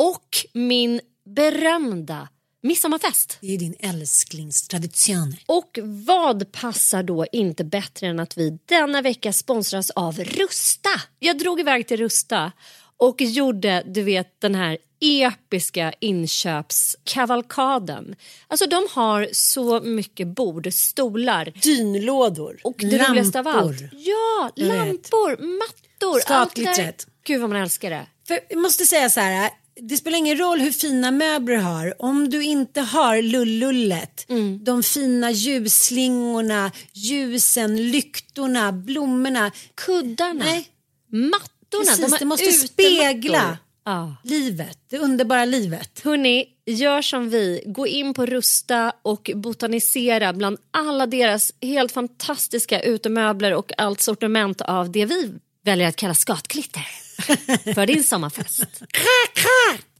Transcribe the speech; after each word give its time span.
Och 0.00 0.46
min 0.52 1.00
berömda 1.24 2.28
midsommarfest. 2.62 3.38
Det 3.40 3.54
är 3.54 3.58
din 3.58 3.74
älsklingstradition. 3.78 5.36
Och 5.46 5.78
vad 6.06 6.52
passar 6.52 7.02
då 7.02 7.26
inte 7.32 7.64
bättre 7.64 8.06
än 8.06 8.20
att 8.20 8.38
vi 8.38 8.58
denna 8.66 9.02
vecka 9.02 9.32
sponsras 9.32 9.90
av 9.90 10.18
Rusta? 10.18 10.90
Jag 11.18 11.38
drog 11.38 11.60
iväg 11.60 11.86
till 11.86 11.96
Rusta 11.96 12.52
och 12.96 13.20
gjorde, 13.20 13.82
du 13.86 14.02
vet, 14.02 14.40
den 14.40 14.54
här 14.54 14.78
episka 15.00 15.92
inköpskavalkaden. 16.00 18.16
Alltså 18.48 18.66
de 18.66 18.86
har 18.90 19.28
så 19.32 19.80
mycket 19.80 20.28
bord, 20.28 20.72
stolar. 20.72 21.52
Dynlådor. 21.62 22.60
Och 22.64 22.74
det 22.78 22.86
lampor. 22.86 23.08
roligaste 23.08 23.38
av 23.38 23.48
allt. 23.48 23.80
Ja, 23.92 24.50
Jag 24.54 24.66
vet. 24.66 24.76
lampor, 24.76 25.30
mattor. 25.58 26.20
allt 26.26 26.54
det. 26.54 27.06
Gud 27.24 27.40
vad 27.40 27.50
man 27.50 27.62
älskar 27.62 27.90
det. 27.90 28.06
För 28.28 28.40
jag 28.48 28.58
måste 28.58 28.86
säga 28.86 29.10
så 29.10 29.20
här. 29.20 29.50
Det 29.82 29.96
spelar 29.96 30.18
ingen 30.18 30.38
roll 30.38 30.60
hur 30.60 30.70
fina 30.72 31.10
möbler 31.10 31.56
du 31.56 31.62
har. 31.62 32.02
Om 32.02 32.30
du 32.30 32.42
inte 32.42 32.80
har 32.80 33.22
lullullet, 33.22 34.26
Mm. 34.28 34.64
de 34.64 34.82
fina 34.82 35.30
ljusslingorna, 35.30 36.70
ljusen, 36.92 37.90
lyktorna, 37.90 38.72
blommorna. 38.72 39.50
Kuddarna, 39.74 40.44
Nej, 40.44 40.68
mattorna. 41.08 41.84
precis. 41.84 42.10
de 42.10 42.16
det 42.18 42.24
måste 42.24 42.52
spegla 42.52 43.58
Ja. 43.84 44.16
livet, 44.24 44.78
det 44.90 44.98
underbara 44.98 45.44
livet. 45.44 46.00
Hörni, 46.04 46.44
gör 46.66 47.02
som 47.02 47.30
vi. 47.30 47.62
Gå 47.66 47.86
in 47.86 48.14
på 48.14 48.26
Rusta 48.26 48.92
och 49.02 49.30
botanisera 49.34 50.32
bland 50.32 50.58
alla 50.70 51.06
deras 51.06 51.52
helt 51.62 51.92
fantastiska 51.92 52.80
utemöbler 52.82 53.54
och 53.54 53.72
allt 53.78 54.00
sortiment 54.00 54.60
av 54.60 54.90
det 54.92 55.04
vi 55.04 55.32
väljer 55.64 55.88
att 55.88 55.96
kalla 55.96 56.14
skatklitter 56.14 56.86
för 57.74 57.86
din 57.86 58.04
sommarfest. 58.04 58.82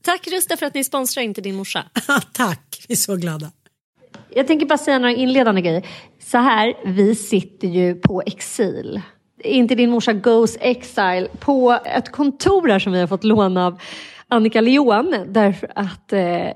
Tack 0.02 0.28
Rusta 0.28 0.56
för 0.56 0.66
att 0.66 0.74
ni 0.74 0.84
sponsrar 0.84 1.22
Inte 1.22 1.40
din 1.40 1.54
morsa. 1.54 1.84
Tack, 2.32 2.84
vi 2.88 2.92
är 2.92 2.96
så 2.96 3.16
glada. 3.16 3.50
Jag 4.34 4.46
tänker 4.46 4.66
bara 4.66 4.78
säga 4.78 4.98
några 4.98 5.14
inledande 5.14 5.60
grejer. 5.60 5.86
Så 6.18 6.38
här, 6.38 6.74
vi 6.84 7.14
sitter 7.14 7.68
ju 7.68 7.94
på 7.94 8.22
exil. 8.26 9.00
Inte 9.44 9.74
din 9.74 9.90
morsa 9.90 10.12
goes 10.12 10.56
exile 10.60 11.28
på 11.40 11.78
ett 11.84 12.12
kontor 12.12 12.68
här 12.68 12.78
som 12.78 12.92
vi 12.92 13.00
har 13.00 13.06
fått 13.06 13.24
låna 13.24 13.66
av 13.66 13.80
Annika 14.28 14.60
Leon 14.60 15.24
därför 15.28 15.72
att 15.74 16.12
eh, 16.12 16.48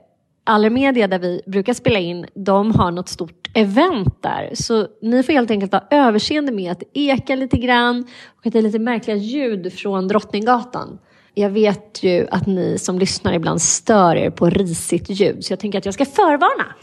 Allermedia 0.45 1.09
där 1.09 1.19
vi 1.19 1.43
brukar 1.47 1.75
spela 1.75 1.99
in, 1.99 2.27
de 2.35 2.75
har 2.75 2.91
något 2.91 3.09
stort 3.09 3.44
event 3.55 4.23
där. 4.23 4.51
Så 4.55 4.87
ni 5.03 5.23
får 5.23 5.33
helt 5.33 5.51
enkelt 5.51 5.73
ha 5.73 5.87
överseende 5.91 6.53
med 6.53 6.73
att 6.73 6.81
det 6.81 7.01
ekar 7.01 7.37
lite 7.37 7.57
grann 7.57 8.07
och 8.39 8.47
att 8.47 8.53
det 8.53 8.59
är 8.59 8.63
lite 8.63 8.79
märkliga 8.79 9.17
ljud 9.17 9.73
från 9.73 10.09
Drottninggatan. 10.09 10.99
Jag 11.35 11.51
vet 11.51 12.03
ju 12.03 12.27
att 12.31 12.47
ni 12.47 12.79
som 12.79 12.99
lyssnar 12.99 13.33
ibland 13.33 13.63
stör 13.63 14.17
er 14.17 14.31
på 14.31 14.51
risigt 14.51 15.11
ljud 15.11 15.45
så 15.45 15.53
jag 15.53 15.61
tänker 15.61 15.79
att 15.79 15.85
jag 15.85 15.95
ska 15.95 16.05
förvarna. 16.05 16.75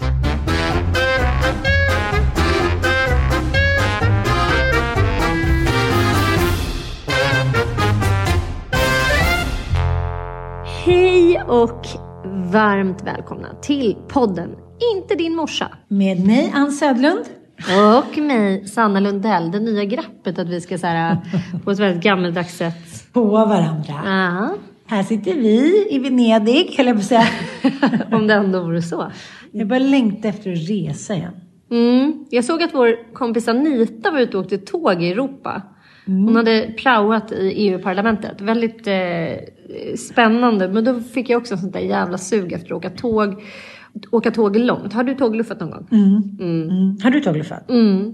Hej 10.86 11.42
och 11.48 11.86
varmt 12.52 13.04
välkomna 13.04 13.56
till 13.62 13.98
podden 14.08 14.56
inte 14.96 15.16
din 15.16 15.36
morsa. 15.36 15.70
Med 15.88 16.26
mig, 16.26 16.52
Ann 16.56 16.72
Södlund. 16.72 17.26
Och 18.08 18.18
mig, 18.18 18.68
Sanna 18.68 19.00
Lundell. 19.00 19.52
Det 19.52 19.60
nya 19.60 19.86
greppet 19.86 20.40
att 20.40 20.50
vi 20.50 20.62
ska 20.62 20.78
så 20.78 20.88
här, 20.88 21.18
på 21.64 21.72
ett 21.72 21.80
väldigt 21.80 22.04
gammeldags 22.04 22.58
sätt. 22.58 23.14
På 23.14 23.24
varandra. 23.24 24.02
Ja, 24.06 24.50
Här 24.86 25.04
sitter 25.04 25.34
vi 25.34 25.88
i 25.90 26.00
Venedig, 26.00 26.74
höll 26.78 26.88
jag 26.88 26.96
på 26.96 27.00
att 27.00 27.06
säga. 27.06 27.28
om 28.12 28.28
det 28.28 28.34
ändå 28.34 28.64
vore 28.64 28.82
så. 28.82 29.12
Jag 29.52 29.68
börjar 29.68 29.84
längta 29.84 30.28
efter 30.28 30.52
att 30.52 30.70
resa 30.70 31.16
igen. 31.16 31.34
Mm. 31.72 32.26
Jag 32.30 32.46
såg 32.46 32.64
att 32.64 32.74
vår 32.74 33.14
kompis 33.14 33.48
Anita 33.48 34.12
var 34.12 34.20
ute 34.20 34.38
och 34.38 34.44
åkte 34.44 34.58
tåg 34.58 35.04
i 35.04 35.12
Europa. 35.12 35.62
Hon 36.06 36.36
hade 36.36 36.74
praoat 36.78 37.32
i 37.32 37.52
EU-parlamentet. 37.52 38.42
Väldigt 38.42 38.88
eh, 38.88 39.96
spännande. 39.98 40.68
Men 40.68 40.84
då 40.84 41.00
fick 41.00 41.30
jag 41.30 41.42
också 41.42 41.58
sånt 41.58 41.74
där 41.74 41.80
jävla 41.80 42.18
sug 42.18 42.54
efter 42.54 42.68
att 42.68 42.78
åka 42.78 42.90
tåg. 42.90 43.44
Åka 44.12 44.32
tåg 44.32 44.56
långt. 44.56 44.94
Har 44.94 45.04
du 45.04 45.16
tågluffat 45.16 45.60
någon 45.60 45.72
gång? 45.72 45.88
Mm. 45.92 46.98
Har 47.04 47.12
du 47.12 47.20
tågluffat? 47.20 47.70
Mm. 47.70 48.14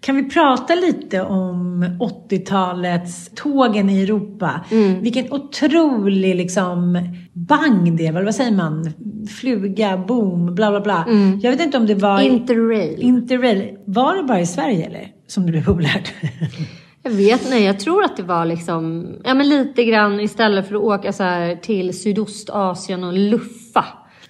Kan 0.00 0.16
vi 0.16 0.30
prata 0.30 0.74
lite 0.74 1.22
om 1.22 1.84
80-talets 2.30 3.30
tågen 3.34 3.90
i 3.90 4.02
Europa? 4.02 4.64
Mm. 4.70 5.02
Vilken 5.02 5.32
otrolig 5.32 6.36
liksom 6.36 6.98
bang 7.32 7.96
det 7.96 8.10
var. 8.10 8.22
Vad 8.22 8.34
säger 8.34 8.52
man? 8.52 8.92
Fluga, 9.40 9.96
boom, 10.08 10.54
bla 10.54 10.70
bla 10.70 10.80
bla. 10.80 11.04
Jag 11.42 11.50
vet 11.50 11.60
inte 11.60 11.78
om 11.78 11.86
det 11.86 11.94
var... 11.94 12.20
Interrail. 12.20 13.02
Interrail. 13.02 13.76
Var 13.86 14.16
det 14.16 14.22
bara 14.22 14.40
i 14.40 14.46
Sverige 14.46 14.86
eller? 14.86 15.08
Som 15.26 15.46
det 15.46 15.52
blev 15.52 15.64
populärt? 15.64 16.12
Jag 17.02 17.10
vet 17.10 17.50
nej, 17.50 17.64
jag 17.64 17.80
tror 17.80 18.04
att 18.04 18.16
det 18.16 18.22
var 18.22 18.44
liksom, 18.44 19.08
ja 19.24 19.34
men 19.34 19.48
lite 19.48 19.84
grann 19.84 20.20
istället 20.20 20.68
för 20.68 20.74
att 20.74 20.82
åka 20.82 21.12
så 21.12 21.22
här 21.22 21.56
till 21.56 22.00
Sydostasien 22.00 23.04
och 23.04 23.12
luffa. 23.12 23.59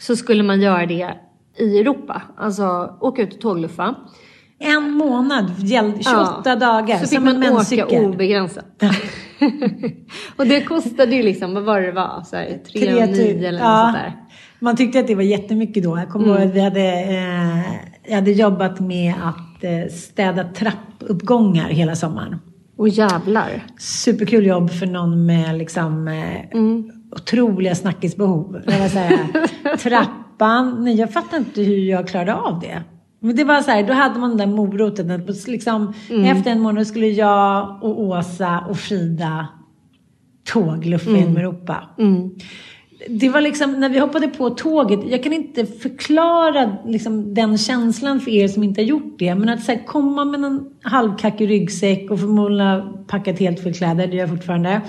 Så 0.01 0.17
skulle 0.17 0.43
man 0.43 0.61
göra 0.61 0.87
det 0.87 1.15
i 1.59 1.79
Europa. 1.79 2.23
Alltså 2.37 2.97
åka 3.01 3.23
ut 3.23 3.35
och 3.35 3.41
tågluffa. 3.41 3.95
en 4.63 4.91
månad, 4.91 5.53
gällde 5.59 6.03
28 6.03 6.43
Ja. 6.45 6.57
dagar. 6.57 6.99
Så 6.99 7.07
fick 7.07 7.21
man 7.21 7.37
åka 7.39 7.51
menscykel. 7.53 8.05
obegränsat. 8.05 8.65
och 10.37 10.47
det 10.47 10.61
kostade 10.61 11.17
ju 11.17 11.23
liksom, 11.23 11.55
vad 11.55 11.63
var 11.63 11.81
det 11.81 11.93
var? 11.93 12.23
Så 12.27 12.37
här, 12.37 12.59
3 12.73 13.03
och 13.05 13.09
9 13.11 13.49
eller 13.49 13.53
något 13.53 13.61
Ja. 13.61 13.83
sånt 13.85 13.97
där. 13.97 14.13
Man 14.59 14.77
tyckte 14.77 15.01
att 15.01 15.07
det 15.07 15.15
var 15.15 15.23
jättemycket 15.23 15.83
då. 15.85 15.99
Jag 15.99 16.09
kommer 16.09 16.27
Mm. 16.27 16.39
ihåg 16.39 16.49
att 16.49 16.55
vi 16.55 16.61
hade, 16.61 17.01
eh, 17.01 17.75
jag 18.09 18.15
hade 18.15 18.31
jobbat 18.31 18.81
med 18.81 19.15
att 19.25 19.65
eh, 19.65 19.93
städa 19.93 20.45
trappuppgångar 20.45 21.69
hela 21.69 21.95
sommaren. 21.97 22.37
Och 22.77 22.89
jävlar. 22.89 23.65
Superkul 23.79 24.47
jobb 24.47 24.71
för 24.71 24.87
någon 24.87 25.27
med 25.27 25.59
liksom 25.59 26.09
eh, 26.09 26.41
Mm. 26.59 26.91
Otroliga 27.13 27.75
snackisbehov. 27.75 28.63
Jag 28.67 28.79
var 28.79 28.89
så 28.89 28.99
här, 28.99 29.77
trappan, 29.77 30.85
nej 30.85 30.95
jag 30.95 31.13
fattar 31.13 31.37
inte 31.37 31.63
hur 31.63 31.79
jag 31.79 32.09
klarade 32.09 32.35
av 32.35 32.61
det. 32.61 32.83
Men 33.21 33.37
det 33.37 33.45
var 33.45 33.61
så 33.61 33.71
här, 33.71 33.87
då 33.87 33.93
hade 33.93 34.19
man 34.19 34.31
den 34.31 34.39
där 34.39 34.57
moroten. 34.57 35.27
Liksom, 35.47 35.95
Efter 36.25 36.51
en 36.51 36.61
månad 36.61 36.87
skulle 36.87 37.07
jag 37.07 37.79
och 37.83 38.01
Åsa 38.01 38.65
och 38.69 38.77
Frida 38.79 39.49
tågluffa 40.53 41.11
genom 41.11 41.37
Europa. 41.37 41.89
Det 43.09 43.29
var 43.29 43.41
liksom, 43.41 43.81
när 43.81 43.89
vi 43.89 43.99
hoppade 43.99 44.29
på 44.29 44.51
tåget, 44.51 45.01
jag 45.11 45.23
kan 45.23 45.33
inte 45.33 45.67
förklara 45.67 46.77
liksom, 46.87 47.35
den 47.35 47.59
känslan 47.59 48.21
för 48.21 48.31
er 48.31 48.49
som 48.49 48.63
inte 48.63 48.81
har 48.81 48.87
gjort 48.87 49.19
det. 49.19 49.35
Men 49.35 49.49
att 49.49 49.63
så 49.65 49.73
här, 49.73 49.87
komma 49.87 50.25
med 50.25 50.45
en 50.45 50.67
halvkackig 50.83 51.51
ryggsäck 51.51 52.11
och 52.11 52.21
förmodligen 52.21 52.67
ha 52.67 53.05
packat 53.09 53.39
helt 53.39 53.63
fel 53.63 53.75
kläder, 53.75 54.07
det 54.07 54.17
gör 54.17 54.21
jag 54.21 54.31
fortfarande. 54.31 54.81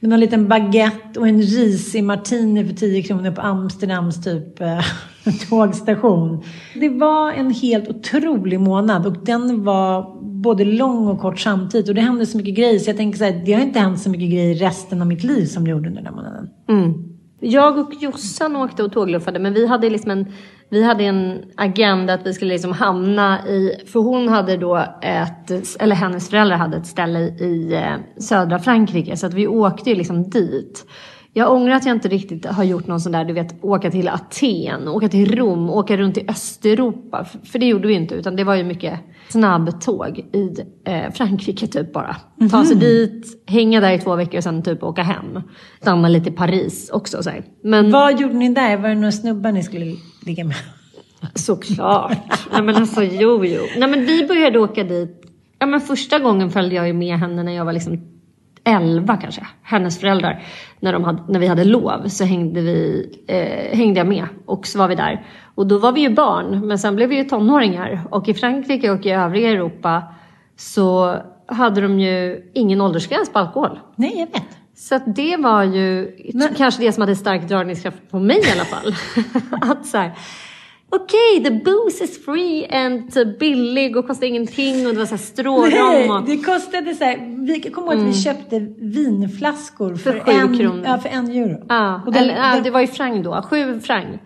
Med 0.00 0.10
någon 0.10 0.20
liten 0.20 0.48
baguette 0.48 1.20
och 1.20 1.28
en 1.28 1.42
risig 1.42 2.04
martini 2.04 2.64
för 2.64 2.74
10 2.74 3.02
kronor 3.02 3.30
på 3.30 3.40
Amsterdams 3.40 4.24
typ 4.24 4.60
eh, 4.60 4.84
tågstation. 5.48 6.42
Det 6.74 6.88
var 6.88 7.32
en 7.32 7.50
helt 7.50 7.88
otrolig 7.88 8.60
månad 8.60 9.06
och 9.06 9.24
den 9.24 9.64
var 9.64 10.20
både 10.22 10.64
lång 10.64 11.08
och 11.08 11.20
kort 11.20 11.40
samtidigt. 11.40 11.88
Och 11.88 11.94
det 11.94 12.00
hände 12.00 12.26
så 12.26 12.36
mycket 12.36 12.54
grejer 12.54 12.78
så 12.78 12.90
jag 12.90 12.96
tänker 12.96 13.18
så 13.18 13.24
här, 13.24 13.42
det 13.46 13.52
har 13.52 13.62
inte 13.62 13.78
hänt 13.78 14.00
så 14.00 14.10
mycket 14.10 14.30
grejer 14.30 14.54
resten 14.54 15.00
av 15.00 15.06
mitt 15.06 15.24
liv 15.24 15.44
som 15.44 15.64
det 15.64 15.70
gjorde 15.70 15.88
under 15.88 16.02
den 16.02 16.14
månaden. 16.14 16.48
månaden. 16.68 17.09
Jag 17.40 17.78
och 17.78 17.94
Jossan 18.00 18.56
åkte 18.56 18.82
och 18.82 18.92
tågluffade 18.92 19.38
men 19.38 19.54
vi 19.54 19.66
hade 19.66 19.90
liksom 19.90 20.10
en, 20.10 20.32
vi 20.68 20.82
hade 20.82 21.04
en 21.04 21.44
agenda 21.56 22.14
att 22.14 22.26
vi 22.26 22.32
skulle 22.32 22.52
liksom 22.52 22.72
hamna 22.72 23.48
i, 23.48 23.84
för 23.86 24.00
hon 24.00 24.28
hade 24.28 24.56
då 24.56 24.76
ett, 25.02 25.80
eller 25.80 25.96
hennes 25.96 26.30
föräldrar 26.30 26.56
hade 26.56 26.76
ett 26.76 26.86
ställe 26.86 27.20
i 27.20 27.74
eh, 27.74 28.20
södra 28.20 28.58
Frankrike 28.58 29.16
så 29.16 29.26
att 29.26 29.34
vi 29.34 29.46
åkte 29.46 29.90
ju 29.90 29.96
liksom 29.96 30.30
dit. 30.30 30.86
Jag 31.32 31.52
ångrar 31.52 31.74
att 31.74 31.86
jag 31.86 31.96
inte 31.96 32.08
riktigt 32.08 32.46
har 32.46 32.64
gjort 32.64 32.86
någon 32.86 33.00
sån 33.00 33.12
där, 33.12 33.24
du 33.24 33.32
vet, 33.32 33.64
åka 33.64 33.90
till 33.90 34.08
Aten, 34.08 34.88
åka 34.88 35.08
till 35.08 35.36
Rom, 35.36 35.70
åka 35.70 35.96
runt 35.96 36.18
i 36.18 36.24
Östeuropa. 36.28 37.24
För, 37.24 37.38
för 37.38 37.58
det 37.58 37.66
gjorde 37.66 37.88
vi 37.88 37.94
inte, 37.94 38.14
utan 38.14 38.36
det 38.36 38.44
var 38.44 38.54
ju 38.54 38.64
mycket 38.64 39.00
snabbtåg 39.32 40.18
i 40.18 40.54
eh, 40.84 41.12
Frankrike 41.12 41.66
typ 41.66 41.92
bara. 41.92 42.16
Ta 42.50 42.64
sig 42.64 42.76
dit, 42.76 43.42
hänga 43.46 43.80
där 43.80 43.92
i 43.92 43.98
två 43.98 44.16
veckor 44.16 44.36
och 44.36 44.44
sen 44.44 44.62
typ 44.62 44.82
åka 44.82 45.02
hem. 45.02 45.42
Stanna 45.80 46.08
lite 46.08 46.28
i 46.28 46.32
Paris 46.32 46.90
också 46.90 47.22
så 47.22 47.30
här. 47.30 47.44
Men 47.62 47.90
Vad 47.90 48.20
gjorde 48.20 48.34
ni 48.34 48.54
där? 48.54 48.76
Var 48.76 48.88
det 48.88 48.94
några 48.94 49.12
snubbar 49.12 49.52
ni 49.52 49.62
skulle 49.62 49.96
ligga 50.26 50.44
med? 50.44 50.56
såklart. 51.34 52.18
Nej 52.52 52.62
men 52.62 52.76
alltså 52.76 53.02
jo 53.02 53.44
jo. 53.44 53.62
Nej 53.78 53.90
men 53.90 54.04
vi 54.04 54.26
började 54.26 54.58
åka 54.58 54.84
dit. 54.84 55.22
Ja 55.58 55.66
men 55.66 55.80
första 55.80 56.18
gången 56.18 56.50
följde 56.50 56.74
jag 56.74 56.86
ju 56.86 56.92
med 56.92 57.18
henne 57.18 57.42
när 57.42 57.52
jag 57.52 57.64
var 57.64 57.72
liksom 57.72 58.00
11 58.64 59.16
kanske. 59.16 59.46
Hennes 59.62 60.00
föräldrar. 60.00 60.42
När, 60.80 60.92
de 60.92 61.04
hade, 61.04 61.32
när 61.32 61.40
vi 61.40 61.46
hade 61.46 61.64
lov 61.64 62.08
så 62.08 62.24
hängde, 62.24 62.60
vi, 62.60 63.08
eh, 63.28 63.78
hängde 63.78 64.00
jag 64.00 64.06
med 64.06 64.24
och 64.46 64.66
så 64.66 64.78
var 64.78 64.88
vi 64.88 64.94
där. 64.94 65.26
Och 65.60 65.66
då 65.66 65.78
var 65.78 65.92
vi 65.92 66.00
ju 66.00 66.10
barn 66.10 66.66
men 66.66 66.78
sen 66.78 66.96
blev 66.96 67.08
vi 67.08 67.16
ju 67.16 67.24
tonåringar. 67.24 68.00
Och 68.10 68.28
i 68.28 68.34
Frankrike 68.34 68.90
och 68.90 69.06
i 69.06 69.10
övriga 69.10 69.50
Europa 69.50 70.02
så 70.56 71.16
hade 71.46 71.80
de 71.80 72.00
ju 72.00 72.42
ingen 72.54 72.80
åldersgräns 72.80 73.32
på 73.32 73.38
alkohol. 73.38 73.78
Nej, 73.96 74.18
jag 74.18 74.26
vet. 74.26 74.48
Så 74.76 74.98
det 75.06 75.36
var 75.36 75.62
ju 75.62 76.16
kanske 76.56 76.82
det 76.82 76.92
som 76.92 77.00
hade 77.00 77.16
stark 77.16 77.48
dragningskraft 77.48 78.10
på 78.10 78.18
mig 78.18 78.36
i 78.36 78.52
alla 78.52 78.64
fall. 78.64 78.94
att 79.70 79.86
så 79.86 79.98
här, 79.98 80.12
okej, 80.90 81.44
the 81.44 81.50
booze 81.50 82.04
is 82.04 82.24
free 82.24 82.66
and 82.70 83.16
uh, 83.16 83.38
billig 83.38 83.96
och 83.96 84.06
kostar 84.06 84.26
ingenting 84.26 84.86
och 84.86 84.92
det 84.92 84.98
var 84.98 85.06
så 85.06 85.14
här 85.14 85.22
strårom 85.22 85.70
Nej, 85.70 86.10
och... 86.10 86.26
det 86.26 86.36
kostade 86.36 86.94
så 86.94 87.04
här, 87.04 87.46
vi 87.46 87.70
kommer 87.70 87.92
ihåg 87.92 88.02
att 88.02 88.08
vi 88.08 88.22
köpte 88.22 88.58
vinflaskor 88.78 89.96
för, 89.96 90.10
Mm. 90.10 90.24
För 90.24 90.32
en, 90.32 90.58
kronor. 90.58 90.84
Ja, 90.84 90.98
för 90.98 91.08
en 91.08 91.30
euro. 91.30 91.66
Ja, 91.68 92.02
eller, 92.14 92.36
ja, 92.36 92.54
den- 92.54 92.62
det 92.62 92.70
var 92.70 92.80
ju 92.80 92.86
frang 92.86 93.22
då, 93.22 93.42
sju 93.50 93.80
frang 93.80 94.18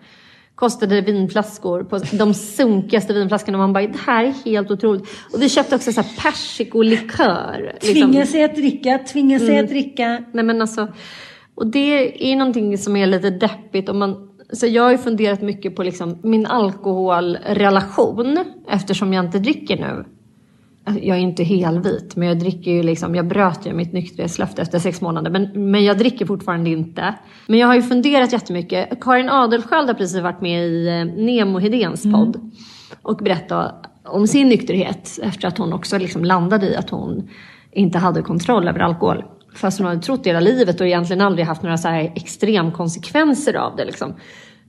kostade 0.55 1.01
vinflaskor 1.01 1.83
på 1.83 1.97
de 2.11 2.33
sunkigaste 2.33 3.13
vinflaskorna. 3.13 3.57
Man 3.57 3.73
bara, 3.73 3.87
det 3.87 3.99
här 4.05 4.23
är 4.25 4.33
helt 4.45 4.71
otroligt. 4.71 5.03
Och 5.33 5.41
vi 5.41 5.49
köpte 5.49 5.75
också 5.75 5.91
så 5.91 6.01
här 6.01 6.09
persikolikör. 6.21 7.71
liksom. 7.73 7.93
Tvinga 7.93 8.25
sig 8.25 8.43
att 8.43 8.55
dricka, 8.55 8.97
tvinga 8.97 9.39
sig 9.39 9.49
Mm. 9.49 9.63
att 9.63 9.69
dricka. 9.69 10.23
Nej 10.33 10.43
men 10.45 10.61
alltså, 10.61 10.87
och 11.55 11.67
det 11.67 12.31
är 12.31 12.35
någonting 12.35 12.77
som 12.77 12.95
är 12.95 13.07
lite 13.07 13.29
deppigt. 13.29 13.89
Om 13.89 13.99
man, 13.99 14.29
så 14.53 14.67
jag 14.67 14.83
har 14.83 14.91
ju 14.91 14.97
funderat 14.97 15.41
mycket 15.41 15.75
på 15.75 15.83
liksom 15.83 16.19
min 16.23 16.45
alkoholrelation 16.45 18.37
eftersom 18.69 19.13
jag 19.13 19.25
inte 19.25 19.39
dricker 19.39 19.77
nu. 19.77 20.05
Jag 20.85 21.17
är 21.17 21.21
inte 21.21 21.43
helvit, 21.43 22.15
men 22.15 22.27
jag 22.27 22.39
dricker 22.39 22.71
ju 22.71 22.83
liksom, 22.83 23.15
jag 23.15 23.27
bröt 23.27 23.65
ju 23.65 23.73
mitt 23.73 23.93
nykterhetslöfte 23.93 24.61
efter 24.61 24.79
sex 24.79 25.01
månader. 25.01 25.31
Men, 25.31 25.71
men 25.71 25.83
jag 25.83 25.97
dricker 25.97 26.25
fortfarande 26.25 26.69
inte. 26.69 27.15
Men 27.47 27.59
jag 27.59 27.67
har 27.67 27.75
ju 27.75 27.81
funderat 27.81 28.33
jättemycket. 28.33 29.01
Karin 29.01 29.29
Adelsköld 29.29 29.87
har 29.87 29.93
precis 29.93 30.21
varit 30.21 30.41
med 30.41 30.65
i 30.65 30.87
eh, 30.87 31.23
Nemo 31.23 31.59
Hedéns 31.59 32.03
podd. 32.03 32.51
Och 33.01 33.17
berättat 33.17 33.85
om 34.03 34.27
sin 34.27 34.49
nykterhet 34.49 35.19
efter 35.23 35.47
att 35.47 35.57
hon 35.57 35.73
också 35.73 35.97
liksom 35.97 36.25
landade 36.25 36.69
i 36.69 36.75
att 36.75 36.89
hon 36.89 37.29
inte 37.71 37.97
hade 37.97 38.21
kontroll 38.21 38.67
över 38.67 38.79
alkohol. 38.79 39.23
Fast 39.55 39.79
hon 39.79 39.87
hade 39.87 40.01
trott 40.01 40.23
det 40.23 40.29
hela 40.29 40.39
livet 40.39 40.81
och 40.81 40.87
egentligen 40.87 41.21
aldrig 41.21 41.45
haft 41.45 41.63
några 41.63 41.77
så 41.77 41.87
här 41.87 42.11
extremkonsekvenser 42.15 43.53
av 43.53 43.75
det. 43.75 43.85
Liksom. 43.85 44.13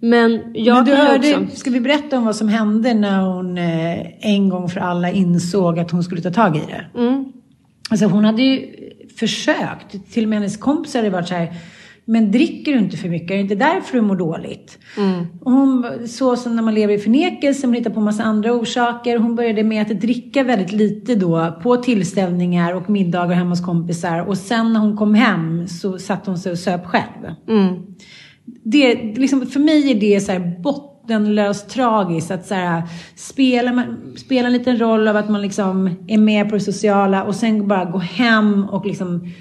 Men 0.00 0.42
jag 0.54 0.74
Men 0.74 0.84
du 0.84 0.94
hörde, 0.94 1.36
också... 1.36 1.56
ska 1.56 1.70
vi 1.70 1.80
berätta 1.80 2.18
om 2.18 2.24
vad 2.24 2.36
som 2.36 2.48
hände 2.48 2.94
när 2.94 3.20
hon 3.20 3.58
eh, 3.58 4.26
en 4.32 4.48
gång 4.48 4.68
för 4.68 4.80
alla 4.80 5.10
insåg 5.10 5.78
att 5.78 5.90
hon 5.90 6.04
skulle 6.04 6.20
ta 6.22 6.30
tag 6.30 6.56
i 6.56 6.60
det? 6.60 7.00
Mm. 7.00 7.32
Alltså 7.90 8.06
hon 8.06 8.24
hade 8.24 8.42
ju 8.42 8.66
försökt, 9.18 10.12
till 10.12 10.22
och 10.22 10.28
med 10.28 10.38
hennes 10.38 10.56
kompisar 10.56 10.98
hade 10.98 11.10
varit 11.10 11.28
så 11.28 11.34
här, 11.34 11.54
men 12.08 12.30
dricker 12.30 12.72
du 12.72 12.78
inte 12.78 12.96
för 12.96 13.08
mycket? 13.08 13.30
Är 13.30 13.34
det 13.34 13.40
inte 13.40 13.54
därför 13.54 13.96
du 13.96 14.00
mår 14.00 14.16
dåligt? 14.16 14.78
Mm. 14.96 15.26
Hon, 15.40 15.86
så 16.08 16.36
som 16.36 16.56
när 16.56 16.62
man 16.62 16.74
lever 16.74 16.94
i 16.94 16.98
förnekelse, 16.98 17.66
man 17.66 17.74
hittar 17.74 17.90
på 17.90 18.00
massa 18.00 18.22
andra 18.22 18.52
orsaker. 18.52 19.18
Hon 19.18 19.36
började 19.36 19.62
med 19.62 19.82
att 19.82 20.00
dricka 20.00 20.42
väldigt 20.42 20.72
lite 20.72 21.14
då 21.14 21.60
på 21.62 21.76
tillställningar 21.76 22.74
och 22.74 22.90
middagar 22.90 23.34
hemma 23.34 23.50
hos 23.50 23.64
kompisar. 23.64 24.28
Och 24.28 24.38
sen 24.38 24.72
när 24.72 24.80
hon 24.80 24.96
kom 24.96 25.14
hem 25.14 25.68
så 25.68 25.98
satt 25.98 26.26
hon 26.26 26.38
sig 26.38 26.52
och 26.52 26.58
söp 26.58 26.86
själv. 26.86 27.34
Det, 28.46 28.94
liksom, 28.94 29.46
för 29.46 29.60
mig 29.60 29.90
är 29.90 30.00
det 30.00 30.20
så 30.20 30.32
här 30.32 30.60
bottenlöst 30.62 31.68
tragiskt 31.70 32.30
att 32.30 32.46
så 32.46 32.54
här, 32.54 32.82
spela, 33.16 33.72
man- 33.72 34.14
spela 34.16 34.46
en 34.46 34.52
liten 34.52 34.78
roll 34.78 35.08
av 35.08 35.16
att 35.16 35.30
man 35.30 35.42
liksom 35.42 35.90
är 36.08 36.18
med 36.18 36.48
på 36.48 36.54
det 36.54 36.60
sociala 36.60 37.24
och 37.24 37.34
sen 37.34 37.68
bara 37.68 37.84
gå 37.84 37.98
hem 37.98 38.64
och 38.64 38.86
liksom 38.86 39.32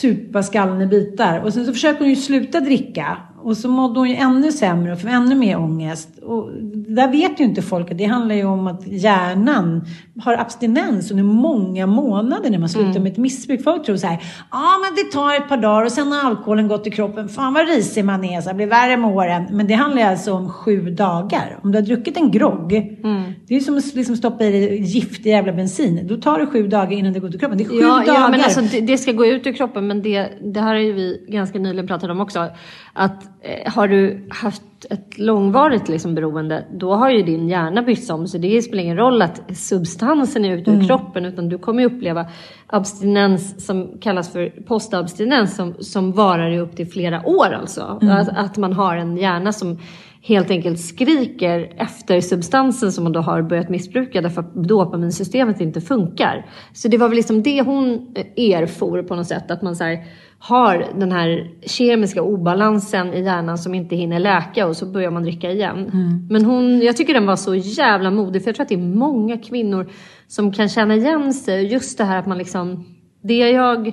supa 0.00 0.42
skallen 0.42 0.82
i 0.82 0.86
bitar. 0.86 1.40
Och 1.44 1.52
sen 1.52 1.66
så 1.66 1.72
försöker 1.72 1.98
hon 2.00 2.08
ju 2.08 2.16
sluta 2.16 2.60
dricka. 2.60 3.16
Och 3.42 3.56
så 3.56 3.68
mådde 3.68 4.00
hon 4.00 4.08
ju 4.08 4.14
ännu 4.16 4.52
sämre 4.52 4.92
och 4.92 5.00
får 5.00 5.08
ännu 5.08 5.34
mer 5.34 5.58
ångest. 5.58 6.08
Och 6.22 6.50
där 6.72 7.08
vet 7.08 7.40
ju 7.40 7.44
inte 7.44 7.62
folk 7.62 7.90
att 7.90 7.98
det 7.98 8.04
handlar 8.04 8.34
ju 8.34 8.44
om 8.44 8.66
att 8.66 8.86
hjärnan 8.86 9.84
har 10.24 10.34
abstinens 10.34 11.10
under 11.10 11.24
många 11.24 11.86
månader 11.86 12.50
när 12.50 12.58
man 12.58 12.68
slutar 12.68 13.00
med 13.00 13.12
ett 13.12 13.18
missbruk. 13.18 13.64
Folk 13.64 13.86
tror 13.86 13.96
så 13.96 14.06
här, 14.06 14.18
ja 14.50 14.68
men 14.82 14.94
det 15.04 15.12
tar 15.12 15.34
ett 15.34 15.48
par 15.48 15.56
dagar 15.56 15.84
och 15.84 15.92
sen 15.92 16.12
har 16.12 16.30
alkoholen 16.30 16.68
gått 16.68 16.86
i 16.86 16.90
kroppen. 16.90 17.28
Fan 17.28 17.54
vad 17.54 17.68
risig 17.68 18.04
man 18.04 18.24
är, 18.24 18.40
så 18.40 18.54
blir 18.54 18.66
värre 18.66 18.96
med 18.96 19.10
åren. 19.10 19.42
Men 19.50 19.66
det 19.66 19.74
handlar 19.74 20.02
alltså 20.02 20.32
om 20.32 20.48
sju 20.48 20.90
dagar. 20.90 21.58
Om 21.62 21.72
du 21.72 21.78
har 21.78 21.82
druckit 21.82 22.16
en 22.16 22.30
grogg, 22.30 22.68
det 22.68 23.54
är 23.54 23.58
ju 23.58 23.60
som 23.60 23.76
att 23.78 23.94
liksom 23.94 24.16
stoppa 24.16 24.44
i 24.44 24.50
dig 24.52 24.82
giftig 24.82 25.30
jävla 25.30 25.52
bensin. 25.52 26.06
Då 26.08 26.16
tar 26.16 26.38
det 26.38 26.46
sju 26.46 26.66
dagar 26.68 26.92
innan 26.92 27.12
det 27.12 27.20
går 27.20 27.28
ut 27.30 27.34
i 27.36 27.38
kroppen. 27.38 27.58
Det 27.58 27.64
är 27.64 27.68
sju 27.68 27.74
Ja, 27.80 27.88
dagar. 27.88 28.14
ja 28.14 28.28
men 28.30 28.40
alltså, 28.40 28.60
det, 28.60 28.80
det 28.80 28.98
ska 28.98 29.12
gå 29.12 29.26
ut 29.26 29.46
ur 29.46 29.52
kroppen 29.52 29.88
men 29.90 30.02
det, 30.02 30.28
det 30.40 30.60
här 30.60 30.74
har 30.74 30.80
ju 30.80 30.92
vi 30.92 31.24
ganska 31.28 31.58
nyligen 31.58 31.86
pratat 31.86 32.10
om 32.10 32.20
också. 32.20 32.48
Att 32.92 33.24
eh, 33.40 33.72
har 33.72 33.88
du 33.88 34.26
haft 34.30 34.62
ett 34.90 35.18
långvarigt 35.18 35.88
liksom, 35.88 36.14
beroende 36.14 36.64
då 36.72 36.94
har 36.94 37.10
ju 37.10 37.22
din 37.22 37.48
hjärna 37.48 37.82
bytts 37.82 38.10
om 38.10 38.26
så 38.26 38.38
det 38.38 38.62
spelar 38.62 38.82
ingen 38.82 38.96
roll 38.96 39.22
att 39.22 39.56
substansen 39.56 40.44
är 40.44 40.56
ute 40.56 40.70
ur 40.70 40.86
kroppen 40.86 41.24
utan 41.24 41.48
du 41.48 41.58
kommer 41.58 41.84
uppleva 41.84 42.26
abstinens 42.66 43.66
som 43.66 43.98
kallas 44.00 44.32
för 44.32 44.62
postabstinens 44.66 45.56
som, 45.56 45.74
som 45.80 46.12
varar 46.12 46.50
i 46.50 46.58
upp 46.58 46.76
till 46.76 46.86
flera 46.86 47.26
år 47.26 47.52
alltså. 47.52 47.98
Att, 48.02 48.28
att 48.28 48.56
man 48.56 48.72
har 48.72 48.96
en 48.96 49.16
hjärna 49.16 49.52
som 49.52 49.78
helt 50.22 50.50
enkelt 50.50 50.80
skriker 50.80 51.72
efter 51.76 52.20
substansen 52.20 52.92
som 52.92 53.04
man 53.04 53.12
då 53.12 53.20
har 53.20 53.42
börjat 53.42 53.68
missbruka 53.68 54.20
därför 54.20 54.40
att 54.40 54.54
dopaminsystemet 54.54 55.60
inte 55.60 55.80
funkar. 55.80 56.46
Så 56.72 56.88
det 56.88 56.98
var 56.98 57.08
väl 57.08 57.16
liksom 57.16 57.42
det 57.42 57.62
hon 57.62 58.14
erfor 58.36 59.02
på 59.02 59.16
något 59.16 59.26
sätt, 59.26 59.50
att 59.50 59.62
man 59.62 59.76
så 59.76 59.84
här, 59.84 60.04
har 60.38 60.86
den 60.98 61.12
här 61.12 61.50
kemiska 61.66 62.22
obalansen 62.22 63.14
i 63.14 63.22
hjärnan 63.24 63.58
som 63.58 63.74
inte 63.74 63.96
hinner 63.96 64.18
läka 64.18 64.66
och 64.66 64.76
så 64.76 64.86
börjar 64.86 65.10
man 65.10 65.22
dricka 65.22 65.50
igen. 65.50 65.90
Men 66.30 66.44
hon, 66.44 66.80
jag 66.80 66.96
tycker 66.96 67.14
den 67.14 67.26
var 67.26 67.36
så 67.36 67.54
jävla 67.54 68.10
modig 68.10 68.42
för 68.42 68.48
jag 68.48 68.56
tror 68.56 68.64
att 68.64 68.68
det 68.68 68.74
är 68.74 68.96
många 68.96 69.38
kvinnor 69.38 69.90
som 70.28 70.52
kan 70.52 70.68
känna 70.68 70.94
igen 70.94 71.34
sig. 71.34 71.66
Just 71.66 71.98
det 71.98 72.04
här 72.04 72.18
att 72.18 72.26
man 72.26 72.38
liksom, 72.38 72.84
det 73.22 73.50
jag 73.50 73.92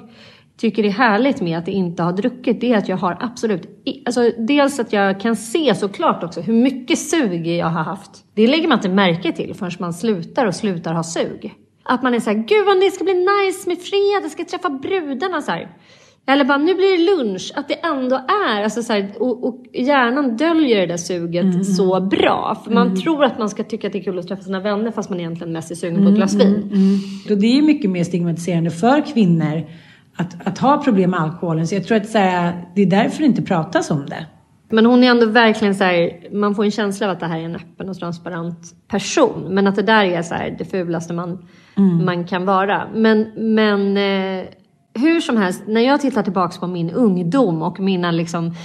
tycker 0.57 0.83
är 0.83 0.89
härligt 0.89 1.41
med 1.41 1.57
att 1.57 1.67
inte 1.67 2.03
ha 2.03 2.11
druckit 2.11 2.61
det 2.61 2.73
är 2.73 2.77
att 2.77 2.87
jag 2.87 2.97
har 2.97 3.17
absolut, 3.19 3.83
alltså 4.05 4.31
dels 4.37 4.79
att 4.79 4.93
jag 4.93 5.19
kan 5.19 5.35
se 5.35 5.75
såklart 5.75 6.23
också 6.23 6.41
hur 6.41 6.53
mycket 6.53 6.99
sug 6.99 7.47
jag 7.47 7.67
har 7.67 7.83
haft. 7.83 8.11
Det 8.33 8.47
lägger 8.47 8.67
man 8.67 8.77
inte 8.77 8.89
märke 8.89 9.31
till 9.31 9.53
förrän 9.53 9.71
man 9.79 9.93
slutar 9.93 10.45
och 10.45 10.55
slutar 10.55 10.93
ha 10.93 11.03
sug. 11.03 11.53
Att 11.83 12.03
man 12.03 12.13
är 12.13 12.19
så 12.19 12.29
här, 12.29 12.37
gud 12.37 12.65
vad 12.65 12.79
det 12.79 12.91
ska 12.91 13.03
bli 13.03 13.13
nice 13.13 13.69
med 13.69 13.77
fredag, 13.77 14.29
ska 14.29 14.45
träffa 14.45 14.69
brudarna 14.69 15.41
så 15.41 15.51
här. 15.51 15.69
Eller 16.29 16.45
bara, 16.45 16.57
nu 16.57 16.75
blir 16.75 16.97
det 16.97 17.15
lunch. 17.15 17.51
Att 17.55 17.67
det 17.67 17.73
ändå 17.73 18.15
är, 18.15 18.63
alltså 18.63 18.83
så 18.83 18.93
här, 18.93 19.11
och, 19.19 19.47
och 19.47 19.65
hjärnan 19.73 20.37
döljer 20.37 20.79
det 20.79 20.85
där 20.85 20.97
suget 20.97 21.65
så 21.65 22.01
bra. 22.01 22.61
För 22.63 22.71
man 22.71 23.01
tror 23.01 23.23
att 23.23 23.39
man 23.39 23.49
ska 23.49 23.63
tycka 23.63 23.87
att 23.87 23.93
det 23.93 23.99
är 23.99 24.03
kul 24.03 24.19
att 24.19 24.27
träffa 24.27 24.43
sina 24.43 24.59
vänner 24.59 24.91
fast 24.91 25.09
man 25.09 25.19
egentligen 25.19 25.53
mest 25.53 25.71
är 25.71 25.75
sugen 25.75 26.03
på 26.03 26.09
ett 26.09 26.15
glas 26.15 26.33
vin. 26.33 26.71
Och 27.29 27.37
det 27.37 27.47
är 27.47 27.55
ju 27.55 27.61
mycket 27.61 27.89
mer 27.89 28.03
stigmatiserande 28.03 28.69
för 28.69 29.13
kvinnor 29.13 29.63
att, 30.17 30.47
att 30.47 30.57
ha 30.57 30.83
problem 30.83 31.11
med 31.11 31.19
alkoholen. 31.19 31.67
Så 31.67 31.75
jag 31.75 31.83
tror 31.83 31.97
att 31.97 32.09
så 32.09 32.17
här, 32.17 32.65
det 32.75 32.81
är 32.81 32.85
därför 32.85 33.19
det 33.19 33.25
inte 33.25 33.41
pratas 33.41 33.91
om 33.91 34.05
det. 34.05 34.25
Men 34.69 34.85
hon 34.85 35.03
är 35.03 35.11
ändå 35.11 35.25
verkligen 35.25 35.75
så 35.75 35.83
här, 35.83 36.29
man 36.31 36.55
får 36.55 36.63
en 36.63 36.71
känsla 36.71 37.07
av 37.07 37.11
att 37.11 37.19
det 37.19 37.25
här 37.25 37.39
är 37.39 37.43
en 37.43 37.55
öppen 37.55 37.89
och 37.89 37.99
transparent 37.99 38.59
person. 38.87 39.47
Men 39.49 39.67
att 39.67 39.75
det 39.75 39.81
där 39.81 40.05
är 40.05 40.21
så 40.21 40.35
här, 40.35 40.55
det 40.57 40.65
fulaste 40.65 41.13
man, 41.13 41.47
man 42.05 42.25
kan 42.25 42.45
vara. 42.45 42.83
Men, 42.93 43.31
men 43.55 43.97
eh, 43.97 44.45
hur 44.93 45.21
som 45.21 45.37
helst, 45.37 45.63
när 45.67 45.81
jag 45.81 46.01
tittar 46.01 46.23
tillbaka 46.23 46.59
på 46.59 46.67
min 46.67 46.91
ungdom 46.91 47.61
och 47.61 47.79
mina 47.79 48.11
liksom 48.11 48.55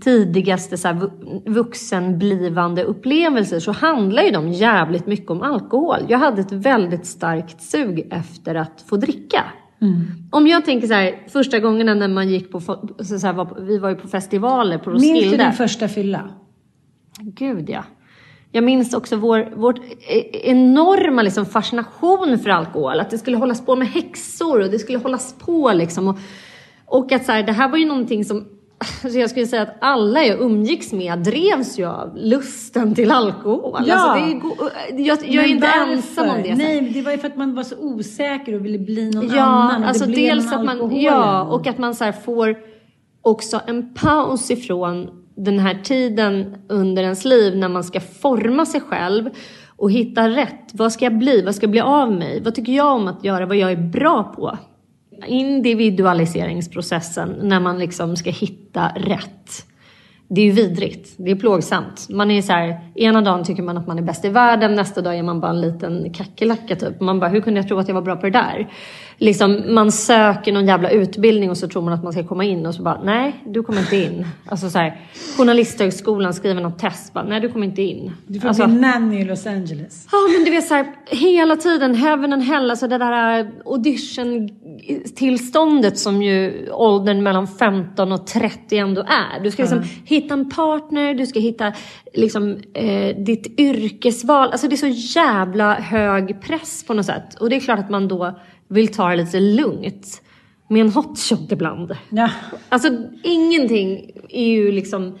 tidigaste 0.00 0.76
så 0.76 0.88
här, 0.88 0.94
vu- 0.94 1.42
vuxenblivande 1.46 2.82
upplevelser 2.84 3.60
så 3.60 3.72
handlar 3.72 4.22
ju 4.22 4.30
de 4.30 4.48
jävligt 4.48 5.06
mycket 5.06 5.30
om 5.30 5.42
alkohol. 5.42 5.98
Jag 6.08 6.18
hade 6.18 6.40
ett 6.40 6.52
väldigt 6.52 7.06
starkt 7.06 7.62
sug 7.62 8.08
efter 8.10 8.54
att 8.54 8.84
få 8.88 8.96
dricka. 8.96 9.44
Om 10.30 10.46
jag 10.46 10.64
tänker 10.64 10.86
så 10.88 10.94
här, 10.94 11.14
första 11.28 11.58
gångerna 11.58 11.94
när 11.94 12.08
man 12.08 12.28
gick 12.28 12.52
på, 12.52 12.60
så 12.60 12.76
här, 13.26 13.32
var, 13.32 13.44
på- 13.44 13.60
vi 13.62 13.78
var 13.78 13.88
ju 13.88 13.94
på 13.94 14.08
festivaler 14.08 14.78
på 14.78 14.90
Minns 14.90 15.02
du 15.02 15.08
Roskilde. 15.14 15.36
din 15.44 15.52
första 15.52 15.88
fylla? 15.88 16.30
Gud 17.20 17.70
ja. 17.70 17.84
Jag 18.52 18.64
minns 18.64 18.94
också 18.94 19.16
vår, 19.16 19.54
vårt 19.56 19.78
e- 20.08 20.50
enorma 20.50 21.22
liksom 21.22 21.46
fascination 21.46 22.38
för 22.38 22.50
alkohol. 22.50 23.00
Att 23.00 23.10
det 23.10 23.18
skulle 23.18 23.36
hållas 23.36 23.66
på 23.66 23.76
med 23.76 23.88
häxor 23.88 24.60
och 24.60 24.70
det 24.70 24.78
skulle 24.78 24.98
hållas 24.98 25.34
på 25.38 25.72
liksom. 25.72 26.08
Och, 26.08 26.18
och 26.86 27.12
att 27.12 27.24
så 27.24 27.32
här, 27.32 27.42
det 27.42 27.52
här 27.52 27.68
var 27.68 27.78
ju 27.78 27.86
någonting 27.86 28.24
som 28.24 28.44
alltså 28.78 29.18
jag 29.18 29.30
skulle 29.30 29.46
säga 29.46 29.62
att 29.62 29.76
alla 29.80 30.24
jag 30.24 30.40
umgicks 30.40 30.92
med 30.92 31.18
drevs 31.18 31.78
ju 31.78 31.84
av 31.86 32.16
lusten 32.16 32.94
till 32.94 33.10
alkohol. 33.12 33.82
Ja. 33.86 33.94
Alltså 33.94 34.26
det 34.26 34.32
är, 34.32 34.40
go- 34.40 34.70
jag, 35.04 35.18
jag 35.28 35.44
är 35.44 35.48
inte 35.48 35.66
varför? 35.78 35.92
ensam 35.92 36.28
om 36.28 36.42
det. 36.42 36.54
Nej, 36.54 36.82
men 36.82 36.92
det 36.92 37.02
var 37.02 37.12
ju 37.12 37.18
för 37.18 37.26
att 37.28 37.36
man 37.36 37.54
var 37.54 37.62
så 37.62 37.76
osäker 37.78 38.54
och 38.54 38.64
ville 38.64 38.78
bli 38.78 39.10
någon 39.10 39.28
Ja, 39.36 39.42
annan. 39.42 39.82
Och 39.82 39.88
alltså 39.88 40.06
det 40.06 40.12
dels 40.12 40.52
att 40.52 40.64
man, 40.64 41.00
ja, 41.00 41.42
och 41.42 41.66
att 41.66 41.78
man 41.78 41.94
så 41.94 42.12
får 42.12 42.56
också 43.22 43.60
en 43.66 43.94
paus 43.94 44.50
ifrån 44.50 45.10
den 45.36 45.58
här 45.58 45.74
tiden 45.82 46.56
under 46.68 47.02
ens 47.02 47.24
liv 47.24 47.56
när 47.56 47.68
man 47.68 47.84
ska 47.84 48.00
forma 48.00 48.66
sig 48.66 48.80
själv 48.80 49.30
och 49.76 49.90
hitta 49.90 50.28
rätt. 50.28 50.70
Vad 50.72 50.92
ska 50.92 51.04
jag 51.04 51.18
bli? 51.18 51.42
Vad 51.42 51.54
ska 51.54 51.66
bli 51.66 51.80
av 51.80 52.12
mig? 52.12 52.42
Vad 52.44 52.54
tycker 52.54 52.72
jag 52.72 52.94
om 52.94 53.08
att 53.08 53.24
göra? 53.24 53.46
Vad 53.46 53.56
jag 53.56 53.72
är 53.72 53.76
bra 53.76 54.22
på? 54.36 54.58
Individualiseringsprocessen 55.26 57.36
när 57.42 57.60
man 57.60 57.78
liksom 57.78 58.16
ska 58.16 58.30
hitta 58.30 58.88
rätt. 58.96 59.64
Det 60.28 60.40
är 60.40 60.44
ju 60.44 60.52
vidrigt. 60.52 61.14
Det 61.16 61.30
är 61.30 61.36
plågsamt. 61.36 62.06
Man 62.08 62.30
är 62.30 62.42
så 62.42 62.52
här, 62.52 62.80
ena 62.94 63.20
dagen 63.20 63.44
tycker 63.44 63.62
man 63.62 63.78
att 63.78 63.86
man 63.86 63.98
är 63.98 64.02
bäst 64.02 64.24
i 64.24 64.28
världen, 64.28 64.74
nästa 64.74 65.02
dag 65.02 65.18
är 65.18 65.22
man 65.22 65.40
bara 65.40 65.50
en 65.50 65.60
liten 65.60 66.12
kackerlacka 66.12 66.76
typ. 66.76 67.00
Man 67.00 67.20
bara, 67.20 67.30
hur 67.30 67.40
kunde 67.40 67.60
jag 67.60 67.68
tro 67.68 67.78
att 67.78 67.88
jag 67.88 67.94
var 67.94 68.02
bra 68.02 68.16
på 68.16 68.26
det 68.26 68.32
där? 68.32 68.68
Liksom, 69.20 69.74
man 69.74 69.92
söker 69.92 70.52
någon 70.52 70.66
jävla 70.66 70.90
utbildning 70.90 71.50
och 71.50 71.56
så 71.56 71.68
tror 71.68 71.82
man 71.82 71.92
att 71.92 72.02
man 72.02 72.12
ska 72.12 72.24
komma 72.24 72.44
in 72.44 72.66
och 72.66 72.74
så 72.74 72.82
bara, 72.82 73.00
nej, 73.04 73.44
du 73.46 73.62
kommer 73.62 73.80
inte 73.80 73.96
in. 73.96 74.26
Alltså 74.46 74.70
så 74.70 74.78
här, 74.78 75.00
journalisthögskolan 75.36 76.34
skriver 76.34 76.60
något 76.60 76.78
test, 76.78 77.12
bara, 77.12 77.24
nej 77.24 77.40
du 77.40 77.48
kommer 77.48 77.66
inte 77.66 77.82
in. 77.82 78.12
Du 78.26 78.40
får 78.40 78.48
alltså, 78.48 78.66
bli 78.66 78.80
nanny 78.80 79.20
i 79.20 79.24
Los 79.24 79.46
Angeles. 79.46 80.08
Ja 80.12 80.18
men 80.36 80.44
du 80.44 80.50
vet 80.50 80.66
såhär, 80.66 80.86
hela 81.06 81.56
tiden 81.56 81.94
heaven 81.94 82.32
and 82.32 82.42
hell, 82.42 82.70
alltså 82.70 82.88
det 82.88 82.98
där 82.98 83.50
audition-tillståndet 83.64 85.98
som 85.98 86.22
ju 86.22 86.68
åldern 86.70 87.22
mellan 87.22 87.46
15 87.46 88.12
och 88.12 88.26
30 88.26 88.78
ändå 88.78 89.00
är. 89.00 89.40
Du 89.44 89.50
ska 89.50 89.62
liksom 89.62 89.82
hitta 90.04 90.34
en 90.34 90.50
partner, 90.50 91.14
du 91.14 91.26
ska 91.26 91.40
hitta 91.40 91.72
liksom 92.14 92.56
eh, 92.74 93.16
ditt 93.16 93.60
yrkesval. 93.60 94.50
Alltså 94.50 94.68
det 94.68 94.74
är 94.74 94.92
så 94.92 95.18
jävla 95.18 95.74
hög 95.74 96.40
press 96.40 96.84
på 96.86 96.94
något 96.94 97.06
sätt. 97.06 97.34
Och 97.40 97.50
det 97.50 97.56
är 97.56 97.60
klart 97.60 97.78
att 97.78 97.90
man 97.90 98.08
då 98.08 98.38
vill 98.68 98.88
ta 98.88 99.08
det 99.10 99.16
lite 99.16 99.40
lugnt. 99.40 100.22
Med 100.70 100.80
en 100.80 100.90
hotshot 100.92 101.52
ibland. 101.52 101.96
Ja. 102.10 102.30
Alltså 102.68 102.88
ingenting 103.24 104.10
är 104.28 104.46
ju 104.48 104.72
liksom 104.72 105.18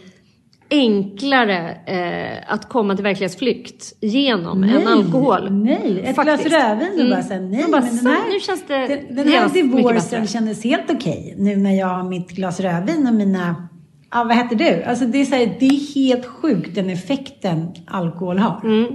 enklare 0.70 1.70
eh, 1.86 2.52
att 2.54 2.68
komma 2.68 2.94
till 2.94 3.02
verklighetsflykt 3.04 3.92
genom 4.00 4.64
än 4.64 4.86
alkohol. 4.88 5.50
Nej, 5.50 6.00
ett 6.04 6.16
Faktiskt. 6.16 6.48
glas 6.48 6.62
rödvin 6.62 6.88
och 6.92 6.94
Mm. 7.00 7.10
bara 7.10 7.22
säga 7.22 7.40
nej. 7.40 7.64
Bara, 7.72 7.80
men 7.80 7.96
den 7.96 8.06
här, 8.06 8.32
nu 8.32 8.40
känns 8.40 8.64
det 8.66 8.86
den, 8.86 9.16
den 9.16 9.28
här 9.28 9.48
divorcen 9.48 10.26
kändes 10.26 10.64
helt 10.64 10.90
okej. 10.90 11.34
Nu 11.38 11.56
när 11.56 11.72
jag 11.78 11.86
har 11.86 12.02
mitt 12.04 12.30
glas 12.30 12.60
rödvin 12.60 13.06
och 13.06 13.14
mina, 13.14 13.68
ja 14.10 14.24
vad 14.24 14.36
heter 14.36 14.56
du? 14.56 14.82
Alltså 14.82 15.04
det 15.04 15.18
är, 15.20 15.24
så 15.24 15.34
här, 15.34 15.56
det 15.60 15.66
är 15.66 15.94
helt 15.94 16.26
sjukt 16.26 16.74
den 16.74 16.90
effekten 16.90 17.68
alkohol 17.86 18.38
har. 18.38 18.60
Mm. 18.64 18.86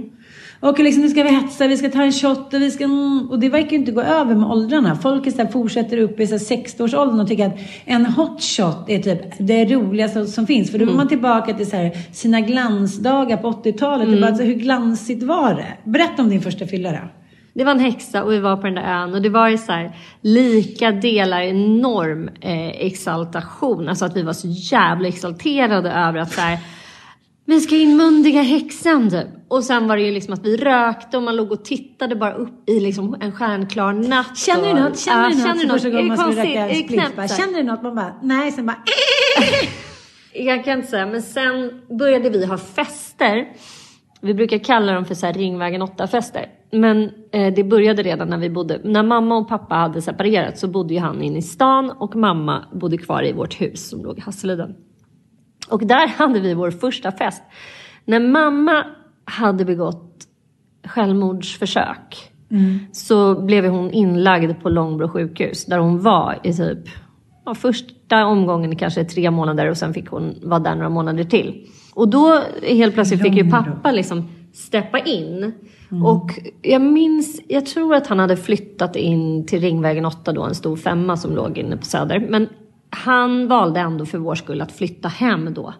Och 0.64 0.78
liksom 0.78 1.02
nu 1.02 1.08
ska 1.08 1.22
vi 1.22 1.28
hetsa, 1.28 1.66
vi 1.66 1.76
ska 1.76 1.88
ta 1.90 2.02
en 2.02 2.12
shot 2.12 2.54
och 2.54 2.62
vi 2.62 2.70
ska... 2.70 2.84
mm, 2.84 3.28
Och 3.30 3.38
det 3.38 3.48
verkar 3.48 3.70
ju 3.70 3.76
inte 3.76 3.92
gå 3.92 4.00
över 4.00 4.34
med 4.34 4.50
åldrarna. 4.50 4.96
Folk 4.96 5.26
är 5.26 5.30
så 5.30 5.36
här, 5.42 5.46
fortsätter 5.46 5.98
upp 5.98 6.20
i 6.20 6.26
så 6.26 6.32
här 6.34 6.38
60-årsåldern 6.62 7.20
och 7.20 7.28
tycker 7.28 7.46
att 7.46 7.58
en 7.84 8.06
hot 8.06 8.42
shot 8.42 8.84
är 8.88 8.98
typ 8.98 9.20
det 9.38 9.64
roligaste 9.64 10.26
som 10.26 10.46
finns. 10.46 10.70
För 10.70 10.78
då 10.78 10.82
Mm. 10.82 10.94
är 10.94 10.98
man 10.98 11.08
tillbaka 11.08 11.54
till 11.54 11.70
så 11.70 11.76
här, 11.76 11.90
sina 12.12 12.40
glansdagar 12.40 13.36
på 13.36 13.50
80-talet. 13.50 14.08
Mm. 14.08 14.20
Bara, 14.20 14.26
alltså, 14.26 14.44
hur 14.44 14.54
glansigt 14.54 15.22
var 15.22 15.54
det? 15.54 15.90
Berätta 15.90 16.22
om 16.22 16.28
din 16.30 16.40
första 16.40 16.66
fylla 16.66 16.90
då. 16.92 16.98
Det 17.54 17.64
var 17.64 17.72
en 17.72 17.80
häxa 17.80 18.22
och 18.24 18.32
vi 18.32 18.38
var 18.40 18.56
på 18.56 18.62
den 18.66 18.74
där 18.74 19.02
ön 19.02 19.14
och 19.14 19.22
det 19.22 19.28
var 19.28 19.48
ju 19.48 19.58
så 19.58 19.72
här 19.72 19.96
lika 20.20 20.90
delar 20.92 21.40
enorm 21.40 22.28
eh, 22.40 22.68
exaltation. 22.86 23.88
Alltså 23.88 24.04
att 24.04 24.16
vi 24.16 24.22
var 24.22 24.32
så 24.32 24.48
jävla 24.48 25.08
exalterade 25.08 25.90
över 25.92 26.18
att 26.18 26.32
så 26.32 26.40
här 26.40 26.58
vi 27.46 27.60
ska 27.60 27.76
inmundiga 27.76 28.42
häxan 28.42 29.10
typ. 29.10 29.26
Och 29.48 29.64
sen 29.64 29.88
var 29.88 29.96
det 29.96 30.02
ju 30.02 30.10
liksom 30.10 30.34
att 30.34 30.46
vi 30.46 30.56
rökte 30.56 31.16
och 31.16 31.22
man 31.22 31.36
låg 31.36 31.52
och 31.52 31.64
tittade 31.64 32.16
bara 32.16 32.32
upp 32.32 32.68
i 32.68 32.80
liksom 32.80 33.16
en 33.20 33.32
stjärnklar 33.32 33.92
natt. 33.92 34.38
Känner 34.38 34.74
du 34.74 34.80
något? 34.80 34.98
Känner 34.98 35.30
du 35.30 35.36
något? 35.36 35.58
Så 35.58 35.72
första 35.72 35.90
gången 35.90 36.08
man 36.08 36.18
skulle 36.18 36.66
röka 36.66 36.88
knäppt 36.88 37.16
bara? 37.16 37.28
Känner 37.28 37.58
du 37.58 37.62
något? 37.62 37.82
Man 37.82 37.94
bara, 37.94 38.14
nej. 38.22 38.52
Sen 38.52 38.66
bara, 38.66 38.78
Jag 40.34 40.64
kan 40.64 40.78
inte 40.78 40.90
säga, 40.90 41.06
men 41.06 41.22
sen 41.22 41.80
började 41.98 42.30
vi 42.30 42.46
ha 42.46 42.58
fester. 42.58 43.48
Vi 44.20 44.34
brukar 44.34 44.58
kalla 44.58 44.92
dem 44.92 45.04
för 45.04 45.14
så 45.14 45.26
Ringvägen 45.26 45.82
8-fester. 45.82 46.46
Men 46.72 47.10
eh, 47.32 47.54
det 47.54 47.64
började 47.64 48.02
redan 48.02 48.28
när 48.28 48.38
vi 48.38 48.50
bodde, 48.50 48.80
när 48.84 49.02
mamma 49.02 49.36
och 49.36 49.48
pappa 49.48 49.74
hade 49.74 50.02
separerat 50.02 50.58
så 50.58 50.68
bodde 50.68 50.94
ju 50.94 51.00
han 51.00 51.22
inne 51.22 51.38
i 51.38 51.42
stan 51.42 51.90
och 51.90 52.16
mamma 52.16 52.64
bodde 52.72 52.98
kvar 52.98 53.24
i 53.24 53.32
vårt 53.32 53.60
hus 53.60 53.88
som 53.88 54.04
låg 54.04 54.18
i 54.18 54.20
Hasseludden. 54.20 54.74
Och 55.68 55.86
där 55.86 56.06
hade 56.18 56.40
vi 56.40 56.54
vår 56.54 56.70
första 56.70 57.12
fest. 57.12 57.42
När 58.04 58.20
mamma 58.20 58.86
hade 59.24 59.64
begått 59.64 60.26
självmordsförsök 60.86 62.30
så 62.92 63.40
blev 63.42 63.66
hon 63.66 63.90
inlagd 63.90 64.62
på 64.62 64.68
Långbro 64.68 65.08
sjukhus 65.08 65.64
där 65.64 65.78
hon 65.78 66.00
var 66.00 66.38
i 66.42 66.52
typ 66.52 66.78
ja, 67.46 67.54
första 67.54 68.26
omgången 68.26 68.76
kanske 68.76 69.04
tre 69.04 69.30
månader 69.30 69.70
och 69.70 69.76
sen 69.76 69.94
fick 69.94 70.08
hon 70.08 70.34
vara 70.42 70.60
där 70.60 70.74
några 70.74 70.88
månader 70.88 71.24
till. 71.24 71.66
Och 71.94 72.08
då 72.08 72.40
helt 72.62 72.94
plötsligt 72.94 73.22
fick 73.22 73.34
ju 73.34 73.50
pappa 73.50 73.92
liksom 73.92 74.28
steppa 74.52 74.98
in. 74.98 75.52
Och 76.04 76.30
jag 76.62 76.82
minns, 76.82 77.40
jag 77.48 77.66
tror 77.66 77.94
att 77.94 78.06
han 78.06 78.18
hade 78.18 78.36
flyttat 78.36 78.96
in 78.96 79.46
till 79.46 79.60
Ringvägen 79.60 80.04
8 80.04 80.32
då, 80.32 80.42
en 80.42 80.54
stor 80.54 80.76
femma 80.76 81.16
som 81.16 81.34
låg 81.34 81.58
inne 81.58 81.76
på 81.76 81.84
Söder. 81.84 82.26
Men 82.30 82.48
han 82.94 83.48
valde 83.48 83.80
ändå 83.80 84.06
för 84.06 84.18
vår 84.18 84.34
skull 84.34 84.60
att 84.60 84.72
flytta 84.72 85.08
hem 85.08 85.54
då. 85.54 85.74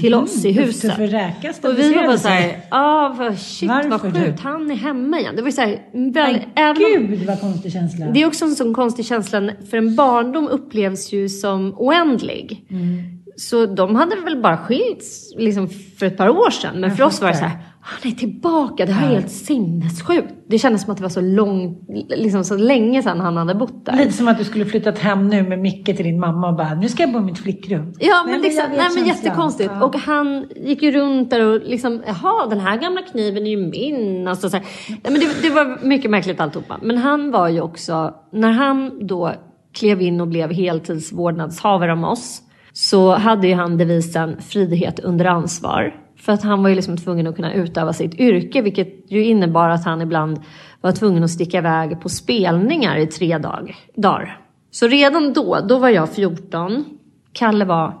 Till 0.00 0.14
oss 0.14 0.44
i 0.44 0.52
huset. 0.52 0.96
för 0.96 1.68
och 1.68 1.78
vi 1.78 1.94
var 1.94 2.06
bara 2.06 2.18
såhär, 2.18 2.60
ja 2.70 3.34
shit 3.38 3.68
Varför 3.68 3.88
vad 3.88 4.00
sjukt, 4.00 4.40
han 4.40 4.70
är 4.70 4.74
hemma 4.74 5.20
igen. 5.20 5.36
Det 5.36 5.42
var 5.42 5.48
ju 5.48 5.52
såhär, 5.52 5.78
väl, 6.12 6.40
om, 6.56 6.74
gud 7.08 7.26
vad 7.26 7.40
konstig 7.40 7.72
känsla. 7.72 8.06
det 8.06 8.22
är 8.22 8.26
också 8.26 8.44
en 8.44 8.54
sån 8.54 8.74
konstig 8.74 9.06
känsla, 9.06 9.50
för 9.70 9.76
en 9.76 9.96
barndom 9.96 10.48
upplevs 10.48 11.12
ju 11.12 11.28
som 11.28 11.74
oändlig. 11.76 12.66
Mm. 12.70 13.20
Så 13.36 13.66
de 13.66 13.96
hade 13.96 14.16
väl 14.16 14.42
bara 14.42 14.58
skilts 14.58 15.32
liksom, 15.36 15.68
för 15.68 16.06
ett 16.06 16.16
par 16.16 16.28
år 16.28 16.50
sedan. 16.50 16.80
Men 16.80 16.96
för 16.96 17.04
oss 17.04 17.20
var 17.20 17.28
det 17.28 17.36
så 17.36 17.44
här, 17.44 17.58
han 17.82 18.12
är 18.12 18.16
tillbaka, 18.16 18.86
det 18.86 18.92
här 18.92 19.06
är 19.08 19.14
helt 19.14 19.30
sinnessjukt. 19.30 20.34
Det 20.48 20.58
kändes 20.58 20.82
som 20.82 20.90
att 20.90 20.96
det 20.96 21.02
var 21.02 21.10
så 21.10 21.20
långt, 21.20 21.78
liksom 22.08 22.44
så 22.44 22.56
länge 22.56 23.02
sedan 23.02 23.20
han 23.20 23.36
hade 23.36 23.54
bott 23.54 23.86
där. 23.86 23.96
Lite 23.96 24.12
som 24.12 24.28
att 24.28 24.38
du 24.38 24.44
skulle 24.44 24.64
flyttat 24.64 24.98
hem 24.98 25.28
nu 25.28 25.42
med 25.42 25.58
Micke 25.58 25.84
till 25.84 25.96
din 25.96 26.20
mamma 26.20 26.48
och 26.48 26.56
bara, 26.56 26.74
nu 26.74 26.88
ska 26.88 27.02
jag 27.02 27.12
bo 27.12 27.18
i 27.18 27.22
mitt 27.22 27.38
flickrum. 27.38 27.94
Ja 27.98 28.22
men, 28.24 28.32
Nej, 28.32 28.42
liksom, 28.42 28.64
nej, 28.76 28.86
men 28.94 29.06
jättekonstigt. 29.06 29.70
Ja. 29.74 29.84
Och 29.84 29.96
han 29.96 30.46
gick 30.56 30.82
ju 30.82 30.92
runt 30.92 31.30
där 31.30 31.46
och 31.46 31.60
liksom, 31.64 32.02
jaha 32.06 32.46
den 32.46 32.60
här 32.60 32.76
gamla 32.76 33.02
kniven 33.02 33.46
är 33.46 33.50
ju 33.50 33.66
min. 33.66 34.28
Alltså, 34.28 34.50
så 34.50 34.56
här. 34.56 34.66
Nej, 34.88 35.00
men 35.02 35.14
det, 35.14 35.42
det 35.42 35.50
var 35.50 35.84
mycket 35.86 36.10
märkligt 36.10 36.40
alltihopa. 36.40 36.78
Men 36.82 36.98
han 36.98 37.30
var 37.30 37.48
ju 37.48 37.60
också, 37.60 38.14
när 38.32 38.50
han 38.50 39.06
då 39.06 39.32
klev 39.72 40.02
in 40.02 40.20
och 40.20 40.28
blev 40.28 40.52
heltidsvårdnadshavare 40.52 41.92
om 41.92 42.04
oss. 42.04 42.42
Så 42.72 43.14
hade 43.14 43.48
ju 43.48 43.54
han 43.54 43.78
devisen 43.78 44.36
frihet 44.40 45.00
under 45.00 45.24
ansvar. 45.24 45.94
För 46.20 46.32
att 46.32 46.42
han 46.42 46.62
var 46.62 46.68
ju 46.68 46.74
liksom 46.74 46.96
tvungen 46.96 47.26
att 47.26 47.36
kunna 47.36 47.54
utöva 47.54 47.92
sitt 47.92 48.14
yrke. 48.14 48.62
Vilket 48.62 49.12
ju 49.12 49.24
innebar 49.24 49.68
att 49.68 49.84
han 49.84 50.00
ibland 50.00 50.40
var 50.80 50.92
tvungen 50.92 51.24
att 51.24 51.30
sticka 51.30 51.58
iväg 51.58 52.00
på 52.00 52.08
spelningar 52.08 52.96
i 52.96 53.06
tre 53.06 53.38
dag, 53.38 53.76
dagar. 53.94 54.40
Så 54.70 54.86
redan 54.86 55.32
då, 55.32 55.58
då 55.68 55.78
var 55.78 55.88
jag 55.88 56.14
14, 56.14 56.84
Kalle 57.32 57.64
var 57.64 57.98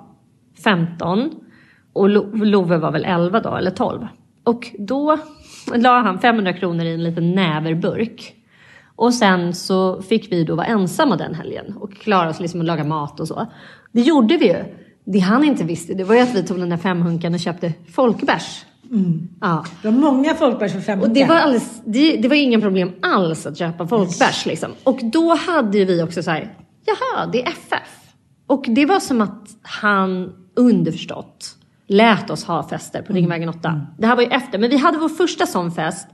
15 0.64 1.30
och 1.92 2.08
Love 2.46 2.76
var 2.76 2.92
väl 2.92 3.04
11 3.04 3.40
då, 3.40 3.56
eller 3.56 3.70
12. 3.70 4.06
Och 4.44 4.68
då 4.78 5.18
la 5.74 6.00
han 6.00 6.18
500 6.18 6.52
kronor 6.52 6.84
i 6.84 6.94
en 6.94 7.02
liten 7.02 7.32
näverburk. 7.32 8.34
Och 8.96 9.14
sen 9.14 9.54
så 9.54 10.02
fick 10.02 10.32
vi 10.32 10.44
då 10.44 10.54
vara 10.54 10.66
ensamma 10.66 11.16
den 11.16 11.34
helgen 11.34 11.76
och 11.80 11.92
klara 11.92 12.28
oss 12.28 12.40
liksom 12.40 12.60
att 12.60 12.66
laga 12.66 12.84
mat 12.84 13.20
och 13.20 13.28
så. 13.28 13.46
Det 13.92 14.00
gjorde 14.00 14.36
vi 14.36 14.46
ju. 14.46 14.64
Det 15.04 15.18
han 15.18 15.44
inte 15.44 15.64
visste, 15.64 15.94
det 15.94 16.04
var 16.04 16.14
ju 16.14 16.20
att 16.20 16.34
vi 16.34 16.42
tog 16.42 16.58
den 16.58 16.68
där 16.68 16.76
femhunkan 16.76 17.34
och 17.34 17.40
köpte 17.40 17.72
folkbärs. 17.92 18.64
Ja. 19.40 19.64
Det 19.82 19.88
var 19.88 19.98
många 19.98 20.34
folkbärs 20.34 20.72
för 20.72 20.80
fem 20.80 21.00
Och 21.00 21.10
det 21.10 21.24
var, 21.24 21.34
alldeles, 21.34 21.82
det, 21.84 22.16
det 22.16 22.28
var 22.28 22.36
inga 22.36 22.60
problem 22.60 22.92
alls 23.02 23.46
att 23.46 23.58
köpa 23.58 23.86
folkbärs. 23.86 24.46
Liksom. 24.46 24.70
Och 24.84 25.00
då 25.02 25.34
hade 25.34 25.78
ju 25.78 25.84
vi 25.84 26.02
också 26.02 26.22
så 26.22 26.30
här, 26.30 26.54
jaha, 26.84 27.26
det 27.26 27.42
är 27.42 27.48
FF. 27.48 28.12
Och 28.46 28.64
det 28.68 28.86
var 28.86 29.00
som 29.00 29.20
att 29.20 29.48
han 29.62 30.32
underförstått 30.56 31.56
lät 31.86 32.30
oss 32.30 32.44
ha 32.44 32.68
fester 32.68 33.02
på 33.02 33.12
Ringvägen 33.12 33.48
8. 33.48 33.86
Det 33.98 34.06
här 34.06 34.16
var 34.16 34.22
ju 34.22 34.28
efter, 34.28 34.58
men 34.58 34.70
vi 34.70 34.76
hade 34.76 34.98
vår 34.98 35.08
första 35.08 35.46
sån 35.46 35.72
fest 35.72 36.08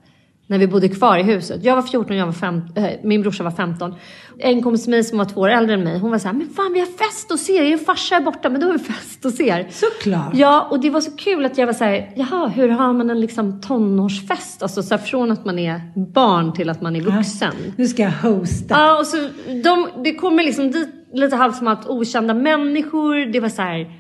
när 0.46 0.58
vi 0.58 0.66
bodde 0.66 0.88
kvar 0.88 1.18
i 1.18 1.22
huset. 1.22 1.64
Jag 1.64 1.74
var 1.76 1.82
14 1.82 2.16
jag 2.16 2.26
var 2.26 2.32
fem, 2.32 2.62
äh, 2.74 2.84
min 3.02 3.22
brorsa 3.22 3.44
var 3.44 3.50
15. 3.50 3.94
En 4.38 4.62
kompis 4.62 4.82
till 4.82 4.90
mig 4.90 5.04
som 5.04 5.18
var 5.18 5.24
två 5.24 5.40
år 5.40 5.48
äldre 5.48 5.74
än 5.74 5.84
mig, 5.84 5.98
hon 5.98 6.10
var 6.10 6.18
så 6.18 6.28
här, 6.28 6.34
men 6.34 6.48
fan 6.48 6.72
vi 6.72 6.80
har 6.80 6.86
fest 6.86 7.30
hos 7.30 7.50
er, 7.50 7.62
er 7.62 7.76
farsa 7.76 8.16
är 8.16 8.20
borta, 8.20 8.48
men 8.48 8.60
då 8.60 8.66
har 8.66 8.72
vi 8.72 8.78
fest 8.78 9.24
hos 9.24 9.40
er. 9.40 9.68
Såklart. 9.70 10.34
Ja, 10.34 10.68
och 10.70 10.80
det 10.80 10.90
var 10.90 11.00
så 11.00 11.10
kul 11.10 11.44
att 11.44 11.58
jag 11.58 11.66
var 11.66 11.72
så 11.72 11.84
här, 11.84 12.12
jaha, 12.16 12.48
hur 12.48 12.68
har 12.68 12.92
man 12.92 13.10
en 13.10 13.20
liksom 13.20 13.60
tonårsfest? 13.60 14.62
Alltså 14.62 14.82
så 14.82 14.96
här, 14.96 15.02
från 15.02 15.32
att 15.32 15.44
man 15.44 15.58
är 15.58 15.80
barn 15.94 16.52
till 16.52 16.70
att 16.70 16.82
man 16.82 16.96
är 16.96 17.00
vuxen. 17.00 17.54
Nu 17.76 17.86
ska 17.86 18.02
jag 18.02 18.10
hosta. 18.10 18.74
Ja, 18.74 18.98
och 18.98 19.06
så 19.06 19.16
de, 19.64 19.88
det 20.04 20.14
kommer 20.14 20.42
liksom 20.42 20.70
dit 20.70 20.88
lite 21.12 21.36
halvt 21.36 21.56
som 21.56 21.68
att 21.68 21.86
okända 21.86 22.34
människor. 22.34 23.32
Det 23.32 23.40
var 23.40 23.48
så 23.48 23.62
här, 23.62 23.78
Ja, 23.80 23.90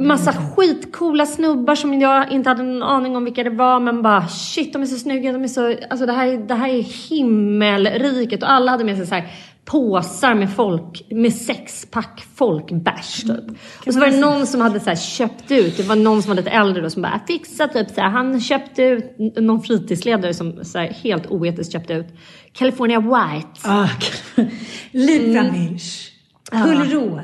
massa 0.00 0.32
skitcoola 0.32 1.26
snubbar 1.26 1.74
som 1.74 2.00
jag 2.00 2.32
inte 2.32 2.48
hade 2.48 2.62
någon 2.62 2.82
aning 2.82 3.16
om 3.16 3.24
vilka 3.24 3.42
det 3.44 3.50
var. 3.50 3.80
Men 3.80 4.02
bara 4.02 4.28
shit, 4.28 4.72
de 4.72 4.82
är 4.82 4.86
så 4.86 4.96
snygga. 4.96 5.32
De 5.32 5.42
är 5.44 5.48
så, 5.48 5.76
alltså 5.90 6.06
det 6.06 6.12
här, 6.12 6.26
är- 6.26 6.38
det 6.38 6.54
här 6.54 6.68
är 6.68 6.82
himmelriket. 7.10 8.42
Och 8.42 8.50
alla 8.52 8.70
hade 8.70 8.84
med 8.84 8.96
sig 8.96 9.06
så 9.06 9.14
här 9.14 9.28
påsar 9.64 10.34
med 10.34 10.54
folk, 10.54 11.02
med 11.10 11.32
sexpack 11.34 12.24
folkbärs 12.34 13.22
typ. 13.22 13.50
Och 13.86 13.94
så 13.94 14.00
var 14.00 14.06
det 14.06 14.20
någon 14.20 14.46
som 14.46 14.60
hade 14.60 14.80
så 14.80 14.88
här 14.90 14.96
köpt 14.96 15.50
ut, 15.50 15.76
det 15.76 15.82
var 15.82 15.96
någon 15.96 16.22
som 16.22 16.28
var 16.28 16.36
lite 16.36 16.50
äldre 16.50 16.82
då 16.82 16.90
som 16.90 17.02
bara 17.02 17.20
fixat 17.28 17.72
typ 17.72 17.90
så 17.90 18.00
här, 18.00 18.08
han 18.08 18.40
köpte 18.40 18.82
ut, 18.82 19.04
någon 19.36 19.62
fritidsledare 19.62 20.34
som 20.34 20.64
så 20.64 20.78
här, 20.78 20.86
helt 20.88 21.26
oetiskt 21.26 21.72
köpte 21.72 21.92
ut 21.92 22.06
California 22.52 23.00
White. 23.00 23.60
Ah, 23.62 23.88
Liv 24.90 25.32
Framish. 25.34 26.09
Gullros. 26.52 27.20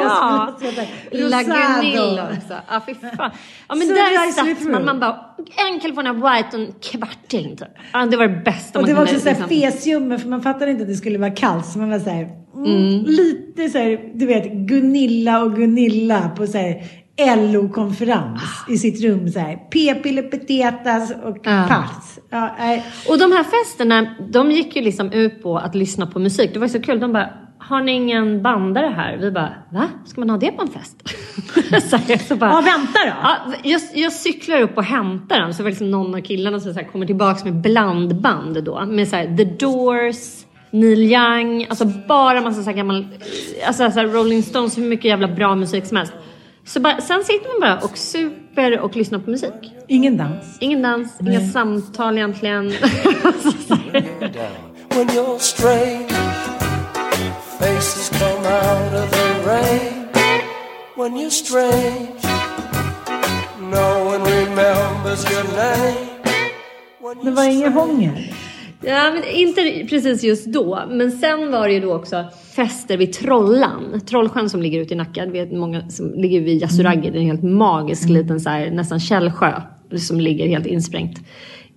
Ja, 0.00 0.54
La 1.12 1.42
Gunilla 1.42 2.28
också. 2.28 2.54
Ja, 2.70 2.82
fy 2.86 2.94
fan. 2.94 3.30
Ja, 3.68 3.74
men 3.74 3.86
Så 3.88 3.94
där 3.94 4.32
satt 4.32 4.62
man, 4.72 4.84
man 4.84 5.00
bara, 5.00 5.16
en 5.70 5.80
California 5.80 6.12
White 6.12 6.48
och 6.56 6.62
en 6.62 6.72
kvarting 6.82 7.56
typ. 7.56 7.68
Ja, 7.92 8.06
det 8.06 8.16
var 8.16 8.28
det 8.28 8.42
bästa 8.44 8.78
Och 8.78 8.82
man 8.82 8.88
det 8.88 8.94
var 8.94 9.06
kunde, 9.06 9.18
också 9.18 9.28
liksom- 9.28 9.48
fesjummer 9.48 10.18
för 10.18 10.28
man 10.28 10.42
fattade 10.42 10.70
inte 10.70 10.82
att 10.82 10.88
det 10.88 10.94
skulle 10.94 11.18
vara 11.18 11.30
kallt. 11.30 11.66
Så 11.66 11.78
man 11.78 11.90
var 11.90 11.98
såhär, 11.98 12.28
mm, 12.56 13.04
lite 13.04 13.68
såhär, 13.68 14.00
du 14.14 14.26
vet 14.26 14.52
Gunilla 14.52 15.42
och 15.42 15.56
Gunilla 15.56 16.28
på 16.36 16.46
såhär 16.46 16.82
LO-konferens 17.52 18.42
i 18.68 18.78
sitt 18.78 19.02
rum 19.04 19.28
såhär. 19.32 19.56
P-piller, 19.56 20.22
petetas 20.22 21.10
och 21.24 21.36
Ja. 21.42 21.64
pass. 21.68 22.18
Ja. 22.30 22.50
Och 23.08 23.18
de 23.18 23.32
här 23.32 23.44
festerna, 23.44 24.14
de 24.32 24.50
gick 24.50 24.76
ju 24.76 24.82
liksom 24.82 25.12
ut 25.12 25.42
på 25.42 25.58
att 25.58 25.74
lyssna 25.74 26.06
på 26.06 26.18
musik. 26.18 26.50
Det 26.54 26.58
var 26.58 26.68
så 26.68 26.80
kul. 26.82 27.00
De 27.00 27.12
bara, 27.12 27.30
har 27.68 27.82
ni 27.82 27.92
ingen 27.92 28.42
bandare 28.42 28.86
här? 28.86 29.16
Vi 29.16 29.30
bara, 29.30 29.54
va? 29.70 29.88
Ska 30.06 30.20
man 30.20 30.30
ha 30.30 30.36
det 30.36 30.50
på 30.50 30.62
en 30.62 30.68
fest? 30.68 30.96
så 31.90 31.96
här, 31.96 32.18
så 32.18 32.36
bara, 32.36 32.50
Ja, 32.50 32.60
vänta 32.60 32.98
då. 33.04 33.12
Ja, 33.22 33.36
jag, 33.62 33.80
jag 33.94 34.12
cyklar 34.12 34.60
upp 34.60 34.76
och 34.76 34.84
hämtar 34.84 35.38
den. 35.40 35.54
Så 35.54 35.62
var 35.62 35.70
liksom 35.70 35.90
någon 35.90 36.14
av 36.14 36.20
killarna 36.20 36.60
som 36.60 36.74
så 36.74 36.80
här 36.80 36.86
kommer 36.86 37.06
tillbaka 37.06 37.44
med 37.44 37.54
blandband 37.54 38.64
då. 38.64 38.84
Med 38.86 39.08
så 39.08 39.16
här, 39.16 39.36
The 39.36 39.44
Doors, 39.44 40.44
Neil 40.70 41.02
Young, 41.02 41.66
alltså 41.68 41.84
bara 42.08 42.40
massa 42.40 42.62
så 42.62 42.70
här 42.70 42.76
gammal, 42.76 43.06
alltså 43.66 43.90
så 43.90 44.00
här 44.00 44.06
Rolling 44.06 44.42
Stones, 44.42 44.78
hur 44.78 44.82
mycket 44.82 45.04
jävla 45.04 45.28
bra 45.28 45.54
musik 45.54 45.86
som 45.86 45.96
helst. 45.96 46.12
Så 46.64 46.80
bara, 46.80 47.00
sen 47.00 47.24
sitter 47.24 47.48
man 47.48 47.60
bara 47.60 47.88
och 47.88 47.98
super 47.98 48.80
och 48.80 48.96
lyssnar 48.96 49.18
på 49.18 49.30
musik. 49.30 49.72
Ingen 49.88 50.16
dans. 50.16 50.58
Ingen 50.60 50.82
dans, 50.82 51.20
inga 51.20 51.40
samtal 51.40 52.18
egentligen. 52.18 52.72
Faces 57.58 58.08
come 58.10 58.46
out 58.46 58.94
of 58.94 59.10
the 59.10 59.28
rain 59.46 60.08
when 60.96 61.16
you're 61.16 61.30
strange. 61.30 62.22
No 63.60 64.04
one 64.04 64.24
remembers 64.24 65.30
your 65.30 65.44
name. 65.44 66.08
When 67.00 67.24
Det 67.24 67.30
var 67.30 67.44
ingen 67.44 67.72
hångel. 67.72 68.34
Ja, 68.80 69.12
men 69.14 69.24
inte 69.24 69.86
precis 69.88 70.22
just 70.22 70.46
då. 70.46 70.82
Men 70.88 71.12
sen 71.12 71.50
var 71.50 71.68
det 71.68 71.74
ju 71.74 71.80
då 71.80 71.94
också 71.94 72.24
fester 72.56 72.96
vid 72.96 73.12
Trollan. 73.12 74.00
Trollsjön 74.06 74.50
som 74.50 74.62
ligger 74.62 74.80
ute 74.80 74.94
i 74.94 74.96
Nacka. 74.96 75.26
Vet 75.26 75.52
många 75.52 75.90
som 75.90 76.14
ligger 76.14 76.40
vid 76.40 76.62
Yasuragi. 76.62 77.10
Det 77.10 77.18
är 77.18 77.20
en 77.20 77.26
helt 77.26 77.42
magisk 77.42 78.08
liten 78.08 78.40
så 78.40 78.50
här, 78.50 78.70
nästan 78.70 79.00
källsjö. 79.00 79.62
Som 79.96 80.20
ligger 80.20 80.48
helt 80.48 80.66
insprängt 80.66 81.18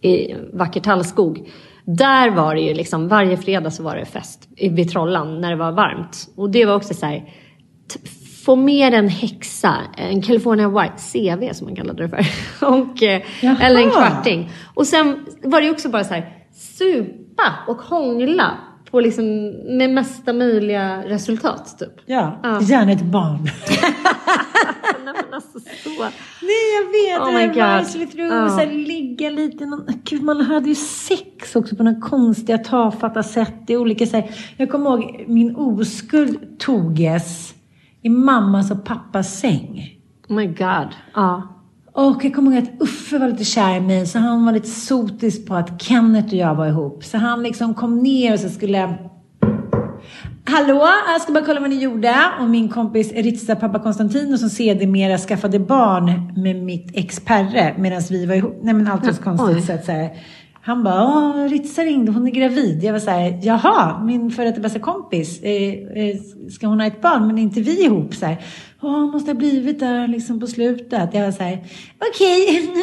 i 0.02 0.34
vacker 0.54 0.82
tallskog. 0.82 1.50
Där 1.88 2.30
var 2.30 2.56
det 2.56 2.62
ju 2.62 2.74
liksom, 2.74 3.08
varje 3.08 3.38
fredag 3.38 3.72
så 3.72 3.84
var 3.84 3.96
det 3.96 4.06
fest 4.06 4.48
i- 4.58 4.70
vid 4.70 4.90
Trollan 4.92 5.42
när 5.42 5.50
det 5.50 5.56
var 5.56 5.72
varmt. 5.72 6.28
Och 6.38 6.50
det 6.50 6.66
var 6.66 6.76
också 6.76 6.94
så 6.94 7.06
här, 7.06 7.24
få 8.46 8.56
med 8.56 8.94
en 8.94 9.10
häxa, 9.10 9.74
en 9.98 10.22
California 10.22 10.70
White, 10.70 10.94
CV 11.14 11.54
som 11.54 11.68
man 11.68 11.76
kallade 11.76 12.08
det 12.08 12.10
för. 12.10 12.26
Och, 12.68 13.04
eh, 13.04 13.22
Jaha. 13.42 13.58
eller 13.62 13.82
en 13.82 13.90
kvarting. 13.90 14.50
Och 14.74 14.88
sen 14.88 15.26
var 15.44 15.60
det 15.62 15.66
ju 15.68 15.72
också 15.74 15.90
bara 15.90 16.04
så 16.04 16.14
här, 16.14 16.30
supa 16.78 17.54
och 17.68 17.78
hångla 17.78 18.52
på 18.92 19.00
liksom, 19.00 19.26
med 19.78 19.90
mesta 19.90 20.34
möjliga 20.34 21.04
resultat 21.06 21.76
typ. 21.80 21.94
Ja, 22.06 22.40
Ja. 22.44 22.62
gärna 22.62 22.92
ett 22.92 23.02
barn. 23.02 23.40
Nej, 25.14 25.24
men 25.26 25.34
alltså, 25.34 25.60
så. 25.60 25.90
Nej 26.42 26.66
jag 26.78 26.86
vet, 26.92 27.22
Oh 27.22 27.40
det 27.40 27.60
God. 27.62 27.80
nicely 27.84 28.06
through, 28.08 28.34
Ja. 28.36 28.50
så 28.50 28.56
här, 28.58 28.74
ligga 28.74 29.30
lite, 29.30 29.66
någon, 29.66 29.86
gud 30.04 30.24
man 30.24 30.42
hade 30.42 30.70
ju 30.70 30.76
sex 30.76 31.56
också 31.56 31.76
på 31.76 31.84
några 31.84 32.02
konstiga 32.02 32.58
tafatta 32.58 33.24
sätt 33.24 33.54
i 33.68 33.78
olika 33.78 34.06
så 34.06 34.16
här, 34.18 34.32
Jag 34.58 34.70
kommer 34.72 34.90
ihåg 34.90 35.26
min 35.28 35.56
oskuld 35.56 36.60
toges 36.60 37.54
i 38.02 38.10
mammas 38.10 38.72
och 38.72 38.86
pappas 38.86 39.40
säng. 39.40 39.98
Oh 40.30 40.36
my 40.36 40.46
god. 40.48 40.88
Ja. 41.14 41.54
Och 41.94 42.26
jag 42.26 42.36
kommer 42.36 42.52
ihåg 42.52 42.64
att 42.64 42.82
Uffe 42.82 43.18
var 43.18 43.28
lite 43.30 43.44
kär 43.44 43.78
i 43.78 43.82
mig 43.82 44.06
så 44.08 44.20
han 44.20 44.46
var 44.46 44.54
lite 44.54 44.68
sotisk 44.70 45.48
på 45.48 45.56
att 45.56 45.82
Kenneth 45.82 46.28
och 46.28 46.34
jag 46.34 46.56
var 46.56 46.68
ihop. 46.68 47.04
Så 47.04 47.18
han 47.18 47.44
liksom 47.44 47.74
kom 47.74 48.00
ner 48.04 48.34
och 48.34 48.40
så 48.40 48.50
skulle 48.50 48.98
Hallå, 50.50 50.88
jag 51.08 51.22
ska 51.22 51.34
bara 51.34 51.46
kolla 51.46 51.60
vad 51.60 51.70
ni 51.70 51.76
gjorde. 51.76 52.16
Och 52.40 52.50
min 52.50 52.70
kompis 52.70 53.12
Ritza, 53.12 53.56
pappa 53.56 53.80
Konstantino, 53.80 54.38
som 54.38 54.50
sedermera 54.50 55.18
skaffade 55.18 55.60
barn 55.60 56.34
med 56.36 56.56
mitt 56.56 56.90
ex 56.94 57.20
Perre 57.20 57.76
medan 57.78 58.02
vi 58.10 58.26
var 58.26 58.36
ihop. 58.36 58.60
Nej 58.62 58.74
men 58.74 58.88
allt 58.88 59.06
var 59.06 59.14
så 59.14 59.24
konstigt. 59.24 59.66
Så 59.66 59.74
att, 59.74 59.86
så 59.86 59.92
här, 59.92 60.10
han 60.62 60.84
bara, 60.84 61.04
Åh, 61.04 61.50
Ritza 61.50 61.82
ringde, 61.82 62.12
hon 62.12 62.28
är 62.28 62.32
gravid. 62.32 62.84
Jag 62.84 62.94
var 62.94 63.00
så 63.00 63.12
här, 63.12 63.40
jaha, 63.44 64.04
min 64.04 64.32
före 64.32 64.46
detta 64.46 64.62
bästa 64.62 64.80
kompis, 64.80 65.42
eh, 65.44 65.74
eh, 65.74 66.16
ska 66.52 66.68
hon 66.68 66.80
ha 66.80 66.88
ett 66.88 67.02
barn 67.02 67.28
men 67.28 67.38
är 67.38 67.42
inte 67.42 67.62
vi 67.62 67.86
ihop? 67.86 68.16
Så 68.16 68.26
här, 68.26 68.38
Åh, 68.82 69.12
måste 69.12 69.32
ha 69.32 69.36
blivit 69.36 69.80
där 69.80 70.08
liksom 70.08 70.40
på 70.40 70.48
slutet. 70.48 71.10
Jag 71.14 71.26
var 71.26 71.32
så 71.32 71.44
här, 71.44 71.64
okej. 72.12 72.72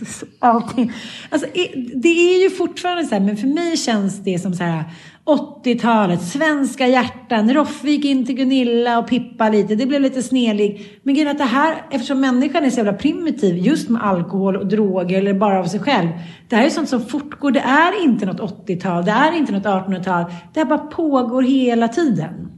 Alltså, 0.00 0.26
Allting. 0.38 0.92
Alltså, 1.30 1.46
det 1.94 2.08
är 2.08 2.42
ju 2.42 2.50
fortfarande 2.50 3.04
så 3.04 3.14
här, 3.14 3.20
men 3.20 3.36
för 3.36 3.46
mig 3.46 3.76
känns 3.76 4.18
det 4.18 4.38
som 4.38 4.54
så 4.54 4.64
här 4.64 4.84
80-talet, 5.26 6.22
svenska 6.22 6.86
hjärtan, 6.86 7.54
Roffvik 7.54 8.04
in 8.04 8.26
till 8.26 8.34
Gunilla 8.34 8.98
och 8.98 9.08
Pippa 9.08 9.48
lite. 9.48 9.74
Det 9.74 9.86
blev 9.86 10.00
lite 10.00 10.22
snedig. 10.22 11.00
Men 11.02 11.14
grejen 11.14 11.28
är 11.28 11.32
att 11.32 11.38
det 11.38 11.44
här, 11.44 11.82
eftersom 11.90 12.20
människan 12.20 12.64
är 12.64 12.70
så 12.70 12.76
jävla 12.76 12.92
primitiv 12.92 13.56
just 13.56 13.88
med 13.88 14.04
alkohol 14.04 14.56
och 14.56 14.66
droger 14.66 15.18
eller 15.18 15.34
bara 15.34 15.60
av 15.60 15.64
sig 15.64 15.80
själv. 15.80 16.08
Det 16.48 16.56
här 16.56 16.66
är 16.66 16.70
sånt 16.70 16.88
som 16.88 17.06
fortgår. 17.06 17.50
Det 17.50 17.60
är 17.60 18.04
inte 18.04 18.26
något 18.26 18.66
80-tal, 18.66 19.04
det 19.04 19.10
är 19.10 19.36
inte 19.36 19.52
något 19.52 19.64
1800-tal. 19.64 20.24
Det 20.54 20.60
här 20.60 20.64
bara 20.64 20.78
pågår 20.78 21.42
hela 21.42 21.88
tiden. 21.88 22.48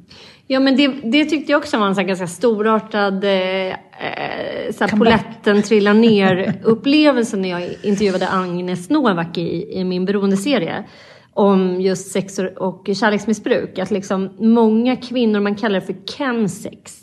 Ja 0.47 0.61
men 0.61 0.77
det, 0.77 0.89
det 0.89 1.25
tyckte 1.25 1.53
jag 1.53 1.59
också 1.59 1.79
var 1.79 1.87
en 1.87 1.95
så 1.95 2.03
ganska 2.03 2.27
storartad 2.27 3.25
eh, 3.25 3.69
eh, 3.69 3.75
så 4.73 4.89
poletten 4.89 5.63
trillar 5.63 5.95
ner 5.95 6.55
upplevelse 6.63 7.37
när 7.37 7.49
jag 7.49 7.63
intervjuade 7.83 8.29
Agnes 8.29 8.91
Novak 8.91 9.39
i, 9.39 9.79
i 9.79 9.85
min 9.85 10.05
beroendeserie 10.05 10.85
om 11.35 11.81
just 11.81 12.13
sex 12.13 12.39
och, 12.57 12.89
kärleksmissbruk. 12.95 13.79
Att 13.79 13.91
liksom 13.91 14.31
många 14.39 14.97
kvinnor, 14.97 15.41
man 15.41 15.55
kallar 15.55 15.81
det 15.81 15.87
för 15.87 15.97
chemsex. 16.19 17.01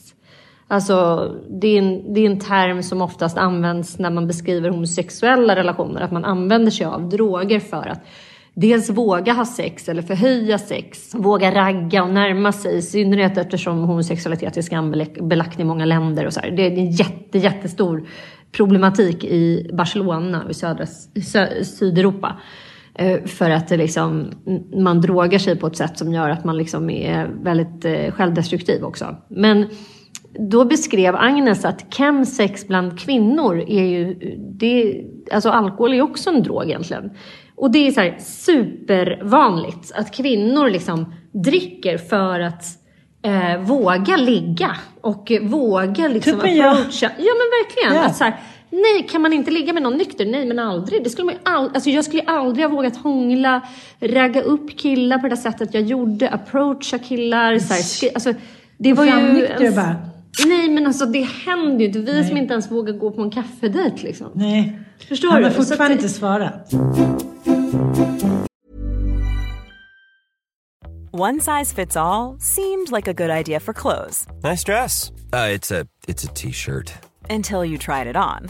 Alltså 0.67 1.29
det 1.49 1.67
är, 1.67 1.77
en, 1.77 2.13
det 2.13 2.21
är 2.21 2.25
en 2.25 2.39
term 2.39 2.83
som 2.83 3.01
oftast 3.01 3.37
används 3.37 3.99
när 3.99 4.09
man 4.09 4.27
beskriver 4.27 4.69
homosexuella 4.69 5.55
relationer. 5.55 6.01
Att 6.01 6.11
man 6.11 6.25
använder 6.25 6.71
sig 6.71 6.85
av 6.85 7.09
droger 7.09 7.59
för 7.59 7.87
att 7.87 8.05
dels 8.53 8.89
våga 8.89 9.33
ha 9.33 9.45
sex 9.45 9.89
eller 9.89 10.01
förhöja 10.01 10.57
sex, 10.57 11.15
våga 11.15 11.55
ragga 11.55 12.03
och 12.03 12.09
närma 12.09 12.51
sig, 12.51 12.77
i 12.77 12.81
synnerhet 12.81 13.37
eftersom 13.37 13.83
homosexualitet 13.83 14.57
är 14.57 14.61
skambelagt 14.61 15.59
i 15.59 15.63
många 15.63 15.85
länder. 15.85 16.25
Och 16.25 16.33
så 16.33 16.39
här. 16.39 16.51
Det 16.51 16.63
är 16.63 16.71
en 16.71 16.91
jätte, 16.91 17.37
jättestor 17.37 18.07
problematik 18.51 19.23
i 19.23 19.69
Barcelona 19.73 20.43
och 20.43 20.51
i 20.51 20.53
södra, 20.53 20.85
sö, 21.25 21.63
Sydeuropa. 21.63 22.37
Eh, 22.93 23.23
för 23.25 23.49
att 23.49 23.69
liksom, 23.69 24.31
man 24.75 25.01
drogar 25.01 25.39
sig 25.39 25.55
på 25.55 25.67
ett 25.67 25.77
sätt 25.77 25.97
som 25.97 26.13
gör 26.13 26.29
att 26.29 26.45
man 26.45 26.57
liksom 26.57 26.89
är 26.89 27.29
väldigt 27.43 27.85
eh, 27.85 28.11
självdestruktiv 28.11 28.83
också. 28.83 29.15
Men 29.27 29.69
då 30.49 30.65
beskrev 30.65 31.15
Agnes 31.15 31.65
att 31.65 31.85
chemsex 31.93 32.67
bland 32.67 32.99
kvinnor 32.99 33.63
är 33.67 33.83
ju, 33.83 34.13
det, 34.37 35.03
alltså 35.31 35.49
alkohol 35.49 35.93
är 35.93 36.01
också 36.01 36.29
en 36.29 36.43
drog 36.43 36.63
egentligen. 36.63 37.11
Och 37.55 37.71
det 37.71 37.87
är 37.87 37.91
så 37.91 38.01
här 38.01 38.17
supervanligt 38.19 39.91
att 39.95 40.15
kvinnor 40.15 40.69
liksom 40.69 41.13
dricker 41.31 41.97
för 41.97 42.39
att 42.39 42.63
eh, 43.23 43.61
våga 43.61 44.17
ligga 44.17 44.75
och 45.01 45.31
våga 45.41 46.07
liksom 46.07 46.39
Typ 46.39 46.49
jag. 46.49 46.71
approacha. 46.71 47.11
Ja 47.17 47.33
men 47.33 47.49
verkligen. 47.61 47.95
Ja. 47.95 48.05
Att 48.05 48.15
så 48.15 48.23
här, 48.23 48.39
nej, 48.71 49.07
kan 49.11 49.21
man 49.21 49.33
inte 49.33 49.51
ligga 49.51 49.73
med 49.73 49.83
någon 49.83 49.97
nykter? 49.97 50.25
Nej 50.25 50.45
men 50.45 50.59
aldrig. 50.59 51.03
Det 51.03 51.09
skulle 51.09 51.25
man 51.25 51.33
ju 51.33 51.39
all, 51.43 51.71
alltså 51.73 51.89
jag 51.89 52.05
skulle 52.05 52.21
aldrig 52.23 52.65
ha 52.65 52.75
vågat 52.75 52.97
hångla, 52.97 53.61
ragga 53.99 54.41
upp 54.41 54.77
killar 54.79 55.17
på 55.17 55.23
det 55.23 55.29
där 55.35 55.41
sättet 55.41 55.73
jag 55.73 55.83
gjorde, 55.83 56.29
approacha 56.29 56.99
killar. 56.99 57.59
Så 57.59 57.73
här, 57.73 57.81
skri, 57.81 58.09
alltså, 58.13 58.33
det 58.77 58.93
var 58.93 59.05
ju... 59.05 59.33
nykter 59.33 59.61
en- 59.65 59.75
bara. 59.75 59.95
Nej 60.47 60.69
men 60.69 60.87
alltså 60.87 61.05
det 61.05 61.21
händer 61.45 61.79
ju 61.79 61.85
inte. 61.85 61.99
Vi 61.99 62.23
som 62.27 62.37
inte 62.37 62.53
ens 62.53 62.71
vågar 62.71 62.93
gå 62.93 63.11
på 63.11 63.21
en 63.21 63.31
kaffedejt 63.31 64.03
liksom. 64.03 64.27
Nej. 64.33 64.79
Förstår 65.07 65.29
Han 65.29 65.37
du? 65.41 65.43
har 65.47 65.51
Så 65.53 65.61
att 65.61 65.67
fortfarande 65.67 65.95
det- 65.95 66.01
inte 66.01 66.13
svarat. 66.13 66.71
One 71.13 71.39
size 71.41 71.75
fits 71.75 71.97
all 71.97 72.37
seemed 72.39 72.91
like 72.91 73.07
a 73.11 73.13
good 73.13 73.29
idea 73.29 73.59
for 73.59 73.73
clothes 73.73 74.27
Nice 74.43 74.63
dress. 74.63 75.11
Uh, 75.33 75.49
it's 75.55 75.71
a 75.81 75.85
it's 76.07 76.23
a 76.25 76.31
t-shirt. 76.35 76.93
until 77.29 77.63
you 77.65 77.77
tried 77.77 78.07
it 78.07 78.15
on. 78.15 78.49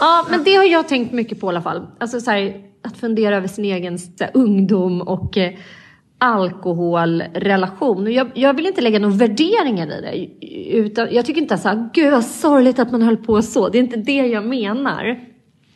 Ja, 0.00 0.26
men 0.30 0.44
det 0.44 0.54
har 0.54 0.64
jag 0.64 0.88
tänkt 0.88 1.12
mycket 1.12 1.40
på 1.40 1.46
i 1.46 1.48
alla 1.48 1.62
fall. 1.62 1.86
Alltså 1.98 2.20
så 2.20 2.30
här, 2.30 2.62
att 2.82 2.96
fundera 2.96 3.36
över 3.36 3.48
sin 3.48 3.64
egen 3.64 3.98
så 3.98 4.24
här, 4.24 4.30
ungdom 4.34 5.00
och 5.00 5.38
eh, 5.38 5.52
alkoholrelation. 6.18 8.12
Jag, 8.12 8.30
jag 8.34 8.54
vill 8.54 8.66
inte 8.66 8.80
lägga 8.80 8.98
några 8.98 9.14
värderingar 9.14 9.86
i 9.86 10.00
det. 10.00 10.46
Utan 10.76 11.08
jag 11.10 11.26
tycker 11.26 11.40
inte 11.40 11.58
så 11.58 11.68
här, 11.68 11.90
gud 11.94 12.12
vad 12.12 12.24
sorgligt 12.24 12.78
att 12.78 12.92
man 12.92 13.02
höll 13.02 13.16
på 13.16 13.42
så. 13.42 13.68
Det 13.68 13.78
är 13.78 13.82
inte 13.82 13.96
det 13.96 14.26
jag 14.26 14.46
menar. 14.46 15.20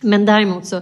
Men 0.00 0.26
däremot 0.26 0.66
så 0.66 0.80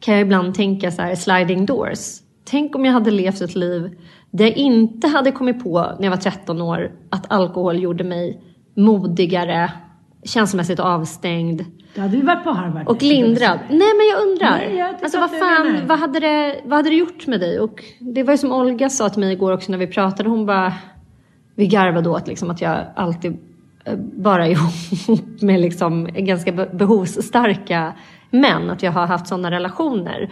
kan 0.00 0.14
jag 0.14 0.22
ibland 0.22 0.54
tänka 0.54 0.90
så 0.90 1.02
här, 1.02 1.14
sliding 1.14 1.66
doors. 1.66 1.98
Tänk 2.44 2.76
om 2.76 2.84
jag 2.84 2.92
hade 2.92 3.10
levt 3.10 3.40
ett 3.40 3.54
liv 3.54 3.98
där 4.30 4.44
jag 4.44 4.56
inte 4.56 5.08
hade 5.08 5.32
kommit 5.32 5.64
på 5.64 5.78
när 5.78 6.04
jag 6.04 6.10
var 6.10 6.16
13 6.16 6.62
år 6.62 6.90
att 7.10 7.32
alkohol 7.32 7.78
gjorde 7.82 8.04
mig 8.04 8.42
modigare, 8.74 9.72
känslomässigt 10.24 10.80
avstängd. 10.80 11.64
Då 11.94 12.00
hade 12.00 12.16
vi 12.16 12.22
varit 12.22 12.44
på 12.44 12.50
Harvard. 12.50 12.88
Och 12.88 13.02
lindrad. 13.02 13.58
Nej 13.68 13.78
men 13.96 14.06
jag 14.12 14.22
undrar. 14.28 14.50
Nej, 14.58 14.76
jag 14.76 14.94
alltså 15.02 15.20
vad 15.20 15.30
fan, 15.30 15.86
vad 15.86 15.98
hade, 15.98 16.20
det, 16.20 16.60
vad 16.64 16.76
hade 16.78 16.88
det 16.90 16.96
gjort 16.96 17.26
med 17.26 17.40
dig? 17.40 17.60
Och 17.60 17.84
det 17.98 18.22
var 18.22 18.32
ju 18.32 18.38
som 18.38 18.52
Olga 18.52 18.90
sa 18.90 19.08
till 19.08 19.20
mig 19.20 19.32
igår 19.32 19.52
också 19.52 19.70
när 19.70 19.78
vi 19.78 19.86
pratade. 19.86 20.28
Hon 20.28 20.46
bara, 20.46 20.72
vi 21.54 21.66
garvade 21.66 22.08
åt 22.08 22.28
liksom 22.28 22.50
att 22.50 22.60
jag 22.60 22.78
alltid 22.96 23.36
eh, 23.84 23.96
bara 23.96 24.46
är 24.46 24.50
ihop 24.52 25.42
med 25.42 25.60
liksom 25.60 26.04
ganska 26.14 26.52
be- 26.52 26.70
behovsstarka 26.72 27.92
män. 28.30 28.70
Att 28.70 28.82
jag 28.82 28.92
har 28.92 29.06
haft 29.06 29.26
sådana 29.26 29.50
relationer. 29.50 30.30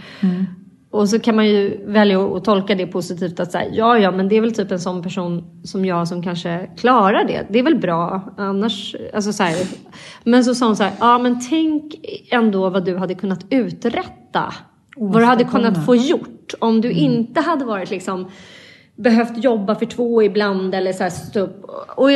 Och 0.96 1.08
så 1.08 1.18
kan 1.18 1.36
man 1.36 1.46
ju 1.46 1.80
välja 1.86 2.20
att 2.20 2.44
tolka 2.44 2.74
det 2.74 2.86
positivt 2.86 3.40
att 3.40 3.52
säga 3.52 3.70
ja 3.72 3.98
ja 3.98 4.10
men 4.10 4.28
det 4.28 4.36
är 4.36 4.40
väl 4.40 4.54
typ 4.54 4.70
en 4.70 4.80
sån 4.80 5.02
person 5.02 5.44
som 5.64 5.84
jag 5.84 6.08
som 6.08 6.22
kanske 6.22 6.70
klarar 6.76 7.24
det. 7.24 7.46
Det 7.50 7.58
är 7.58 7.62
väl 7.62 7.78
bra 7.78 8.34
annars, 8.36 8.96
alltså 9.14 9.32
så 9.32 9.42
här. 9.42 9.56
Men 10.24 10.44
så 10.44 10.54
sa 10.54 10.66
hon 10.66 10.76
så 10.76 10.82
här, 10.82 10.92
ja 11.00 11.18
men 11.18 11.40
tänk 11.50 11.94
ändå 12.30 12.70
vad 12.70 12.84
du 12.84 12.96
hade 12.96 13.14
kunnat 13.14 13.46
uträtta. 13.50 14.54
Vad 14.96 15.22
du 15.22 15.24
hade 15.26 15.44
kunnat 15.44 15.84
få 15.86 15.96
gjort 15.96 16.54
om 16.58 16.80
du 16.80 16.90
inte 16.90 17.40
hade 17.40 17.64
varit 17.64 17.90
liksom 17.90 18.30
behövt 18.96 19.44
jobba 19.44 19.74
för 19.74 19.86
två 19.86 20.22
ibland 20.22 20.74
eller 20.74 20.92
så 20.92 21.02
här 21.02 21.10
stå 21.10 21.40
upp. 21.40 21.64
Och 21.96 22.08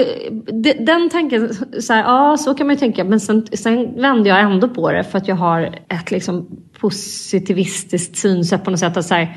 de- 0.63 0.73
den 0.85 1.09
tanken, 1.11 1.55
så 1.81 1.93
här, 1.93 2.03
ja 2.03 2.37
så 2.37 2.55
kan 2.55 2.67
man 2.67 2.75
ju 2.77 2.81
tänka. 2.81 3.05
Men 3.05 3.21
sen, 3.21 3.47
sen 3.53 4.01
vände 4.01 4.29
jag 4.29 4.41
ändå 4.41 4.69
på 4.69 4.93
det 4.93 5.05
för 5.05 5.19
att 5.19 5.29
jag 5.29 5.37
har 5.37 5.63
ett 5.89 6.11
liksom 6.11 6.49
positivistiskt 6.81 8.17
synsätt 8.17 8.65
på 8.65 8.71
något 8.71 8.81
sätt. 8.81 8.97
Att 8.97 9.07
så 9.07 9.15
här, 9.15 9.37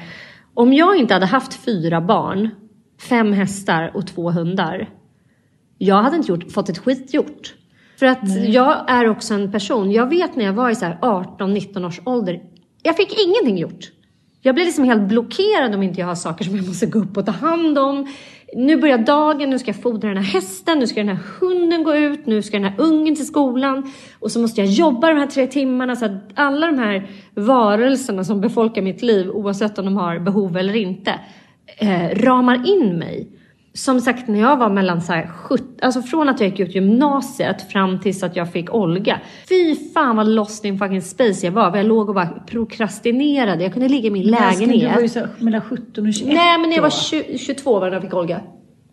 om 0.53 0.73
jag 0.73 0.95
inte 0.95 1.13
hade 1.13 1.25
haft 1.25 1.53
fyra 1.53 2.01
barn, 2.01 2.49
fem 3.09 3.33
hästar 3.33 3.91
och 3.93 4.07
två 4.07 4.31
hundar. 4.31 4.89
Jag 5.77 6.03
hade 6.03 6.15
inte 6.15 6.31
gjort, 6.31 6.51
fått 6.51 6.69
ett 6.69 6.77
skit 6.77 7.13
gjort. 7.13 7.53
För 7.99 8.05
att 8.05 8.47
jag 8.47 8.91
är 8.91 9.09
också 9.09 9.33
en 9.33 9.51
person, 9.51 9.91
jag 9.91 10.09
vet 10.09 10.35
när 10.35 10.45
jag 10.45 10.53
var 10.53 10.69
i 10.69 10.75
så 10.75 10.85
här 10.85 10.97
18-19 11.01 11.87
års 11.87 12.01
ålder, 12.05 12.41
jag 12.83 12.97
fick 12.97 13.25
ingenting 13.25 13.57
gjort. 13.57 13.91
Jag 14.41 14.55
blir 14.55 14.65
liksom 14.65 14.83
helt 14.83 15.01
blockerad 15.01 15.75
om 15.75 15.83
inte 15.83 15.99
jag 15.99 16.07
har 16.07 16.15
saker 16.15 16.45
som 16.45 16.55
jag 16.55 16.67
måste 16.67 16.85
gå 16.85 16.99
upp 16.99 17.17
och 17.17 17.25
ta 17.25 17.31
hand 17.31 17.77
om. 17.77 18.13
Nu 18.55 18.77
börjar 18.77 18.97
dagen, 18.97 19.49
nu 19.49 19.59
ska 19.59 19.69
jag 19.69 19.81
fodra 19.81 20.07
den 20.07 20.17
här 20.17 20.33
hästen, 20.33 20.79
nu 20.79 20.87
ska 20.87 20.99
den 20.99 21.09
här 21.09 21.23
hunden 21.39 21.83
gå 21.83 21.95
ut, 21.95 22.25
nu 22.25 22.41
ska 22.41 22.57
den 22.59 22.71
här 22.71 22.75
ungen 22.77 23.15
till 23.15 23.27
skolan. 23.27 23.91
Och 24.19 24.31
så 24.31 24.39
måste 24.39 24.61
jag 24.61 24.69
jobba 24.69 25.07
de 25.07 25.19
här 25.19 25.27
tre 25.27 25.47
timmarna. 25.47 25.95
Så 25.95 26.05
att 26.05 26.11
alla 26.35 26.67
de 26.67 26.79
här 26.79 27.09
varelserna 27.33 28.23
som 28.23 28.41
befolkar 28.41 28.81
mitt 28.81 29.01
liv, 29.01 29.29
oavsett 29.29 29.79
om 29.79 29.85
de 29.85 29.97
har 29.97 30.19
behov 30.19 30.57
eller 30.57 30.75
inte, 30.75 31.19
eh, 31.77 32.09
ramar 32.15 32.69
in 32.69 32.97
mig. 32.99 33.27
Som 33.75 34.01
sagt, 34.01 34.27
när 34.27 34.39
jag 34.39 34.57
var 34.57 34.69
mellan 34.69 35.01
så 35.01 35.13
här 35.13 35.27
70, 35.27 35.63
alltså 35.81 36.01
från 36.01 36.29
att 36.29 36.39
jag 36.39 36.49
gick 36.49 36.59
ut 36.59 36.75
gymnasiet 36.75 37.71
fram 37.71 37.99
tills 37.99 38.23
att 38.23 38.35
jag 38.35 38.51
fick 38.51 38.73
Olga. 38.73 39.19
Fy 39.49 39.75
fan 39.93 40.15
vad 40.15 40.27
lost 40.27 40.65
in 40.65 40.79
fucking 40.79 41.01
space 41.01 41.45
jag 41.45 41.51
var. 41.51 41.77
Jag 41.77 41.85
låg 41.85 42.09
och 42.09 42.15
bara 42.15 42.27
prokrastinerade. 42.27 43.63
Jag 43.63 43.73
kunde 43.73 43.87
ligga 43.89 44.07
i 44.07 44.11
min 44.11 44.27
lägenhet. 44.27 44.89
Du 44.89 44.95
var 44.95 45.01
ju 45.01 45.09
så 45.09 45.27
mellan 45.37 45.61
17 45.61 46.07
och 46.07 46.13
21 46.13 46.33
Nej, 46.33 46.57
men 46.57 46.69
när 46.69 46.75
jag 46.75 46.83
var 46.83 46.89
då. 46.89 46.95
20, 46.95 47.37
22 47.37 47.79
var 47.79 47.85
det 47.85 47.85
när 47.85 47.95
jag 47.95 48.03
fick 48.03 48.13
Olga. 48.13 48.41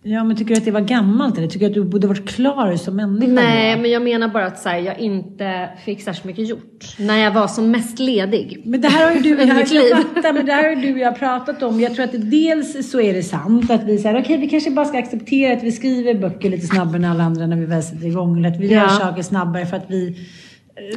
Ja, 0.03 0.25
men 0.25 0.37
tycker 0.37 0.55
du 0.55 0.59
att 0.59 0.65
det 0.65 0.71
var 0.71 0.81
gammalt 0.81 1.39
eller 1.39 1.49
tycker 1.49 1.67
du 1.67 1.71
att 1.71 1.75
du 1.75 1.85
borde 1.85 2.07
varit 2.07 2.29
klar 2.29 2.77
som 2.77 2.97
människa? 2.97 3.33
Nej, 3.33 3.81
men 3.81 3.91
jag 3.91 4.03
menar 4.03 4.29
bara 4.29 4.47
att 4.47 4.59
så 4.59 4.69
här, 4.69 4.79
jag 4.79 4.99
inte 4.99 5.69
fick 5.85 6.03
särskilt 6.03 6.25
mycket 6.25 6.49
gjort. 6.49 6.85
När 6.99 7.17
jag 7.17 7.31
var 7.31 7.49
som 7.49 7.71
mest 7.71 7.99
ledig. 7.99 8.63
Men 8.65 8.81
det 8.81 8.89
här 8.89 9.07
har 9.09 9.15
ju 9.15 9.21
du, 9.21 9.29
jag, 9.43 10.03
fattar, 10.03 10.33
men 10.33 10.47
det 10.47 10.53
här 10.53 10.69
har 10.69 10.83
du 10.83 10.93
och 10.93 10.99
jag 10.99 11.19
pratat 11.19 11.63
om. 11.63 11.81
Jag 11.81 11.95
tror 11.95 12.05
att 12.05 12.31
dels 12.31 12.91
så 12.91 13.01
är 13.01 13.15
det 13.15 13.23
sant 13.23 13.71
att 13.71 13.85
vi 13.85 13.99
säger 13.99 14.21
okej, 14.21 14.37
vi 14.39 14.49
kanske 14.49 14.71
bara 14.71 14.85
ska 14.85 14.99
acceptera 14.99 15.53
att 15.57 15.63
vi 15.63 15.73
skriver 15.73 16.15
böcker 16.15 16.51
lite 16.51 16.67
snabbare 16.67 16.97
än 16.97 17.05
alla 17.05 17.25
andra 17.25 17.47
när 17.47 17.57
vi 17.57 17.67
väl 17.67 17.83
sätter 17.83 18.07
igång. 18.07 18.39
Eller 18.39 18.49
att 18.49 18.61
vi 18.61 18.67
gör 18.67 18.83
Ja. 18.83 18.89
saker 18.89 19.23
snabbare 19.23 19.67
för 19.67 19.77
att 19.77 19.87
vi 19.89 20.17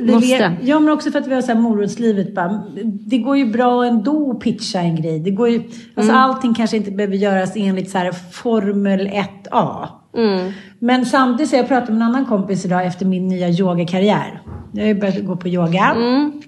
Måste. 0.01 0.55
ja, 0.61 0.79
men 0.79 0.93
också 0.93 1.11
för 1.11 1.19
att 1.19 1.27
vi 1.27 1.33
har 1.33 1.41
så 1.41 1.51
här 1.51 1.59
morotslivet. 1.59 2.35
Bara. 2.35 2.63
Det 2.83 3.17
går 3.17 3.37
ju 3.37 3.45
bra 3.45 3.85
ändå 3.85 4.31
att 4.31 4.39
pitcha 4.39 4.79
en 4.79 4.95
grej. 4.95 5.19
Det 5.19 5.31
går 5.31 5.49
ju, 5.49 5.57
alltså 5.95 6.13
Mm. 6.13 6.15
Allting 6.15 6.53
kanske 6.53 6.77
inte 6.77 6.91
behöver 6.91 7.15
göras 7.15 7.51
enligt 7.55 7.89
så 7.89 7.97
här 7.97 8.11
Formel 8.11 9.07
1A. 9.07 9.87
Mm. 10.17 10.51
Men 10.79 11.05
samtidigt 11.05 11.49
så 11.49 11.55
jag 11.55 11.67
pratat 11.67 11.89
med 11.89 11.95
en 11.95 12.01
annan 12.01 12.25
kompis 12.25 12.65
idag 12.65 12.85
efter 12.85 13.05
min 13.05 13.27
nya 13.27 13.49
yogakarriär. 13.49 14.41
Jag 14.73 14.81
har 14.81 14.87
ju 14.87 14.99
börjat 14.99 15.25
gå 15.25 15.35
på 15.35 15.47
yoga. 15.47 15.93
Mm. 15.95 16.41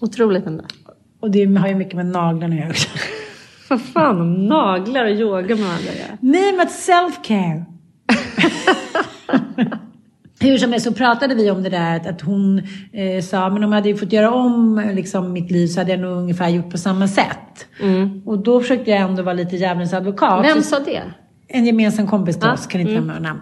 Otroligt 0.00 0.46
ändå. 0.46 0.64
Och 1.20 1.30
det 1.30 1.44
har 1.44 1.68
ju 1.68 1.74
mycket 1.74 1.94
med 1.94 2.06
naglarna 2.06 2.54
att 2.54 2.60
göra 2.60 2.70
också. 2.70 2.88
Vad 3.70 3.80
fan 3.82 4.20
om 4.20 4.46
naglar 4.46 5.04
och 5.04 5.10
yoga 5.10 5.56
med 5.56 5.64
varandra? 5.64 5.90
Nej, 6.20 6.52
men 6.56 6.66
self-care. 6.66 7.64
Hur 10.40 10.58
som 10.58 10.72
helst 10.72 10.86
så 10.86 10.92
pratade 10.92 11.34
vi 11.34 11.50
om 11.50 11.62
det 11.62 11.68
där 11.68 11.96
att, 11.96 12.06
att 12.06 12.20
hon 12.20 12.62
eh, 12.92 13.22
sa, 13.22 13.48
men 13.50 13.64
om 13.64 13.72
jag 13.72 13.80
hade 13.80 13.96
fått 13.96 14.12
göra 14.12 14.30
om 14.30 14.90
liksom, 14.94 15.32
mitt 15.32 15.50
liv 15.50 15.66
så 15.66 15.80
hade 15.80 15.90
jag 15.90 16.00
nog 16.00 16.16
ungefär 16.16 16.48
gjort 16.48 16.70
på 16.70 16.78
samma 16.78 17.08
sätt. 17.08 17.66
Och 18.24 18.38
då 18.38 18.60
försökte 18.60 18.90
jag 18.90 19.00
ändå 19.00 19.22
vara 19.22 19.34
lite 19.34 19.56
djävulens 19.56 19.92
advokat. 19.92 20.44
Vem 20.44 20.62
sa 20.62 20.78
det? 20.78 21.02
En 21.48 21.66
gemensam 21.66 22.06
kompis 22.06 22.36
till 22.36 22.46
Ja, 22.46 22.52
oss, 22.52 22.66
kan 22.66 22.80
inte 22.80 22.92
mm. 22.92 23.06
nämna 23.06 23.28
namn. 23.28 23.40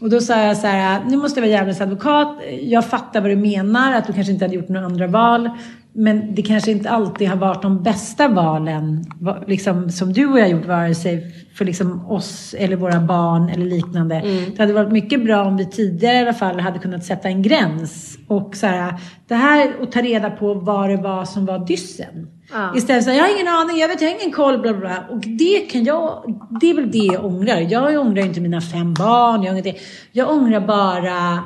Och 0.00 0.10
då 0.10 0.20
sa 0.20 0.42
jag 0.42 0.56
så 0.56 0.66
här, 0.66 1.00
nu 1.06 1.16
måste 1.16 1.40
jag 1.40 1.42
vara 1.46 1.52
djävulens 1.52 1.80
advokat. 1.80 2.38
Jag 2.62 2.86
fattar 2.86 3.20
vad 3.20 3.30
du 3.30 3.36
menar, 3.36 3.92
att 3.92 4.06
du 4.06 4.12
kanske 4.12 4.32
inte 4.32 4.44
hade 4.44 4.54
gjort 4.54 4.68
några 4.68 4.86
andra 4.86 5.06
val. 5.06 5.50
Men 5.92 6.34
det 6.34 6.42
kanske 6.42 6.70
inte 6.70 6.90
alltid 6.90 7.28
har 7.28 7.36
varit 7.36 7.62
de 7.62 7.82
bästa 7.82 8.28
valen 8.28 9.04
va- 9.20 9.42
liksom, 9.46 9.90
som 9.90 10.12
du 10.12 10.26
och 10.26 10.38
jag 10.38 10.50
gjort, 10.50 10.66
vare 10.66 10.94
sig 10.94 11.32
för 11.54 11.64
liksom 11.64 12.06
oss 12.10 12.54
eller 12.58 12.76
våra 12.76 13.00
barn 13.00 13.48
eller 13.48 13.66
liknande. 13.66 14.14
Mm. 14.14 14.44
Det 14.56 14.62
hade 14.62 14.72
varit 14.72 14.92
mycket 14.92 15.24
bra 15.24 15.44
om 15.44 15.56
vi 15.56 15.66
tidigare 15.66 16.16
i 16.16 16.20
alla 16.20 16.34
fall 16.34 16.60
hade 16.60 16.78
kunnat 16.78 17.04
sätta 17.04 17.28
en 17.28 17.42
gräns. 17.42 18.18
Och 18.28 18.56
så 18.56 18.66
här, 18.66 18.94
det 19.28 19.34
här 19.34 19.72
och 19.80 19.92
ta 19.92 20.00
reda 20.00 20.30
på 20.30 20.54
vad 20.54 20.90
det 20.90 20.96
var 20.96 21.24
som 21.24 21.46
var 21.46 21.66
dyssen. 21.66 22.28
Ja. 22.52 22.72
Istället 22.76 23.04
för 23.04 23.10
att 23.10 23.16
jag 23.16 23.24
har 23.24 23.34
ingen 23.34 23.54
aning, 23.54 23.76
jag 23.78 23.88
vet, 23.88 24.00
jag 24.00 24.08
har 24.08 24.20
ingen 24.20 24.32
koll, 24.32 24.58
bla 24.60 24.72
bla 24.72 24.80
bla. 24.80 25.04
Och 25.10 25.20
det 25.20 25.58
kan 25.70 25.84
jag, 25.84 26.24
det 26.60 26.70
är 26.70 26.74
väl 26.74 26.90
det 26.90 26.98
jag 26.98 27.24
ångrar. 27.24 27.60
Jag 27.60 28.00
ångrar 28.06 28.22
inte 28.22 28.40
mina 28.40 28.60
fem 28.60 28.94
barn, 28.94 29.42
jag 29.42 29.56
ångrar, 29.56 29.74
jag 30.12 30.30
ångrar 30.30 30.60
bara 30.60 31.42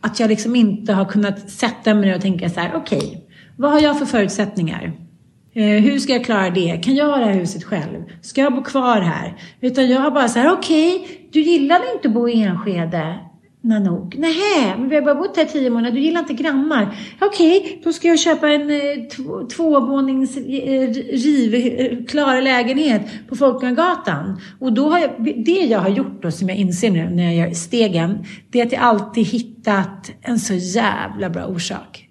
att 0.00 0.20
jag 0.20 0.28
liksom 0.28 0.56
inte 0.56 0.92
har 0.92 1.04
kunnat 1.04 1.50
sätta 1.50 1.94
mig 1.94 2.08
ner 2.08 2.16
och 2.16 2.22
tänka 2.22 2.50
så 2.50 2.60
här, 2.60 2.72
okej, 2.74 3.25
vad 3.56 3.70
har 3.70 3.80
jag 3.80 3.98
för 3.98 4.06
förutsättningar? 4.06 4.92
Eh, 5.54 5.64
hur 5.64 5.98
ska 5.98 6.12
jag 6.12 6.24
klara 6.24 6.50
det? 6.50 6.80
Kan 6.84 6.94
jag 6.94 7.06
ha 7.06 7.16
det 7.16 7.24
här 7.24 7.32
huset 7.32 7.64
själv? 7.64 8.04
Ska 8.22 8.40
jag 8.40 8.54
bo 8.54 8.62
kvar 8.62 9.00
här? 9.00 9.36
Utan 9.60 9.88
jag 9.88 10.00
har 10.00 10.10
bara 10.10 10.28
så 10.28 10.38
här, 10.38 10.52
okej, 10.52 11.08
du 11.32 11.40
gillade 11.40 11.84
inte 11.94 12.08
att 12.08 12.14
bo 12.14 12.28
i 12.28 12.42
Enskede. 12.42 13.18
Nanook. 13.66 14.16
Nähä, 14.16 14.76
men 14.78 14.88
vi 14.88 14.96
har 14.96 15.02
bara 15.02 15.14
bott 15.14 15.36
här 15.36 15.44
tio 15.44 15.70
månader. 15.70 15.96
Du 15.96 16.00
gillar 16.00 16.20
inte 16.20 16.32
grannar. 16.32 16.96
Okej, 17.20 17.80
då 17.84 17.92
ska 17.92 18.08
jag 18.08 18.18
köpa 18.18 18.48
en 18.48 18.70
eh, 18.70 19.08
två, 19.16 19.46
tvåvånings 19.46 20.36
eh, 20.36 22.04
klar 22.08 22.42
lägenhet 22.42 23.02
på 23.28 23.36
Folkungagatan. 23.36 24.40
Och 24.60 24.72
då 24.72 24.90
har 24.90 24.98
jag, 24.98 25.10
det 25.44 25.66
jag 25.66 25.78
har 25.78 25.88
gjort 25.88 26.22
då, 26.22 26.30
som 26.30 26.48
jag 26.48 26.58
inser 26.58 26.90
nu 26.90 27.10
när 27.10 27.24
jag 27.24 27.34
gör 27.34 27.54
stegen, 27.54 28.24
det 28.50 28.60
är 28.60 28.66
att 28.66 28.72
jag 28.72 28.82
alltid 28.82 29.26
hittat 29.26 30.10
en 30.22 30.38
så 30.38 30.54
jävla 30.54 31.30
bra 31.30 31.46
orsak 31.46 32.05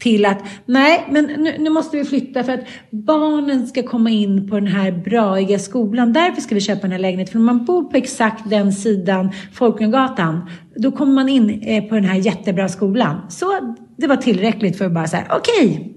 till 0.00 0.24
att 0.24 0.38
nej, 0.66 1.06
men 1.10 1.24
nu, 1.24 1.56
nu 1.58 1.70
måste 1.70 1.96
vi 1.96 2.04
flytta 2.04 2.44
för 2.44 2.52
att 2.52 2.64
barnen 2.90 3.66
ska 3.66 3.82
komma 3.82 4.10
in 4.10 4.50
på 4.50 4.54
den 4.54 4.66
här 4.66 4.92
braiga 4.92 5.58
skolan. 5.58 6.12
Därför 6.12 6.40
ska 6.40 6.54
vi 6.54 6.60
köpa 6.60 6.80
den 6.80 6.92
här 6.92 6.98
lägenheten. 6.98 7.32
För 7.32 7.38
om 7.38 7.44
man 7.44 7.64
bor 7.64 7.82
på 7.82 7.96
exakt 7.96 8.50
den 8.50 8.72
sidan 8.72 9.32
Folkungagatan, 9.52 10.50
då 10.76 10.92
kommer 10.92 11.12
man 11.12 11.28
in 11.28 11.62
eh, 11.62 11.84
på 11.84 11.94
den 11.94 12.04
här 12.04 12.16
jättebra 12.16 12.68
skolan. 12.68 13.16
Så 13.28 13.74
det 13.96 14.06
var 14.06 14.16
tillräckligt 14.16 14.78
för 14.78 14.84
att 14.84 14.94
bara 14.94 15.06
säga 15.06 15.26
okej, 15.30 15.96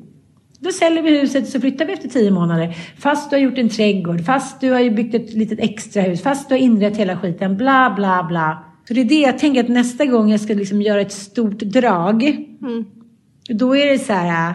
då 0.60 0.72
säljer 0.72 1.04
vi 1.04 1.20
huset 1.20 1.50
så 1.50 1.60
flyttar 1.60 1.86
vi 1.86 1.94
efter 1.94 2.10
tio 2.10 2.32
månader. 2.32 2.78
Fast 3.00 3.30
du 3.30 3.36
har 3.36 3.42
gjort 3.42 3.58
en 3.58 3.70
trädgård, 3.70 4.26
fast 4.26 4.62
du 4.62 4.72
har 4.72 4.80
ju 4.80 4.92
byggt 4.92 5.16
ett 5.16 5.34
litet 5.34 5.60
extra 5.60 6.02
hus, 6.02 6.22
fast 6.22 6.50
du 6.50 6.56
har 6.56 6.60
inrett 6.60 6.98
hela 6.98 7.18
skiten, 7.18 7.58
bla 7.58 7.94
bla 7.96 8.26
bla. 8.30 8.66
Så 8.88 8.94
det 8.94 9.02
är 9.02 9.06
det 9.06 9.22
jag 9.22 9.40
tänker 9.40 9.64
att 9.64 9.70
nästa 9.70 10.06
gång 10.06 10.32
jag 10.32 10.40
ska 10.40 10.54
liksom 10.54 10.82
göra 10.82 11.02
ett 11.02 11.12
stort 11.12 11.60
drag, 11.60 12.24
mm 12.62 12.86
då 13.50 13.78
är 13.78 13.92
det 13.92 14.00
så 14.00 14.14
här, 14.14 14.54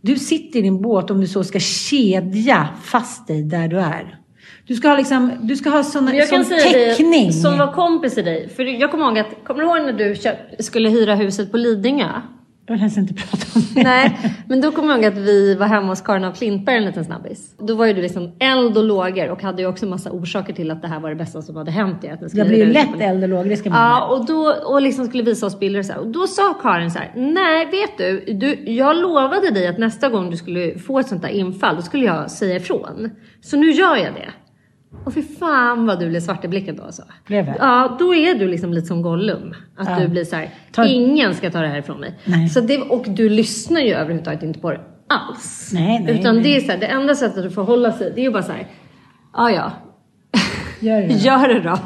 du 0.00 0.16
sitter 0.16 0.58
i 0.58 0.62
din 0.62 0.82
båt 0.82 1.10
om 1.10 1.20
du 1.20 1.26
så 1.26 1.44
ska 1.44 1.58
kedja 1.60 2.68
fast 2.82 3.26
dig 3.26 3.42
där 3.42 3.68
du 3.68 3.78
är. 3.80 4.18
Du 4.66 4.74
ska 4.74 4.88
ha 4.88 4.96
liksom, 4.96 5.32
du 5.42 5.56
ska 5.56 5.70
ha 5.70 5.84
Men 6.00 6.16
jag 6.16 6.30
kan 6.30 6.44
sån 6.44 6.58
säga 6.60 6.94
täckning. 6.94 7.26
det 7.26 7.32
som 7.32 7.58
var 7.58 7.72
kompis 7.72 8.14
till 8.14 8.24
dig. 8.24 8.48
För 8.48 8.62
jag 8.62 8.90
kommer 8.90 9.04
ihåg 9.04 9.18
att, 9.18 9.44
kommer 9.44 9.60
du 9.60 9.66
ihåg 9.66 9.94
när 9.94 10.08
du 10.08 10.14
köp, 10.14 10.36
skulle 10.58 10.88
hyra 10.88 11.14
huset 11.14 11.50
på 11.50 11.56
Lidingö? 11.56 12.08
Jag 12.66 12.74
vill 12.74 12.80
helst 12.80 12.96
inte 12.96 13.14
prata 13.14 13.46
om 13.54 13.62
det. 13.74 13.82
Nej, 13.82 14.18
men 14.48 14.60
då 14.60 14.72
kommer 14.72 14.88
jag 14.88 15.04
ihåg 15.04 15.12
att 15.12 15.18
vi 15.18 15.54
var 15.54 15.66
hemma 15.66 15.88
hos 15.88 16.00
Karin 16.00 16.24
af 16.24 16.38
Klintberg 16.38 16.76
en 16.76 16.84
liten 16.84 17.04
snabbis. 17.04 17.54
Då 17.58 17.74
var 17.74 17.86
ju 17.86 17.92
du 17.92 18.02
liksom 18.02 18.32
eld 18.38 18.76
och 18.76 18.84
lågor 18.84 19.30
och 19.30 19.42
hade 19.42 19.62
ju 19.62 19.68
också 19.68 19.86
massa 19.86 20.10
orsaker 20.10 20.52
till 20.52 20.70
att 20.70 20.82
det 20.82 20.88
här 20.88 21.00
var 21.00 21.10
det 21.10 21.16
bästa 21.16 21.42
som 21.42 21.56
hade 21.56 21.70
hänt. 21.70 22.04
Att 22.04 22.34
Jag 22.34 22.46
blir 22.46 22.58
ju 22.58 22.72
lätt 22.72 23.00
eld 23.00 23.22
och 23.22 23.28
låg, 23.28 23.48
det 23.48 23.56
ska 23.56 23.70
man 23.70 23.78
Ja, 23.78 24.06
och, 24.06 24.26
då, 24.26 24.54
och 24.64 24.82
liksom 24.82 25.06
skulle 25.06 25.22
visa 25.22 25.46
oss 25.46 25.58
bilder 25.58 25.78
och 25.80 25.86
så 25.86 25.92
här. 25.92 26.00
Och 26.00 26.06
då 26.06 26.26
sa 26.26 26.54
Karin 26.54 26.90
så 26.90 26.98
här, 26.98 27.12
nej 27.16 27.66
vet 27.66 27.98
du, 27.98 28.34
du, 28.34 28.72
jag 28.72 28.96
lovade 28.96 29.50
dig 29.50 29.66
att 29.66 29.78
nästa 29.78 30.08
gång 30.08 30.30
du 30.30 30.36
skulle 30.36 30.78
få 30.78 30.98
ett 30.98 31.08
sånt 31.08 31.22
där 31.22 31.28
infall, 31.28 31.76
då 31.76 31.82
skulle 31.82 32.04
jag 32.04 32.30
säga 32.30 32.56
ifrån. 32.56 33.10
Så 33.42 33.56
nu 33.56 33.70
gör 33.70 33.96
jag 33.96 34.14
det. 34.14 34.30
Och 35.04 35.14
för 35.14 35.22
fan 35.22 35.86
vad 35.86 36.00
du 36.00 36.08
blev 36.08 36.20
svart 36.20 36.44
i 36.44 36.48
blicken 36.48 36.76
då 36.76 36.82
alltså. 36.82 37.02
Blev 37.26 37.46
jag? 37.46 37.56
Ja, 37.58 37.96
då 37.98 38.14
är 38.14 38.34
du 38.34 38.48
liksom 38.48 38.72
lite 38.72 38.86
som 38.86 39.02
Gollum. 39.02 39.54
Att 39.76 39.88
Ja. 39.90 39.98
du 40.00 40.08
blir 40.08 40.24
så 40.24 40.36
här, 40.36 40.50
Ta- 40.72 40.86
ingen 40.86 41.34
ska 41.34 41.50
ta 41.50 41.60
det 41.60 41.68
här 41.68 41.78
ifrån 41.78 42.00
mig. 42.00 42.18
Nej. 42.24 42.48
Så 42.48 42.60
det, 42.60 42.78
och 42.78 43.04
du 43.08 43.28
lyssnar 43.28 43.80
ju 43.80 43.92
överhuvudtaget 43.94 44.42
inte 44.42 44.58
på 44.58 44.70
det 44.70 44.80
alls. 45.08 45.70
Nej, 45.74 46.00
nej, 46.04 46.20
Utan 46.20 46.34
nej. 46.34 46.44
det 46.44 46.56
är 46.56 46.60
så 46.60 46.72
här, 46.72 46.78
det 46.78 46.86
enda 46.86 47.14
sättet 47.14 47.46
att 47.46 47.54
förhålla 47.54 47.92
sig, 47.92 48.12
det 48.14 48.20
är 48.20 48.24
ju 48.24 48.30
bara 48.32 48.42
så 48.42 48.52
här, 48.52 48.66
ja 49.32 49.50
ja, 49.50 49.72
Gör 50.80 51.00
det. 51.00 51.06
Gör 51.12 51.48
det 51.48 51.60
då. 51.60 51.78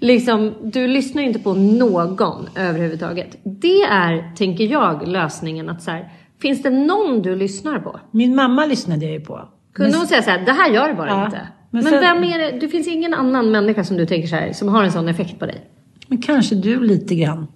Liksom, 0.00 0.54
du 0.62 0.86
lyssnar 0.86 1.22
ju 1.22 1.28
inte 1.28 1.40
på 1.40 1.54
någon 1.54 2.48
överhuvudtaget. 2.56 3.36
Det 3.44 3.82
är, 3.82 4.34
tänker 4.36 4.64
jag, 4.64 5.08
lösningen 5.08 5.68
att 5.68 5.82
så 5.82 5.90
här, 5.90 6.08
finns 6.42 6.62
det 6.62 6.70
någon 6.70 7.22
du 7.22 7.36
lyssnar 7.36 7.78
på? 7.78 8.00
Min 8.10 8.34
mamma 8.36 8.66
lyssnade 8.66 9.04
jag 9.04 9.14
ju 9.14 9.20
på. 9.20 9.48
Kunde 9.74 9.96
hon 9.98 10.06
säga 10.06 10.22
så 10.22 10.30
här, 10.30 10.38
det 10.46 10.52
här 10.52 10.70
gör 10.70 10.88
du 10.88 10.94
bara 10.94 11.08
Ja, 11.08 11.24
inte. 11.24 11.40
Men 11.70 11.84
Men, 11.84 11.92
sen- 11.92 12.00
vem 12.00 12.24
är 12.24 12.38
det? 12.38 12.58
Det 12.60 12.68
finns 12.68 12.88
ingen 12.88 13.14
annan 13.14 13.50
människa 13.50 13.84
som 13.84 13.96
du 13.96 14.06
tänker 14.06 14.28
så 14.28 14.36
här, 14.36 14.52
som 14.52 14.68
har 14.68 14.84
en 14.84 14.92
sån 14.92 15.08
effekt 15.08 15.38
på 15.38 15.46
dig. 15.46 15.60
Men 16.08 16.22
kanske 16.22 16.54
du 16.54 16.80
lite 16.80 17.14
grann. 17.14 17.46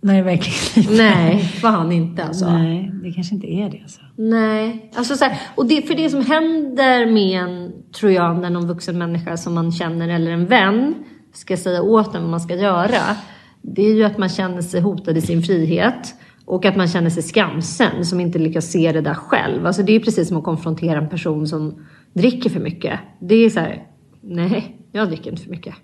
När 0.00 0.16
det 0.16 0.22
verkligen 0.22 0.92
är 0.92 0.96
Nej, 0.96 1.38
fan 1.38 1.92
inte 1.92 2.24
alltså. 2.24 2.50
Nej, 2.50 2.92
det 3.02 3.12
kanske 3.12 3.34
inte 3.34 3.46
är 3.46 3.70
det 3.70 3.80
alltså. 3.82 4.00
Nej, 4.16 4.90
alltså 4.94 5.16
så 5.16 5.24
här, 5.24 5.38
och 5.54 5.66
det, 5.66 5.82
för 5.82 5.94
det 5.94 6.10
som 6.10 6.26
händer 6.26 7.12
med 7.12 7.40
en, 7.40 7.72
tror 7.92 8.12
jag, 8.12 8.38
när 8.40 8.50
någon 8.50 8.66
vuxen 8.68 8.98
människa 8.98 9.36
som 9.36 9.54
man 9.54 9.72
känner 9.72 10.08
eller 10.08 10.30
en 10.30 10.46
vän 10.46 10.94
ska 11.32 11.56
säga 11.56 11.82
åt 11.82 12.14
en 12.14 12.22
vad 12.22 12.30
man 12.30 12.40
ska 12.40 12.54
göra. 12.54 13.16
Det 13.62 13.82
är 13.82 13.94
ju 13.94 14.04
att 14.04 14.18
man 14.18 14.28
känner 14.28 14.62
sig 14.62 14.80
hotad 14.80 15.16
i 15.16 15.20
sin 15.20 15.42
frihet 15.42 16.14
och 16.44 16.64
att 16.64 16.76
man 16.76 16.88
känner 16.88 17.10
sig 17.10 17.22
skamsen 17.22 18.04
som 18.04 18.20
inte 18.20 18.38
lyckas 18.38 18.66
se 18.70 18.92
det 18.92 19.00
där 19.00 19.14
själv. 19.14 19.66
Alltså 19.66 19.82
det 19.82 19.92
är 19.92 20.00
precis 20.00 20.28
som 20.28 20.36
att 20.36 20.44
konfrontera 20.44 20.98
en 20.98 21.08
person 21.08 21.46
som 21.46 21.74
dricker 22.16 22.50
för 22.50 22.60
mycket. 22.60 23.00
Det 23.20 23.34
är 23.34 23.50
så 23.50 23.60
här, 23.60 23.82
nej, 24.20 24.76
jag 24.92 25.08
dricker 25.08 25.30
inte 25.30 25.42
för 25.42 25.50
mycket. 25.50 25.74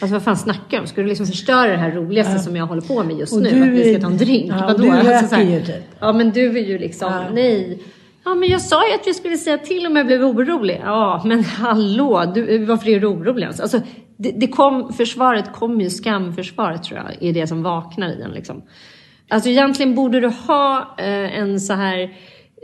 Alltså 0.00 0.14
vad 0.14 0.22
fan 0.22 0.36
snackar 0.36 0.70
du 0.70 0.78
om? 0.78 0.86
Ska 0.86 1.00
du 1.02 1.08
liksom 1.08 1.26
förstöra 1.26 1.70
det 1.70 1.76
här 1.76 1.90
roligaste 1.92 2.38
som 2.38 2.56
jag 2.56 2.66
håller 2.66 2.82
på 2.82 3.02
med 3.04 3.16
just 3.18 3.32
Och 3.32 3.42
nu? 3.42 3.50
du 3.50 3.62
Att 3.62 3.68
vi 3.68 3.92
ska 3.94 4.02
ta 4.02 4.06
en 4.10 4.16
drink? 4.16 4.50
ja, 4.50 4.64
Vadå? 4.66 4.82
du 4.82 4.90
Alltså 4.90 5.26
så 5.28 5.34
här- 5.34 5.60
typ. 5.60 5.74
Ja 6.00 6.12
men 6.12 6.30
du 6.30 6.58
är 6.58 6.62
ju 6.64 6.78
liksom, 6.78 7.12
nej. 7.32 7.78
Ja 8.24 8.34
men 8.34 8.48
jag 8.48 8.60
sa 8.60 8.88
ju 8.88 8.94
att 8.94 9.06
jag 9.06 9.14
skulle 9.16 9.36
säga 9.36 9.58
till 9.58 9.86
om 9.86 9.96
jag 9.96 10.06
blev 10.06 10.24
orolig. 10.24 10.80
Ja 10.84 11.22
men 11.24 11.44
hallå, 11.44 12.32
du, 12.34 12.64
varför 12.64 12.88
är 12.88 13.00
du 13.00 13.06
orolig? 13.06 13.46
Alltså, 13.46 13.80
det, 14.16 14.30
det 14.36 14.46
kom, 14.48 14.92
försvaret 14.92 15.52
kom 15.52 15.80
ju, 15.80 15.90
skamförsvaret 15.90 16.82
tror 16.82 16.98
jag, 16.98 17.28
är 17.28 17.32
det 17.32 17.46
som 17.46 17.62
vaknar 17.62 18.08
i 18.12 18.16
den 18.16 18.30
liksom. 18.30 18.62
Alltså 19.28 19.48
egentligen 19.48 19.94
borde 19.94 20.20
du 20.20 20.28
ha 20.28 20.94
eh, 20.98 21.38
en 21.38 21.60
så 21.60 21.72
här, 21.72 22.10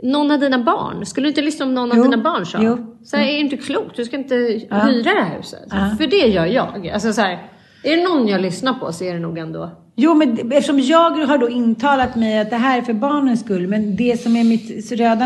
någon 0.03 0.31
av 0.31 0.39
dina 0.39 0.63
barn, 0.63 1.05
skulle 1.05 1.25
du 1.25 1.29
inte 1.29 1.41
lyssna 1.41 1.65
om 1.65 1.73
någon 1.73 1.89
Jo, 1.93 2.03
av 2.03 2.09
dina 2.11 2.23
barn 2.23 2.45
sa? 2.45 2.57
jo. 2.61 2.97
Så 3.03 3.17
här, 3.17 3.23
är 3.23 3.33
det 3.33 3.39
inte 3.39 3.57
klokt? 3.57 3.95
Du 3.95 4.05
ska 4.05 4.17
inte 4.17 4.35
Ja. 4.69 4.75
hyra 4.79 5.13
det 5.13 5.21
här 5.21 5.37
huset. 5.37 5.59
Ja. 5.69 5.95
För 5.97 6.07
det 6.07 6.27
gör 6.27 6.45
jag. 6.45 6.87
Alltså 6.87 7.13
så 7.13 7.21
här, 7.21 7.51
är 7.83 7.97
det 7.97 8.03
någon 8.03 8.27
jag 8.27 8.41
lyssnar 8.41 8.73
på 8.73 8.91
så 8.93 9.03
är 9.03 9.13
det 9.13 9.19
nog 9.19 9.37
ändå... 9.37 9.71
Jo, 9.99 10.13
men 10.13 10.51
eftersom 10.51 10.79
jag 10.79 11.09
har 11.11 11.37
då 11.37 11.49
intalat 11.49 12.15
mig 12.15 12.39
att 12.39 12.49
det 12.49 12.55
här 12.55 12.77
är 12.77 12.81
för 12.81 12.93
barnens 12.93 13.39
skull, 13.39 13.67
men 13.67 13.95
det 13.95 14.21
som 14.21 14.35
är 14.35 14.43
mitt 14.43 14.91
röda, 14.91 15.25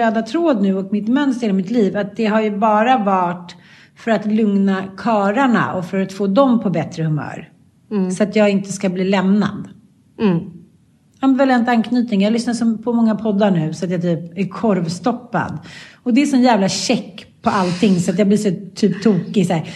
röda 0.00 0.22
tråd 0.22 0.62
nu 0.62 0.76
och 0.76 0.92
mitt 0.92 1.08
mönster 1.08 1.48
i 1.48 1.52
mitt 1.52 1.70
liv, 1.70 1.96
att 1.96 2.16
det 2.16 2.26
har 2.26 2.40
ju 2.42 2.58
bara 2.58 2.98
varit 2.98 3.56
för 3.96 4.10
att 4.10 4.26
lugna 4.26 4.76
kararna 4.96 5.74
och 5.74 5.84
för 5.84 5.98
att 6.00 6.12
få 6.12 6.26
dem 6.26 6.60
på 6.60 6.70
bättre 6.70 7.02
humör. 7.02 7.48
Så 8.16 8.22
att 8.22 8.36
jag 8.36 8.50
inte 8.50 8.72
ska 8.72 8.88
bli 8.88 9.04
lämnad. 9.04 9.68
Mm. 10.20 10.40
Ambivalent 11.20 11.68
anknytning. 11.68 12.22
Jag 12.22 12.32
lyssnar 12.32 12.82
på 12.82 12.92
många 12.92 13.14
poddar 13.14 13.50
nu 13.50 13.74
så 13.74 13.84
att 13.84 13.90
jag 13.90 14.02
typ 14.02 14.38
är 14.38 14.48
korvstoppad. 14.48 15.58
Och 16.02 16.14
det 16.14 16.22
är 16.22 16.26
sån 16.26 16.42
jävla 16.42 16.68
check 16.68 17.26
på 17.42 17.50
allting 17.50 18.00
så 18.00 18.10
att 18.10 18.18
jag 18.18 18.28
blir 18.28 18.38
så 18.38 18.50
typ 18.74 19.02
tokig 19.02 19.46
så 19.46 19.52
här. 19.52 19.70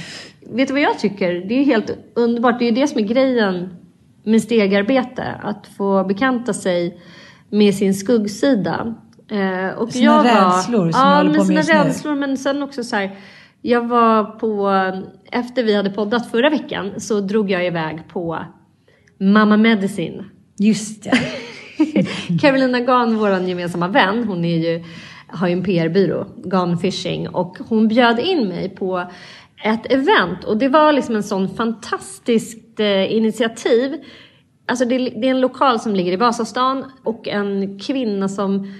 Vet 0.54 0.68
du 0.68 0.74
vad 0.74 0.82
jag 0.82 0.98
tycker? 0.98 1.32
Det 1.32 1.54
är 1.54 1.64
helt 1.64 1.98
underbart. 2.14 2.58
Det 2.58 2.68
är 2.68 2.72
det 2.72 2.86
som 2.88 2.98
är 2.98 3.04
grejen 3.04 3.68
med 4.24 4.42
stegarbete. 4.42 5.24
Att 5.42 5.66
få 5.76 6.04
bekanta 6.04 6.54
sig 6.54 6.98
med 7.50 7.74
sin 7.74 7.94
skuggsida. 7.94 8.94
Eh, 9.30 9.78
och 9.78 9.92
Sina 9.92 10.04
jag 10.04 10.16
var, 10.16 10.56
rädslor 10.56 10.90
som 10.90 11.00
ja, 11.00 11.10
jag 11.10 11.16
håller 11.16 11.30
på 11.30 11.36
med 11.38 11.46
sina 11.46 11.58
just 11.60 11.72
nu. 11.72 11.74
rädslor. 11.74 12.14
Men 12.14 12.36
sen 12.36 12.62
också 12.62 12.84
så 12.84 12.96
här. 12.96 13.16
Jag 13.64 13.88
var 13.88 14.24
på, 14.24 14.70
efter 15.32 15.64
vi 15.64 15.74
hade 15.74 15.90
poddat 15.90 16.30
förra 16.30 16.50
veckan 16.50 17.00
så 17.00 17.20
drog 17.20 17.50
jag 17.50 17.66
iväg 17.66 18.08
på 18.08 18.44
Mamma 19.20 19.56
Medicine. 19.56 20.24
Just 20.62 21.02
det. 21.02 21.18
Carolina 22.40 22.80
Gahn, 22.80 23.16
vår 23.16 23.30
gemensamma 23.30 23.88
vän, 23.88 24.24
hon 24.24 24.44
är 24.44 24.56
ju, 24.56 24.84
har 25.26 25.48
ju 25.48 25.52
en 25.52 25.64
PR-byrå, 25.64 26.26
Gahn 26.44 26.78
Fishing, 26.78 27.28
och 27.28 27.58
hon 27.68 27.88
bjöd 27.88 28.18
in 28.18 28.48
mig 28.48 28.68
på 28.68 29.10
ett 29.64 29.92
event 29.92 30.44
och 30.44 30.56
det 30.56 30.68
var 30.68 30.92
liksom 30.92 31.16
en 31.16 31.22
sån 31.22 31.54
fantastiskt 31.54 32.80
eh, 32.80 33.12
initiativ. 33.12 33.96
Alltså 34.66 34.84
det, 34.84 34.98
det 34.98 35.26
är 35.26 35.30
en 35.30 35.40
lokal 35.40 35.80
som 35.80 35.94
ligger 35.94 36.12
i 36.12 36.16
Vasastan 36.16 36.84
och 37.04 37.28
en 37.28 37.78
kvinna 37.78 38.28
som 38.28 38.74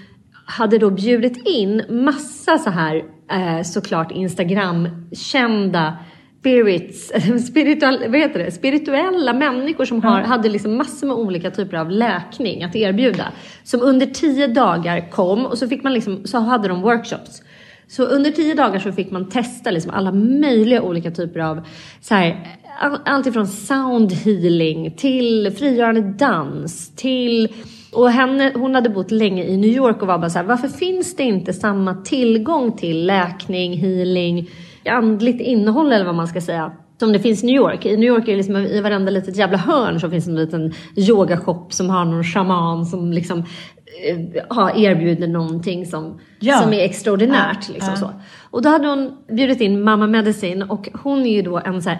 hade 0.45 0.77
då 0.77 0.89
bjudit 0.89 1.47
in 1.47 1.83
massa 1.89 2.57
så 2.57 2.69
här 2.69 3.03
eh, 3.31 3.63
såklart 3.63 4.11
Instagram-kända 4.11 5.97
spirits, 6.43 7.11
spiritual, 7.47 7.99
vad 8.09 8.19
heter 8.19 8.39
det? 8.39 8.51
spirituella 8.51 9.33
människor 9.33 9.85
som 9.85 10.03
har, 10.03 10.21
hade 10.21 10.49
liksom 10.49 10.77
massor 10.77 11.07
med 11.07 11.15
olika 11.15 11.51
typer 11.51 11.77
av 11.77 11.91
läkning 11.91 12.63
att 12.63 12.75
erbjuda. 12.75 13.31
Som 13.63 13.81
under 13.81 14.05
tio 14.05 14.47
dagar 14.47 15.11
kom 15.11 15.45
och 15.45 15.57
så, 15.57 15.67
fick 15.67 15.83
man 15.83 15.93
liksom, 15.93 16.27
så 16.27 16.37
hade 16.39 16.67
de 16.67 16.81
workshops. 16.81 17.41
Så 17.87 18.03
under 18.03 18.31
tio 18.31 18.55
dagar 18.55 18.79
så 18.79 18.91
fick 18.91 19.11
man 19.11 19.29
testa 19.29 19.71
liksom 19.71 19.91
alla 19.91 20.11
möjliga 20.11 20.81
olika 20.81 21.11
typer 21.11 21.39
av 21.39 21.61
så 22.01 22.15
här, 22.15 22.47
all- 22.79 22.99
allt 23.05 23.27
ifrån 23.27 23.47
sound 23.47 24.11
healing 24.11 24.91
till 24.91 25.51
frigörande 25.57 26.01
dans 26.01 26.95
till 26.95 27.47
och 27.93 28.09
henne, 28.09 28.51
hon 28.55 28.75
hade 28.75 28.89
bott 28.89 29.11
länge 29.11 29.43
i 29.43 29.57
New 29.57 29.69
York 29.71 30.01
och 30.01 30.07
var 30.07 30.17
bara 30.17 30.29
så 30.29 30.37
här, 30.39 30.45
varför 30.45 30.67
finns 30.67 31.15
det 31.15 31.23
inte 31.23 31.53
samma 31.53 31.95
tillgång 31.95 32.71
till 32.77 33.05
läkning, 33.05 33.77
healing, 33.77 34.49
andligt 34.89 35.41
innehåll 35.41 35.91
eller 35.91 36.05
vad 36.05 36.15
man 36.15 36.27
ska 36.27 36.41
säga 36.41 36.71
som 36.99 37.13
det 37.13 37.19
finns 37.19 37.43
i 37.43 37.45
New 37.45 37.55
York. 37.55 37.85
I 37.85 37.97
New 37.97 38.07
York 38.07 38.27
är 38.27 38.31
det 38.31 38.37
liksom 38.37 38.55
i 38.55 38.81
varenda 38.81 39.11
litet 39.11 39.35
jävla 39.37 39.57
hörn 39.57 39.99
så 39.99 40.09
finns 40.09 40.27
en 40.27 40.35
liten 40.35 40.73
yogashop 40.95 41.73
som 41.73 41.89
har 41.89 42.05
någon 42.05 42.23
shaman 42.23 42.85
som 42.85 43.11
liksom 43.11 43.39
eh, 43.39 44.43
har 44.49 44.77
erbjuder 44.85 45.27
någonting 45.27 45.85
som, 45.85 46.19
Ja. 46.39 46.57
som 46.57 46.73
är 46.73 46.79
extraordinärt. 46.79 47.57
Ja, 47.67 47.73
Liksom 47.73 47.89
ja. 47.93 47.97
Så. 47.99 48.09
Och 48.51 48.61
då 48.61 48.69
hade 48.69 48.87
hon 48.87 49.11
bjudit 49.31 49.61
in 49.61 49.81
Mamma 49.83 50.07
Medicine 50.07 50.65
och 50.65 50.89
hon 51.03 51.19
är 51.25 51.33
ju 51.33 51.41
då 51.41 51.57
en 51.65 51.81
så 51.81 51.89
här 51.89 51.99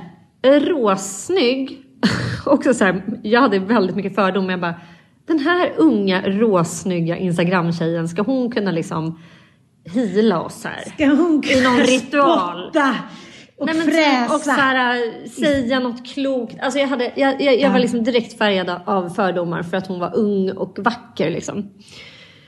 råsnygg, 0.59 1.77
också 2.45 2.73
så 2.73 2.83
här, 2.85 3.01
jag 3.23 3.41
hade 3.41 3.59
väldigt 3.59 3.95
mycket 3.95 4.15
fördomar. 4.15 4.51
Jag 4.51 4.59
bara, 4.61 4.75
den 5.27 5.39
här 5.39 5.71
unga 5.77 6.21
råsnygga 6.21 7.17
Instagram-tjejen, 7.17 8.07
ska 8.07 8.21
hon 8.21 8.51
kunna 8.51 8.71
liksom 8.71 9.19
heala 9.85 10.41
oss 10.41 10.63
här? 10.63 10.83
Ska 10.95 11.05
hon 11.05 11.43
I 11.45 11.61
någon 11.63 11.79
ritual? 11.79 12.69
spotta 12.69 12.95
och 13.57 13.65
Nej, 13.65 13.75
men 13.75 13.85
fräsa? 13.85 14.35
Och 14.35 14.41
så 14.41 14.51
här, 14.51 14.95
äh, 14.95 15.29
säga 15.29 15.79
något 15.79 16.05
klokt. 16.05 16.55
Alltså 16.61 16.79
jag, 16.79 16.87
hade, 16.87 17.11
jag, 17.15 17.41
jag, 17.41 17.59
jag 17.59 17.71
var 17.71 17.79
liksom 17.79 18.03
direkt 18.03 18.37
färgad 18.37 18.81
av 18.85 19.09
fördomar 19.09 19.63
för 19.63 19.77
att 19.77 19.87
hon 19.87 19.99
var 19.99 20.17
ung 20.17 20.51
och 20.51 20.79
vacker. 20.79 21.29
Liksom. 21.29 21.69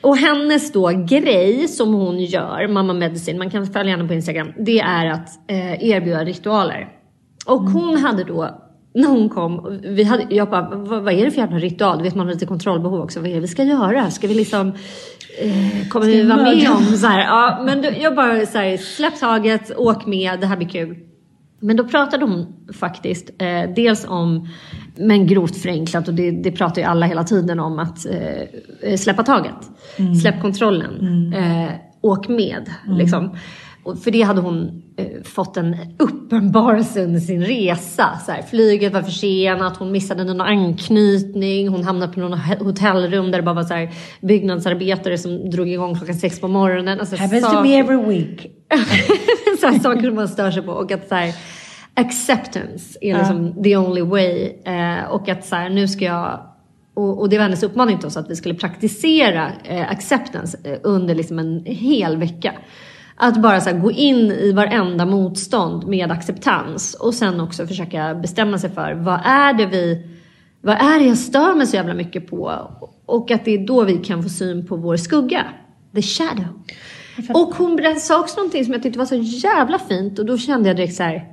Och 0.02 0.18
hennes 0.18 0.72
då 0.72 1.06
grej 1.08 1.68
som 1.68 1.94
hon 1.94 2.20
gör, 2.20 2.68
Mamma 2.68 2.94
Medicine, 2.94 3.38
man 3.38 3.50
kan 3.50 3.68
följa 3.68 3.96
henne 3.96 4.08
på 4.08 4.14
Instagram, 4.14 4.54
det 4.58 4.80
är 4.80 5.06
att 5.06 5.30
eh, 5.52 5.90
erbjuda 5.90 6.24
ritualer. 6.24 6.88
Och 7.46 7.62
hon 7.62 7.98
hade 7.98 8.24
då, 8.24 8.62
när 8.94 9.08
hon 9.08 9.30
kom, 9.30 9.80
vi 9.84 10.04
hade, 10.04 10.26
jag 10.30 10.50
bara, 10.50 10.70
vad, 10.76 11.04
vad 11.04 11.14
är 11.14 11.26
det 11.26 11.32
för 11.32 11.42
jävla 11.42 11.58
ritual? 11.58 11.98
Du 11.98 12.04
vet 12.04 12.16
man 12.16 12.28
har 12.28 12.34
lite 12.34 12.46
kontrollbehov 12.46 13.02
också. 13.02 13.20
Vad 13.20 13.30
är 13.30 13.34
det 13.34 13.40
vi 13.40 13.48
ska 13.48 13.64
göra? 13.64 14.12
Ska 14.12 14.28
vi 14.28 14.34
liksom, 14.34 14.74
eh, 15.42 15.88
kommer 15.90 16.06
vi 16.06 16.24
vara 16.24 16.44
med 16.44 16.70
om 16.70 16.84
så 16.84 17.08
här? 17.08 17.20
Ja, 17.20 17.62
men 17.66 17.82
då, 17.82 17.90
jag 18.00 18.16
bara 18.16 18.46
så 18.46 18.58
här, 18.58 18.78
släpp 18.78 19.20
taget, 19.20 19.72
åk 19.78 20.06
med, 20.06 20.40
det 20.40 20.48
här 20.48 20.58
blir 20.58 20.70
kul. 20.70 20.98
Men 21.60 21.78
då 21.78 21.84
pratade 21.84 22.26
hon 22.26 22.54
faktiskt 22.74 23.30
eh, 23.42 23.74
dels 23.76 24.06
om, 24.08 24.50
men 24.98 25.28
grovt 25.28 25.58
förenklat 25.58 26.08
och 26.08 26.14
det, 26.14 26.32
det 26.32 26.52
pratar 26.52 26.82
ju 26.82 26.88
alla 26.88 27.06
hela 27.06 27.24
tiden 27.24 27.60
om 27.60 27.80
att 27.80 28.06
eh, 28.06 28.96
släppa 28.96 29.24
taget. 29.24 29.56
Släpp 30.22 30.42
kontrollen. 30.42 31.34
Eh, 31.34 31.70
åk 32.02 32.28
med. 32.28 32.70
Liksom. 32.88 33.38
Och 33.86 34.00
för 34.00 34.12
det 34.12 34.22
hade 34.22 34.42
hon 34.42 34.84
eh, 34.98 35.24
fått 35.24 35.58
en 35.58 35.76
uppenbarelse 36.00 37.04
under 37.04 37.20
sin 37.20 37.44
resa. 37.46 38.20
Så 38.26 38.32
här, 38.32 38.42
flyget 38.42 38.94
var 38.94 39.02
försenat, 39.02 39.78
hon 39.78 39.92
missade 39.92 40.24
någon 40.24 40.42
anknytning, 40.42 41.68
hon 41.68 41.84
hamnade 41.84 42.14
på 42.14 42.20
något 42.20 42.40
he- 42.40 42.64
hotellrum 42.64 43.32
där 43.32 43.38
det 43.40 43.44
bara 43.44 43.56
var 43.56 43.64
så 43.64 43.74
här, 43.74 43.90
byggnadsarbetare 44.22 45.18
som 45.18 45.50
drog 45.50 45.70
igång 45.70 45.96
klockan 45.98 46.16
sex 46.16 46.40
på 46.40 46.48
morgonen. 46.48 47.00
Alltså, 47.00 47.16
Happens 47.16 47.44
to 47.46 47.50
saker- 47.52 47.64
me 47.70 47.76
every 47.80 48.06
week. 48.18 48.48
så 49.62 49.68
här 49.68 49.80
saker 49.80 50.12
man 50.12 50.28
stör 50.28 50.52
sig 50.52 50.62
på. 50.64 50.72
Och 50.72 50.92
att 50.92 51.08
så 51.08 51.16
här, 51.16 51.36
acceptance 51.94 52.98
är 53.02 53.18
liksom 53.18 53.64
the 53.64 53.78
only 53.78 54.02
way. 54.02 54.52
Eh, 54.66 55.06
och 55.12 55.30
att 55.30 55.46
så 55.46 55.56
här, 55.56 55.70
nu 55.70 55.88
ska 55.88 56.06
jag 56.06 56.40
och, 56.94 57.20
och 57.22 57.30
det 57.30 57.38
var 57.38 57.44
hennes 57.44 57.64
uppmaning 57.64 57.98
till 57.98 58.08
oss 58.08 58.18
att 58.18 58.30
vi 58.30 58.36
skulle 58.36 58.56
praktisera 58.56 59.52
eh, 59.64 59.92
acceptance 59.92 60.58
eh, 60.64 60.78
under 60.84 61.16
liksom 61.16 61.40
en 61.40 61.66
hel 61.66 62.18
vecka. 62.18 62.54
Att 63.16 63.42
bara 63.42 63.62
så 63.62 63.74
gå 63.78 63.92
in 63.92 64.32
i 64.32 64.52
varenda 64.52 65.06
motstånd 65.06 65.88
med 65.88 66.12
acceptans 66.12 66.94
och 66.94 67.14
sen 67.14 67.40
också 67.40 67.68
försöka 67.68 68.16
bestämma 68.16 68.58
sig 68.58 68.70
för 68.70 68.94
vad 68.94 69.20
är 69.24 69.54
det 69.54 69.66
vi 69.66 70.08
vad 70.62 70.76
är 70.76 71.00
det 71.00 71.06
jag 71.06 71.18
stör 71.18 71.56
mig 71.56 71.68
så 71.68 71.76
jävla 71.76 71.94
mycket 71.94 72.30
på? 72.30 72.72
Och 73.06 73.32
att 73.32 73.46
det 73.46 73.52
är 73.52 73.68
då 73.68 73.84
vi 73.84 73.98
kan 73.98 74.24
få 74.24 74.30
syn 74.30 74.68
på 74.68 74.76
vår 74.76 74.98
skugga. 74.98 75.46
The 75.96 76.02
shadow. 76.02 76.46
Och 77.34 77.56
hon 77.56 77.96
sa 78.00 78.20
också 78.20 78.38
någonting 78.38 78.66
som 78.66 78.74
jag 78.74 78.84
tyckte 78.84 79.00
var 79.00 79.06
så 79.06 79.16
jävla 79.16 79.80
fint 79.80 80.20
och 80.20 80.26
då 80.26 80.38
kände 80.38 80.70
jag 80.70 80.78
direkt 80.78 80.96
så 80.96 81.04
här. 81.04 81.26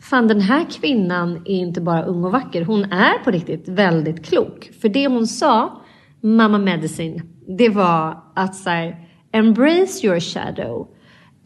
Fan 0.00 0.28
den 0.28 0.40
här 0.40 0.66
kvinnan 0.80 1.36
är 1.36 1.56
inte 1.56 1.80
bara 1.80 2.04
ung 2.04 2.24
och 2.24 2.32
vacker, 2.32 2.64
hon 2.64 2.84
är 2.84 3.24
på 3.24 3.30
riktigt 3.30 3.68
väldigt 3.68 4.26
klok. 4.26 4.70
För 4.80 4.88
det 4.88 5.06
hon 5.06 5.26
sa, 5.26 5.82
Mamma 6.20 6.58
Medicine, 6.58 7.22
det 7.58 7.68
var 7.68 8.22
att 8.34 8.54
så 8.54 8.70
här, 8.70 8.96
embrace 9.32 10.06
your 10.06 10.20
shadow. 10.20 10.88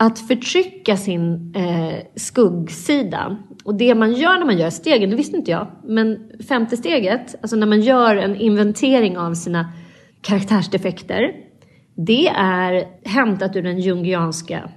Att 0.03 0.19
förtrycka 0.19 0.97
sin 0.97 1.55
eh, 1.57 2.07
skuggsida. 2.17 3.37
Och 3.65 3.75
det 3.75 3.95
man 3.95 4.13
gör 4.13 4.39
när 4.39 4.47
man 4.47 4.59
gör 4.59 4.71
stegen, 4.71 5.11
det 5.11 5.17
visste 5.17 5.37
inte 5.37 5.51
jag, 5.51 5.67
men 5.85 6.31
femte 6.49 6.77
steget, 6.77 7.35
alltså 7.43 7.57
när 7.57 7.67
man 7.67 7.81
gör 7.81 8.17
en 8.17 8.37
inventering 8.37 9.19
av 9.19 9.35
sina 9.35 9.73
karaktärsdefekter, 10.23 11.33
det 11.95 12.29
är 12.29 12.85
hämtat 13.09 13.57
ur 13.57 13.63
den 13.63 13.81
jungianska 13.81 14.71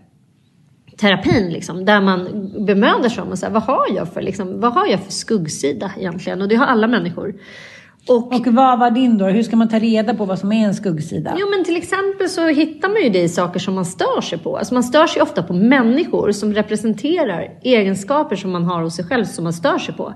terapin 0.97 1.49
liksom, 1.53 1.85
där 1.85 2.01
man 2.01 2.51
bemödar 2.65 3.09
sig 3.09 3.23
om 3.23 3.29
och 3.29 3.39
säger, 3.39 3.53
vad 3.53 3.63
har 3.63 3.95
jag 3.95 4.13
för, 4.13 4.21
liksom, 4.21 4.59
vad 4.59 4.73
har 4.73 4.87
jag 4.87 4.99
för 4.99 5.11
skuggsida 5.11 5.91
egentligen? 5.97 6.41
Och 6.41 6.47
det 6.47 6.55
har 6.55 6.65
alla 6.65 6.87
människor. 6.87 7.33
Och, 8.07 8.33
Och 8.33 8.47
vad 8.47 8.79
var 8.79 8.91
din 8.91 9.17
då? 9.17 9.25
Hur 9.25 9.43
ska 9.43 9.55
man 9.55 9.69
ta 9.69 9.79
reda 9.79 10.13
på 10.13 10.25
vad 10.25 10.39
som 10.39 10.51
är 10.51 10.65
en 10.65 10.73
skuggsida? 10.73 11.35
Jo 11.39 11.49
men 11.49 11.63
till 11.63 11.77
exempel 11.77 12.29
så 12.29 12.47
hittar 12.47 12.89
man 12.89 13.03
ju 13.03 13.09
det 13.09 13.21
i 13.21 13.29
saker 13.29 13.59
som 13.59 13.75
man 13.75 13.85
stör 13.85 14.21
sig 14.21 14.37
på. 14.37 14.57
Alltså 14.57 14.73
man 14.73 14.83
stör 14.83 15.07
sig 15.07 15.21
ofta 15.21 15.43
på 15.43 15.53
människor 15.53 16.31
som 16.31 16.53
representerar 16.53 17.59
egenskaper 17.63 18.35
som 18.35 18.51
man 18.51 18.63
har 18.63 18.81
hos 18.81 18.95
sig 18.95 19.05
själv 19.05 19.25
som 19.25 19.43
man 19.43 19.53
stör 19.53 19.77
sig 19.77 19.95
på. 19.95 20.13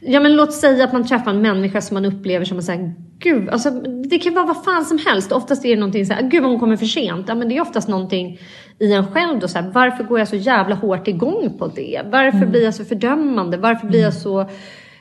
Ja 0.00 0.20
men 0.20 0.36
låt 0.36 0.52
säga 0.52 0.84
att 0.84 0.92
man 0.92 1.06
träffar 1.06 1.30
en 1.30 1.42
människa 1.42 1.80
som 1.80 1.94
man 1.94 2.04
upplever 2.04 2.44
som 2.44 2.62
säga, 2.62 2.92
gud, 3.18 3.48
alltså 3.48 3.70
det 4.10 4.18
kan 4.18 4.34
vara 4.34 4.46
vad 4.46 4.64
fan 4.64 4.84
som 4.84 4.98
helst. 5.06 5.32
Oftast 5.32 5.64
är 5.64 5.68
det 5.68 5.76
någonting 5.76 6.06
så 6.06 6.12
här, 6.12 6.22
gud 6.22 6.44
hon 6.44 6.60
kommer 6.60 6.76
för 6.76 6.86
sent. 6.86 7.28
Ja 7.28 7.34
men 7.34 7.48
det 7.48 7.56
är 7.56 7.60
oftast 7.60 7.88
någonting 7.88 8.38
i 8.78 8.92
en 8.92 9.06
själv 9.06 9.38
då 9.40 9.48
så 9.48 9.58
här, 9.58 9.70
varför 9.74 10.04
går 10.04 10.18
jag 10.18 10.28
så 10.28 10.36
jävla 10.36 10.74
hårt 10.74 11.08
igång 11.08 11.58
på 11.58 11.66
det? 11.66 12.02
Varför 12.10 12.46
blir 12.46 12.64
jag 12.64 12.74
så 12.74 12.84
fördömande? 12.84 13.56
Varför 13.56 13.86
blir 13.86 14.02
jag 14.02 14.14
så 14.14 14.46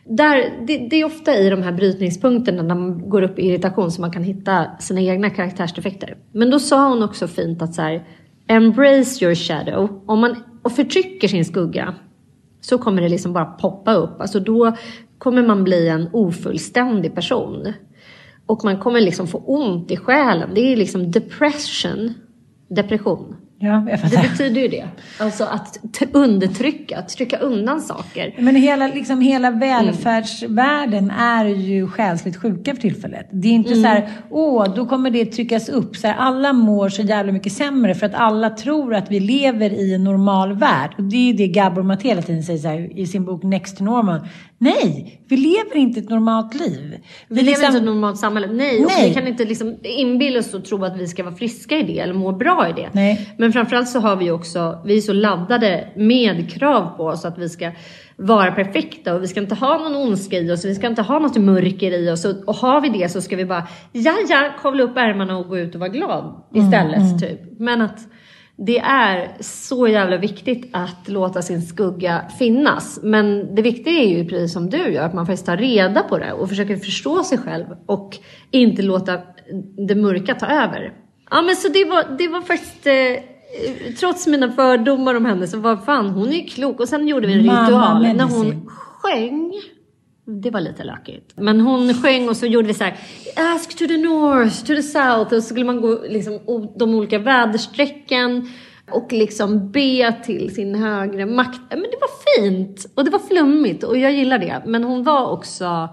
där, 0.09 0.65
det, 0.67 0.77
det 0.77 0.95
är 0.95 1.05
ofta 1.05 1.37
i 1.37 1.49
de 1.49 1.61
här 1.61 1.71
brytningspunkterna 1.71 2.63
när 2.63 2.75
man 2.75 3.09
går 3.09 3.21
upp 3.21 3.39
i 3.39 3.47
irritation 3.47 3.91
som 3.91 4.01
man 4.01 4.11
kan 4.11 4.23
hitta 4.23 4.77
sina 4.79 5.01
egna 5.01 5.29
karaktärsdefekter. 5.29 6.17
Men 6.31 6.49
då 6.49 6.59
sa 6.59 6.89
hon 6.89 7.03
också 7.03 7.27
fint 7.27 7.61
att 7.61 7.73
så 7.73 7.81
här, 7.81 8.07
embrace 8.47 9.25
your 9.25 9.35
shadow. 9.35 10.03
Om 10.05 10.19
man 10.19 10.35
och 10.61 10.71
förtrycker 10.71 11.27
sin 11.27 11.45
skugga 11.45 11.95
så 12.61 12.77
kommer 12.77 13.01
det 13.01 13.09
liksom 13.09 13.33
bara 13.33 13.45
poppa 13.45 13.93
upp. 13.93 14.21
Alltså 14.21 14.39
då 14.39 14.75
kommer 15.17 15.47
man 15.47 15.63
bli 15.63 15.87
en 15.87 16.09
ofullständig 16.13 17.15
person. 17.15 17.73
Och 18.45 18.63
man 18.63 18.79
kommer 18.79 19.01
liksom 19.01 19.27
få 19.27 19.37
ont 19.37 19.91
i 19.91 19.97
själen. 19.97 20.49
Det 20.53 20.61
är 20.61 20.77
liksom 20.77 21.11
depression, 21.11 22.13
depression. 22.67 23.35
Ja, 23.59 23.85
jag 23.89 23.99
fattar. 24.01 24.21
Det 24.23 24.29
betyder 24.29 24.61
ju 24.61 24.67
det. 24.67 24.87
Alltså 25.19 25.43
att 25.43 25.79
undertrycka, 26.11 26.97
att 26.99 27.09
trycka 27.09 27.37
undan 27.37 27.81
saker. 27.81 28.35
Men 28.39 28.55
hela, 28.55 28.87
liksom, 28.87 29.21
hela 29.21 29.51
välfärdsvärlden 29.51 31.11
är 31.11 31.45
ju 31.45 31.87
själsligt 31.87 32.37
sjuka 32.37 32.73
för 32.73 32.81
tillfället. 32.81 33.27
Det 33.31 33.47
är 33.47 33.51
inte 33.51 33.69
Mm. 33.71 33.81
så 33.83 33.87
här, 33.87 34.09
åh, 34.29 34.75
då 34.75 34.85
kommer 34.85 35.09
det 35.09 35.25
tryckas 35.25 35.69
upp. 35.69 35.95
Så 35.95 36.07
här, 36.07 36.15
alla 36.17 36.53
mår 36.53 36.89
så 36.89 37.01
jävla 37.01 37.31
mycket 37.31 37.51
sämre 37.53 37.95
för 37.95 38.05
att 38.05 38.15
alla 38.15 38.49
tror 38.49 38.95
att 38.95 39.11
vi 39.11 39.19
lever 39.19 39.69
i 39.69 39.93
en 39.93 40.03
normal 40.03 40.53
värld. 40.53 40.91
Och 40.97 41.03
det 41.03 41.15
är 41.15 41.27
ju 41.27 41.33
det 41.33 41.47
Gabor 41.47 41.83
Maté 41.83 42.07
hela 42.09 42.21
tiden 42.21 42.43
säger 42.43 42.69
här, 42.69 42.99
i 42.99 43.07
sin 43.07 43.25
bok 43.25 43.43
Next 43.43 43.77
to 43.77 43.83
Normal. 43.83 44.19
Nej, 44.57 45.21
vi 45.29 45.37
lever 45.37 45.75
inte 45.77 45.99
ett 45.99 46.09
normalt 46.09 46.53
liv. 46.59 46.97
Vi 47.27 47.35
lever 47.35 47.45
liksom- 47.47 47.65
inte 47.65 47.77
i 47.77 47.79
ett 47.79 47.85
normalt 47.85 48.17
samhälle. 48.19 48.47
Nej, 48.47 48.85
och 48.85 48.91
Nej. 48.91 49.07
vi 49.09 49.13
kan 49.15 49.27
inte 49.27 49.45
liksom 49.45 49.75
inbilla 49.83 50.39
oss 50.39 50.53
och 50.53 50.65
tro 50.65 50.83
att 50.85 50.97
vi 50.97 51.07
ska 51.07 51.23
vara 51.23 51.35
friska 51.35 51.77
i 51.77 51.83
det 51.83 51.99
eller 51.99 52.13
må 52.13 52.31
bra 52.31 52.69
i 52.69 52.73
det. 52.81 52.89
Nej. 52.93 53.29
Men 53.37 53.44
framförallt 53.51 53.89
så 53.89 53.99
har 53.99 54.15
vi 54.15 54.31
också, 54.31 54.81
vi 54.85 54.97
är 54.97 55.01
så 55.01 55.13
laddade 55.13 55.87
med 55.95 56.51
krav 56.51 56.97
på 56.97 57.03
oss 57.03 57.25
att 57.25 57.37
vi 57.37 57.49
ska 57.49 57.71
vara 58.17 58.51
perfekta 58.51 59.15
och 59.15 59.23
vi 59.23 59.27
ska 59.27 59.39
inte 59.39 59.55
ha 59.55 59.77
någon 59.77 59.95
ondska 59.95 60.39
i 60.39 60.51
oss, 60.51 60.65
vi 60.65 60.75
ska 60.75 60.87
inte 60.87 61.01
ha 61.01 61.19
något 61.19 61.37
mörker 61.37 61.91
i 61.91 62.11
oss 62.11 62.25
och, 62.25 62.47
och 62.47 62.55
har 62.55 62.81
vi 62.81 62.89
det 62.89 63.09
så 63.09 63.21
ska 63.21 63.35
vi 63.35 63.45
bara, 63.45 63.67
ja 63.91 64.13
ja, 64.29 64.49
kavla 64.61 64.83
upp 64.83 64.97
ärmarna 64.97 65.37
och 65.37 65.47
gå 65.47 65.57
ut 65.57 65.75
och 65.75 65.79
vara 65.79 65.89
glad 65.89 66.43
istället 66.53 67.19
typ. 67.19 67.59
Men 67.59 67.81
att 67.81 67.99
det 68.57 68.79
är 68.79 69.31
så 69.39 69.87
jävla 69.87 70.17
viktigt 70.17 70.69
att 70.73 71.07
låta 71.07 71.41
sin 71.41 71.61
skugga 71.61 72.21
finnas. 72.39 72.99
Men 73.03 73.55
det 73.55 73.61
viktiga 73.61 73.93
är 73.93 74.17
ju 74.17 74.25
precis 74.25 74.53
som 74.53 74.69
du 74.69 74.77
gör, 74.77 75.05
att 75.05 75.13
man 75.13 75.25
faktiskt 75.25 75.45
tar 75.45 75.57
reda 75.57 76.03
på 76.03 76.17
det 76.17 76.33
och 76.33 76.49
försöker 76.49 76.77
förstå 76.77 77.23
sig 77.23 77.37
själv 77.37 77.65
och 77.85 78.17
inte 78.51 78.81
låta 78.81 79.21
det 79.87 79.95
mörka 79.95 80.35
ta 80.35 80.45
över. 80.45 80.93
Ja 81.31 81.41
men 81.41 81.55
så 81.55 81.67
det 81.69 81.85
var, 81.85 82.17
det 82.17 82.27
var 82.27 82.41
faktiskt, 82.41 82.87
eh, 82.87 82.93
trots 83.99 84.27
mina 84.27 84.51
fördomar 84.51 85.15
om 85.15 85.25
henne 85.25 85.47
så 85.47 85.57
var 85.57 85.77
fan 85.77 86.09
hon 86.09 86.33
är 86.33 86.47
klok. 86.47 86.79
Och 86.79 86.89
sen 86.89 87.07
gjorde 87.07 87.27
vi 87.27 87.33
en 87.33 87.39
ritual 87.39 88.01
när 88.01 88.13
medicin. 88.13 88.37
hon 88.37 88.69
sjöng. 88.69 89.53
Det 90.25 90.51
var 90.51 90.61
lite 90.61 90.83
lökigt. 90.83 91.33
Men 91.35 91.61
hon 91.61 91.93
sjöng 91.93 92.29
och 92.29 92.37
så 92.37 92.45
gjorde 92.45 92.67
vi 92.67 92.73
så 92.73 92.83
här. 92.83 92.97
Ask 93.55 93.77
to 93.77 93.87
the 93.87 93.97
north, 93.97 94.59
to 94.59 94.75
the 94.75 94.83
south. 94.83 95.21
Och 95.21 95.29
så 95.29 95.41
skulle 95.41 95.65
man 95.65 95.81
gå 95.81 95.99
liksom, 96.09 96.39
de 96.75 96.95
olika 96.95 97.19
väderstrecken. 97.19 98.49
Och 98.91 99.13
liksom 99.13 99.71
be 99.71 100.15
till 100.25 100.55
sin 100.55 100.75
högre 100.75 101.25
makt. 101.25 101.61
Men 101.69 101.81
det 101.81 101.97
var 102.01 102.41
fint. 102.41 102.85
Och 102.95 103.05
det 103.05 103.11
var 103.11 103.19
flummigt. 103.19 103.83
Och 103.83 103.97
jag 103.97 104.13
gillar 104.13 104.39
det. 104.39 104.61
Men 104.65 104.83
hon 104.83 105.03
var 105.03 105.31
också... 105.31 105.89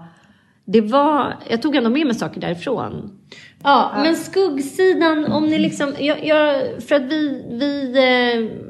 Det 0.65 0.81
var... 0.81 1.37
Jag 1.49 1.61
tog 1.61 1.75
ändå 1.75 1.89
med 1.89 2.07
mig 2.07 2.15
saker 2.15 2.41
därifrån. 2.41 3.19
Ja, 3.63 3.91
men 3.95 4.15
skuggsidan 4.15 5.25
om 5.25 5.45
ni 5.45 5.59
liksom... 5.59 5.93
Jag, 5.99 6.25
jag, 6.25 6.61
för 6.83 6.95
att 6.95 7.01
vi... 7.01 7.45
vi 7.49 7.93
eh, 7.97 8.69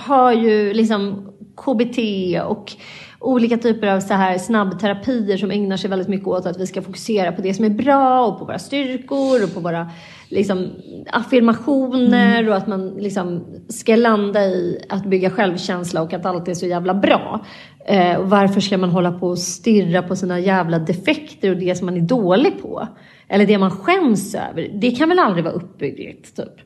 har 0.00 0.32
ju 0.32 0.74
liksom 0.74 1.32
KBT 1.56 1.98
och 2.46 2.72
olika 3.20 3.56
typer 3.56 3.86
av 3.86 4.00
så 4.00 4.14
här 4.14 4.38
snabbterapier 4.38 5.36
som 5.36 5.50
ägnar 5.50 5.76
sig 5.76 5.90
väldigt 5.90 6.08
mycket 6.08 6.28
åt 6.28 6.46
att 6.46 6.60
vi 6.60 6.66
ska 6.66 6.82
fokusera 6.82 7.32
på 7.32 7.42
det 7.42 7.54
som 7.54 7.64
är 7.64 7.70
bra 7.70 8.26
och 8.26 8.38
på 8.38 8.44
våra 8.44 8.58
styrkor 8.58 9.44
och 9.44 9.54
på 9.54 9.60
våra 9.60 9.90
liksom, 10.28 10.70
affirmationer 11.10 12.48
och 12.48 12.56
att 12.56 12.66
man 12.66 12.88
liksom 12.88 13.44
ska 13.68 13.96
landa 13.96 14.44
i 14.44 14.84
att 14.88 15.04
bygga 15.04 15.30
självkänsla 15.30 16.02
och 16.02 16.12
att 16.12 16.26
allt 16.26 16.48
är 16.48 16.54
så 16.54 16.66
jävla 16.66 16.94
bra. 16.94 17.44
Eh, 17.86 18.20
varför 18.20 18.60
ska 18.60 18.78
man 18.78 18.90
hålla 18.90 19.12
på 19.12 19.28
och 19.28 19.38
stirra 19.38 20.02
på 20.02 20.16
sina 20.16 20.40
jävla 20.40 20.78
defekter 20.78 21.50
och 21.50 21.56
det 21.56 21.74
som 21.74 21.86
man 21.86 21.96
är 21.96 22.00
dålig 22.00 22.62
på? 22.62 22.88
Eller 23.28 23.46
det 23.46 23.58
man 23.58 23.70
skäms 23.70 24.34
över. 24.34 24.70
Det 24.74 24.90
kan 24.90 25.08
väl 25.08 25.18
aldrig 25.18 25.44
vara 25.44 25.54
uppbyggligt 25.54 26.36
typ. 26.36 26.60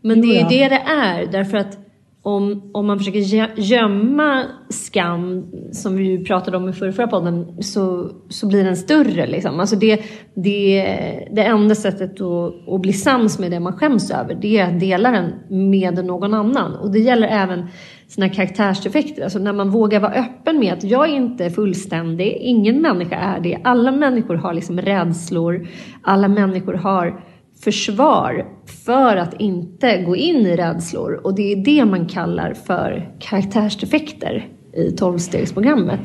Men 0.00 0.20
det 0.22 0.28
är 0.28 0.32
ju 0.32 0.34
Jo, 0.34 0.42
ja. 0.42 0.48
det 0.48 0.68
det 0.68 0.82
är. 0.86 1.26
Därför 1.26 1.56
att 1.58 1.78
om, 2.24 2.70
om 2.74 2.86
man 2.86 2.98
försöker 2.98 3.60
gömma 3.60 4.44
skam, 4.68 5.46
som 5.72 5.96
vi 5.96 6.04
ju 6.04 6.24
pratade 6.24 6.56
om 6.56 6.68
i 6.68 6.72
förra, 6.72 6.92
förra 6.92 7.06
podden, 7.06 7.62
så, 7.62 8.10
så 8.28 8.46
blir 8.46 8.64
den 8.64 8.76
större. 8.76 9.26
Liksom. 9.26 9.60
Alltså 9.60 9.76
det, 9.76 10.02
det, 10.34 10.84
det 11.32 11.44
enda 11.44 11.74
sättet 11.74 12.20
att, 12.20 12.68
att 12.68 12.80
bli 12.80 12.92
sams 12.92 13.38
med 13.38 13.50
det 13.50 13.60
man 13.60 13.72
skäms 13.72 14.10
över, 14.10 14.34
det 14.34 14.58
är 14.58 14.74
att 14.74 14.80
dela 14.80 15.10
den 15.10 15.32
med 15.70 16.04
någon 16.04 16.34
annan. 16.34 16.74
Och 16.74 16.90
det 16.90 16.98
gäller 16.98 17.28
även 17.28 17.66
sina 18.08 18.28
karaktärsdefekter. 18.28 19.22
Alltså 19.22 19.38
när 19.38 19.52
man 19.52 19.70
vågar 19.70 20.00
vara 20.00 20.12
öppen 20.12 20.58
med 20.58 20.72
att 20.72 20.84
jag 20.84 21.10
är 21.10 21.14
inte 21.14 21.50
fullständig, 21.50 22.36
ingen 22.40 22.82
människa 22.82 23.16
är 23.16 23.40
det. 23.40 23.58
Alla 23.64 23.92
människor 23.92 24.34
har 24.34 24.54
liksom 24.54 24.80
rädslor, 24.80 25.66
alla 26.02 26.28
människor 26.28 26.74
har 26.74 27.20
försvar 27.64 28.46
för 28.84 29.16
att 29.16 29.40
inte 29.40 30.02
gå 30.02 30.16
in 30.16 30.46
i 30.46 30.56
rädslor. 30.56 31.20
Och 31.24 31.34
det 31.34 31.52
är 31.52 31.56
det 31.56 31.84
man 31.84 32.06
kallar 32.06 32.54
för 32.54 33.10
karaktärsdefekter 33.20 34.48
i 34.72 34.90
tolvstegsprogrammet. 34.90 36.00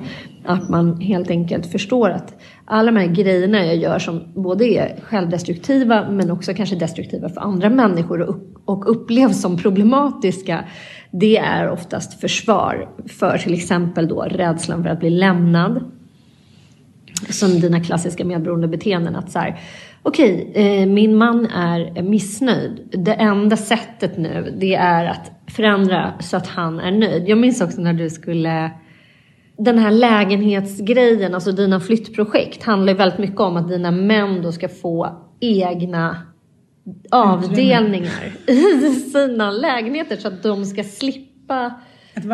Att 0.45 0.70
man 0.70 1.01
helt 1.01 1.30
enkelt 1.30 1.72
förstår 1.72 2.10
att 2.10 2.36
alla 2.66 2.91
de 2.91 2.99
här 2.99 3.08
grejerna 3.08 3.66
jag 3.66 3.76
gör 3.76 3.99
som 3.99 4.24
både 4.36 4.66
är 4.66 4.99
självdestruktiva 5.03 6.10
men 6.12 6.32
också 6.32 6.53
kanske 6.53 6.76
destruktiva 6.76 7.30
för 7.30 7.41
andra 7.41 7.70
människor 7.70 8.22
och, 8.66 8.91
upplevs 8.91 9.41
som 9.41 9.58
problematiska. 9.58 10.66
Det 11.12 11.38
är 11.38 11.70
oftast 11.70 12.22
försvar 12.22 12.89
för 13.20 13.38
till 13.38 13.53
exempel 13.53 14.08
då 14.08 14.22
rädslan 14.22 14.84
för 14.84 14.89
att 14.89 14.99
bli 14.99 15.10
lämnad 15.10 15.91
som 17.30 17.60
dina 17.60 17.80
klassiska 17.80 18.26
medberoende 18.26 18.68
beteenden. 18.68 19.16
Att 19.16 19.32
så 19.32 19.39
här, 19.39 19.60
okej, 20.04 20.52
eh, 20.56 20.86
min 20.88 21.16
man 21.16 21.45
är 21.45 22.02
missnöjd. 22.02 23.02
Det 23.06 23.14
enda 23.14 23.58
sättet 23.58 24.18
nu, 24.18 24.54
det 24.58 24.76
är 24.76 25.06
att 25.06 25.32
förändra 25.48 26.14
så 26.20 26.38
att 26.38 26.48
han 26.48 26.80
är 26.80 26.91
nöjd. 26.91 27.30
Jag 27.30 27.38
minns 27.38 27.62
också 27.62 27.82
när 27.82 27.93
du 27.93 28.10
skulle 28.10 28.72
den 29.58 29.78
här 29.78 29.91
lägenhetsgrejen, 29.91 31.36
alltså 31.36 31.52
dina 31.52 31.80
flyttprojekt, 31.80 32.64
handlar 32.64 32.93
ju 32.93 32.98
väldigt 32.98 33.20
mycket 33.20 33.39
om 33.39 33.58
att 33.58 33.70
dina 33.70 33.91
män 33.91 34.41
då 34.41 34.52
ska 34.52 34.70
få 34.70 35.18
egna 35.39 36.18
avdelningar 37.12 38.32
i 38.48 38.89
sina 38.95 39.52
lägenheter 39.52 40.16
så 40.16 40.28
att 40.28 40.43
de 40.43 40.66
ska 40.66 40.84
slippa 40.84 41.74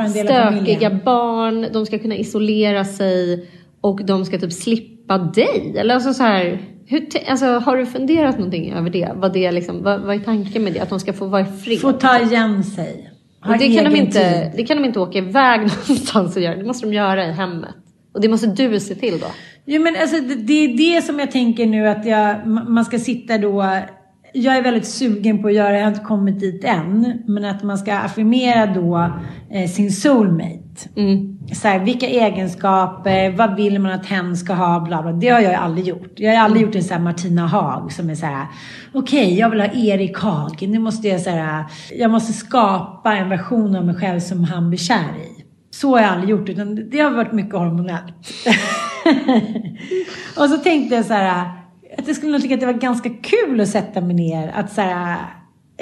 stökiga 0.10 1.00
barn, 1.06 1.68
de 1.74 1.86
ska 1.86 2.00
kunna 2.00 2.16
isolera 2.16 2.86
sig 2.86 3.50
och 3.82 4.06
de 4.06 4.26
ska 4.26 4.40
typ 4.40 4.54
slippa 4.54 5.18
dig. 5.18 5.74
Eller 5.78 5.96
alltså 5.96 6.14
så 6.14 6.24
här, 6.24 6.62
hur, 6.86 7.08
alltså, 7.28 7.46
har 7.46 7.78
du 7.78 7.86
funderat 7.86 8.38
någonting 8.38 8.74
över 8.74 8.90
det? 8.90 9.12
Vad, 9.16 9.34
det 9.34 9.46
är 9.46 9.52
liksom, 9.52 9.84
vad, 9.84 10.02
vad 10.02 10.16
är 10.16 10.20
tanken 10.20 10.64
med 10.64 10.74
det? 10.74 10.80
Att 10.80 10.90
de 10.90 11.00
ska 11.00 11.14
få 11.14 11.26
vara 11.26 11.42
i 11.42 11.46
fred? 11.46 11.80
Få 11.80 11.92
ta 11.92 12.20
igen 12.20 12.64
sig. 12.64 13.10
Ha 13.42 13.58
det, 13.58 13.76
kan 13.76 13.84
de 13.84 13.96
inte, 14.00 14.44
tid. 14.44 14.52
det 14.56 14.64
kan 14.64 14.78
de 14.78 14.86
inte 14.86 15.00
åka 15.00 15.18
iväg 15.18 15.60
någonstans 15.88 16.36
och 16.36 16.42
göra. 16.42 16.56
Det 16.56 16.64
måste 16.64 16.88
de 16.88 16.94
göra 16.94 17.28
i 17.28 17.32
hemmet. 17.32 17.76
Och 18.14 18.22
det 18.22 18.28
måste 18.28 18.48
du 18.48 18.80
se 18.80 18.96
till 18.96 19.20
då. 19.20 19.28
Jo, 19.66 19.82
men 19.82 19.96
alltså, 20.02 20.20
det, 20.20 20.36
det 20.36 20.54
är 20.54 20.96
det 20.96 21.02
som 21.02 21.20
jag 21.20 21.32
tänker 21.32 21.66
nu 21.66 21.88
att 21.88 22.06
jag, 22.06 22.36
ma- 22.36 22.70
man 22.70 22.86
ska 22.86 23.00
sitta 23.00 23.38
då. 23.38 23.78
Jag 24.34 24.58
är 24.58 24.62
väldigt 24.62 24.86
sugen 24.88 25.42
på 25.42 25.48
att 25.48 25.54
göra, 25.54 25.74
jag 25.74 25.82
har 25.82 25.88
inte 25.92 26.04
kommit 26.06 26.40
dit 26.40 26.64
än, 26.64 27.24
men 27.28 27.46
att 27.46 27.64
man 27.64 27.78
ska 27.78 27.94
affirmera 27.94 28.66
då 28.66 29.14
eh, 29.52 29.70
sin 29.70 29.92
soulmate. 29.92 30.63
Så 31.54 31.68
här, 31.68 31.80
vilka 31.80 32.08
egenskaper, 32.08 33.30
vad 33.38 33.56
vill 33.56 33.80
man 33.80 33.92
att 33.92 34.06
hen 34.06 34.38
ska 34.38 34.54
ha, 34.54 34.80
bla 34.80 35.02
bla. 35.02 35.12
Det 35.12 35.30
har 35.30 35.40
jag 35.40 35.52
ju 35.52 35.58
aldrig 35.58 35.88
gjort. 35.88 36.14
Jag 36.16 36.36
har 36.36 36.44
aldrig 36.44 36.64
gjort 36.64 36.76
en 36.76 36.84
sån 36.84 36.98
här 36.98 37.04
Martina 37.04 37.48
Haag 37.48 37.92
som 37.92 38.10
är 38.10 38.16
så 38.16 38.26
här, 38.26 38.48
okej, 38.94 39.40
jag 39.40 39.50
vill 39.50 39.62
ha 39.62 39.68
Erik 39.68 40.18
Haag. 40.18 40.68
Nu 40.68 40.80
måste 40.80 41.08
jag 41.08 41.22
så 41.22 41.30
här, 41.30 41.66
jag 41.96 42.12
måste 42.12 42.34
skapa 42.34 43.16
en 43.16 43.30
version 43.30 43.76
av 43.76 43.86
mig 43.86 43.96
själv 43.96 44.20
som 44.20 44.44
han 44.44 44.70
blir 44.70 44.80
kär 44.80 45.18
i. 45.18 45.44
Så 45.72 45.92
har 45.92 46.02
jag 46.02 46.12
aldrig 46.12 46.30
gjort, 46.30 46.50
utan 46.50 46.90
det 46.90 47.00
har 47.00 47.12
varit 47.12 47.32
mycket 47.32 47.56
hormonellt. 47.56 48.14
och 50.38 50.50
så 50.50 50.58
tänkte 50.58 50.96
jag 50.96 51.06
så 51.06 51.14
här, 51.14 51.46
att 51.98 52.08
jag 52.08 52.16
skulle 52.16 52.32
nog 52.32 52.42
tycka 52.42 52.54
att 52.54 52.60
det 52.60 52.66
var 52.66 52.74
ganska 52.74 53.10
kul 53.10 53.62
att 53.62 53.70
sätta 53.70 54.02
mig 54.02 54.16
ner. 54.16 54.52
Att 54.56 54.74
så 54.74 54.82
här, 54.82 55.18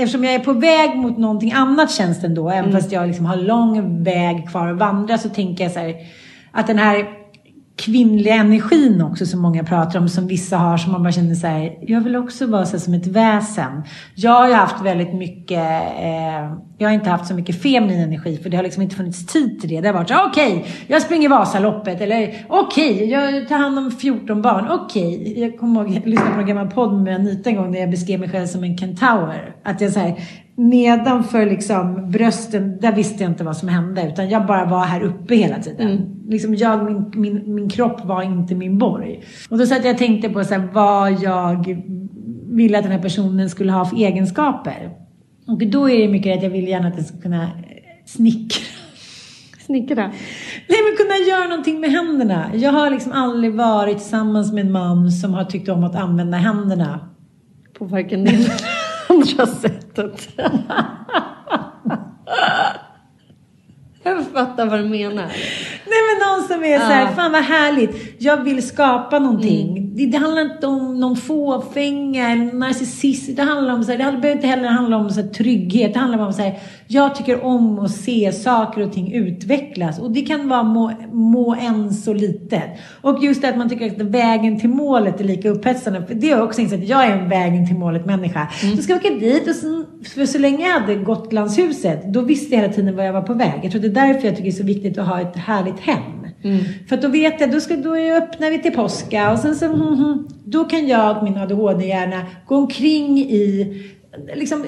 eftersom 0.04 0.24
jag 0.24 0.34
är 0.34 0.40
på 0.40 0.54
väg 0.54 0.96
mot 0.96 1.18
någonting 1.18 1.52
annat 1.52 1.92
känns 1.92 2.22
det 2.22 2.28
ändå. 2.28 2.50
Även 2.50 2.72
fast 2.72 2.92
jag 2.92 3.08
liksom 3.08 3.26
har 3.26 3.36
lång 3.36 4.04
väg 4.04 4.50
kvar 4.50 4.68
att 4.68 4.78
vandra 4.78 5.18
så 5.18 5.30
tänker 5.30 5.64
jag 5.64 5.74
så 5.74 5.80
här, 5.80 5.96
att 6.52 6.68
den 6.68 6.78
här 6.78 7.21
kvinnliga 7.82 8.36
energin 8.36 9.02
också 9.02 9.26
som 9.26 9.42
många 9.42 9.64
pratar 9.64 10.00
om, 10.00 10.10
som 10.10 10.28
vissa 10.28 10.58
har, 10.58 10.78
som 10.78 10.92
man 10.92 11.04
bara 11.04 11.12
känner 11.12 11.36
så 11.36 11.48
här, 11.48 11.78
jag 11.82 12.02
vill 12.02 12.16
också 12.16 12.46
vara 12.46 12.66
så 12.66 12.72
här 12.72 12.80
som 12.80 12.94
ett 12.94 13.08
väsen. 13.08 13.84
Jag 14.16 14.32
har 14.32 14.48
ju 14.48 14.54
haft 14.54 14.82
väldigt 14.82 15.14
mycket, 15.14 15.82
eh, 16.00 16.54
jag 16.78 16.88
har 16.88 16.94
inte 16.94 17.10
haft 17.10 17.28
så 17.28 17.34
mycket 17.34 17.62
feminin 17.62 18.00
energi 18.00 18.38
för 18.38 18.50
det 18.50 18.58
har 18.58 18.64
liksom 18.64 18.84
inte 18.84 18.96
funnits 18.96 19.26
tid 19.26 19.62
till 19.62 19.70
det. 19.70 19.82
Det 19.82 19.88
har 19.88 19.94
varit 19.94 20.10
så 20.10 20.26
okej, 20.30 20.58
okej, 20.58 20.76
jag 20.88 21.02
springer 21.02 21.30
Vasaloppet 21.30 22.02
eller 22.02 22.46
okej, 22.50 23.10
jag 23.10 23.48
tar 23.48 23.58
hand 23.58 23.80
om 23.80 23.92
14 23.92 24.42
barn, 24.42 24.68
okej. 24.72 25.40
Jag 25.40 25.60
kommer 25.60 25.82
ihåg, 25.82 25.96
jag 25.96 26.08
lyssnade 26.08 26.34
på 26.34 26.40
en 26.40 26.48
gammal 26.48 26.68
podd 26.68 27.04
med 27.04 27.16
Anita 27.16 27.50
en 27.50 27.56
gång 27.56 27.72
där 27.72 27.80
jag 27.80 27.92
beskrev 27.92 28.20
mig 28.20 28.30
själv 28.30 28.48
som 28.48 28.64
en 28.64 28.78
kentaur. 28.78 29.56
Att 29.64 29.82
jag 29.82 29.92
så 29.92 30.00
här, 30.00 30.16
nedanför 30.70 31.46
liksom 31.46 32.12
brösten, 32.12 32.80
där 32.80 32.96
visste 32.96 33.24
jag 33.24 33.32
inte 33.32 33.44
vad 33.44 33.58
som 33.58 33.68
hände. 33.68 34.08
Utan 34.14 34.30
jag 34.30 34.46
bara 34.46 34.66
var 34.66 34.84
här 34.84 35.02
uppe 35.02 35.36
hela 35.36 35.60
tiden. 35.60 36.18
Liksom 36.30 36.56
jag, 36.56 36.86
min, 36.86 37.12
min, 37.16 37.56
min 37.56 37.70
kropp 37.70 38.06
var 38.06 38.24
inte 38.24 38.56
min 38.56 38.78
borg. 38.78 39.24
Och 39.50 39.58
då 39.58 39.66
satt 39.66 39.86
jag 39.86 39.94
och 39.94 39.98
tänkte 39.98 40.30
på 40.30 40.44
så 40.44 40.54
här, 40.54 40.70
vad 40.74 41.12
jag 41.22 41.82
ville 42.52 42.78
att 42.78 42.84
den 42.84 42.92
här 42.92 43.02
personen 43.02 43.50
skulle 43.50 43.72
ha 43.72 43.86
för 43.86 43.98
egenskaper. 43.98 44.90
Och 45.48 45.68
då 45.68 45.90
är 45.90 45.98
det 45.98 46.08
mycket 46.08 46.38
att 46.38 46.44
jag 46.44 46.50
vill 46.50 46.68
gärna 46.68 46.88
att 46.88 46.96
den 46.96 47.06
ska 47.06 47.18
kunna 47.18 47.50
snickra. 48.06 48.66
Snickra? 49.66 50.12
Nej, 50.68 50.78
men 50.84 50.98
kunna 50.98 51.30
göra 51.30 51.48
någonting 51.48 51.80
med 51.80 51.92
händerna. 51.92 52.52
Jag 52.54 52.72
har 52.72 52.90
liksom 52.90 53.12
aldrig 53.12 53.54
varit 53.54 53.98
tillsammans 53.98 54.54
med 54.54 54.66
en 54.66 54.72
man 54.72 55.12
som 55.12 55.34
har 55.34 55.44
tyckt 55.44 55.70
om 55.70 55.84
att 55.84 55.96
använda 55.96 56.38
händerna. 56.38 57.10
På 57.78 57.86
varken 57.86 58.24
det 58.24 58.32
eller 59.22 59.42
andra 59.42 59.48
sättet. 59.48 60.28
Jag 64.04 64.26
fattar 64.34 64.66
vad 64.66 64.80
du 64.80 64.90
menar. 64.90 65.26
Nej 65.86 66.00
men 66.08 66.28
någon 66.28 66.48
som 66.48 66.64
är 66.64 66.80
så 66.80 66.86
här, 66.86 67.16
fan 67.16 67.32
vad 67.32 67.44
härligt. 67.44 68.22
Jag 68.22 68.44
vill 68.44 68.68
skapa 68.68 69.20
någonting. 69.20 69.96
Det, 69.96 70.06
det 70.06 70.18
handlar 70.18 70.42
inte 70.42 70.68
om 70.68 71.00
någon 71.00 71.16
fåfänga 71.18 72.32
eller 72.32 72.54
narcissist. 72.54 73.36
Det 73.36 73.42
handlar 73.42 73.74
om 73.74 73.84
så 73.84 73.92
här, 73.92 73.98
det 73.98 74.04
behöver 74.04 74.32
inte 74.32 74.48
heller 74.48 74.70
handla 74.70 74.98
om 74.98 75.10
så 75.10 75.22
här, 75.22 75.28
trygghet. 75.28 75.94
Det 75.94 76.00
handlar 76.00 76.26
om 76.26 76.34
så 76.34 76.42
här, 76.42 76.60
jag 76.88 77.16
tycker 77.16 77.46
om 77.46 77.80
att 77.80 77.92
se 77.92 78.32
saker 78.32 78.82
och 78.82 78.94
ting 78.94 79.14
utvecklas. 79.14 80.00
Och 80.00 80.12
det 80.12 80.22
kan 80.22 80.50
vara 80.50 80.64
må, 80.64 80.92
må 81.12 81.56
än 81.56 81.94
så 81.94 82.14
litet. 82.14 82.64
Och 83.02 83.24
just 83.24 83.42
det 83.42 83.50
att 83.50 83.58
man 83.58 83.70
tycker 83.70 83.88
att 83.88 84.02
vägen 84.02 84.60
till 84.60 84.70
målet 84.70 85.20
är 85.20 85.24
lika 85.24 85.50
upphetsande. 85.50 86.06
För 86.08 86.16
det 86.16 86.30
har 86.30 86.38
jag 86.38 86.48
också 86.48 86.62
insett 86.62 86.90
jag 86.90 87.06
är 87.06 87.12
en 87.12 87.30
vägen 87.30 87.68
till 87.68 87.78
målet 87.78 88.06
människa. 88.06 88.48
Så 88.76 88.84
ska 88.84 88.94
jag 88.94 89.06
åka 89.06 89.16
dit 89.16 89.48
och 89.48 89.56
så, 89.56 89.84
för 90.16 90.26
så 90.26 90.38
länge 90.40 90.68
jag 90.68 90.80
hade 90.80 90.96
Gotlandshuset, 90.96 92.14
då 92.14 92.22
visste 92.22 92.56
jag 92.56 92.62
hela 92.62 92.74
tiden 92.74 92.96
var 92.96 93.04
jag 93.04 93.14
var 93.14 93.22
på 93.22 93.34
väg. 93.34 93.60
Jag 93.64 93.72
tror 93.72 93.82
det 93.82 93.91
är 93.92 94.08
därför 94.08 94.28
jag 94.28 94.36
tycker 94.36 94.44
det 94.44 94.50
är 94.50 94.52
så 94.52 94.64
viktigt 94.64 94.98
att 94.98 95.08
ha 95.08 95.22
ett 95.22 95.36
härligt 95.36 95.80
hem. 95.80 96.22
För 96.90 96.96
att 96.96 97.02
då 97.02 97.08
vet 97.08 97.42
jag, 97.42 97.52
då, 97.52 97.60
ska, 97.60 97.76
då 97.76 97.96
öppnar 97.96 98.52
vi 98.52 98.62
till 98.62 98.72
påska 98.72 99.32
och 99.32 99.40
sen 99.40 99.56
så, 99.56 99.66
mm, 99.66 99.82
mm, 99.82 100.28
då 100.46 100.64
kan 100.64 100.88
jag, 100.88 101.24
min 101.24 101.38
ADHD-hjärna, 101.38 102.22
gå 102.46 102.56
omkring 102.56 103.20
i 103.20 103.74
liksom, 104.36 104.66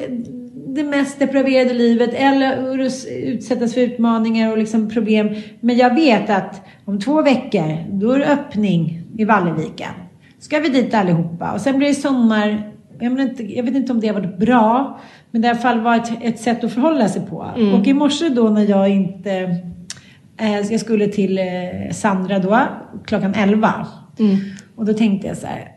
det 0.68 0.84
mest 0.84 1.20
depraverade 1.20 1.74
livet 1.74 2.14
eller 2.14 2.80
utsättas 3.10 3.74
för 3.74 3.82
utmaningar 3.82 4.52
och 4.52 4.58
liksom 4.58 4.90
problem. 4.90 5.36
Men 5.60 5.78
jag 5.78 5.96
vet 5.96 6.30
att 6.30 6.62
om 6.86 7.00
två 7.00 7.22
veckor, 7.22 8.00
då 8.00 8.12
är 8.12 8.20
det 8.20 8.26
öppning 8.26 9.04
i 9.18 9.26
Valleviken. 9.26 9.92
Ska 10.40 10.60
vi 10.60 10.70
dit 10.70 10.94
allihopa 10.94 11.52
och 11.52 11.62
sen 11.62 11.78
blir 11.78 11.88
det 11.88 11.96
sommar. 11.96 12.72
Jag, 13.00 13.12
menar 13.12 13.30
inte, 13.30 13.44
jag 13.44 13.64
vet 13.64 13.76
inte 13.76 13.92
om 13.92 14.00
det 14.00 14.08
har 14.08 14.14
varit 14.14 14.38
bra, 14.38 15.00
men 15.34 15.42
det 15.42 15.48
i 15.48 15.52
alla 15.52 15.60
fall 15.60 15.80
varit 15.80 16.12
ett 16.22 16.40
sätt 16.40 16.64
att 16.64 16.74
förhålla 16.74 17.10
sig 17.10 17.22
på. 17.22 17.44
Mm. 17.58 17.74
Och 17.74 17.88
i 17.88 17.94
morse 17.94 18.30
då 18.30 18.50
när 18.50 18.70
jag 18.70 18.90
inte 18.90 19.62
Eh, 20.38 20.64
så 20.64 20.74
jag 20.74 20.82
skulle 20.82 21.08
till 21.08 21.38
eh, 21.38 21.92
Sandra 21.92 22.40
då, 22.40 22.60
klockan 23.06 23.34
11. 23.34 23.88
Och 24.76 24.86
då 24.86 24.94
tänkte 24.94 25.28
jag 25.28 25.38
så 25.38 25.48
här. 25.48 25.72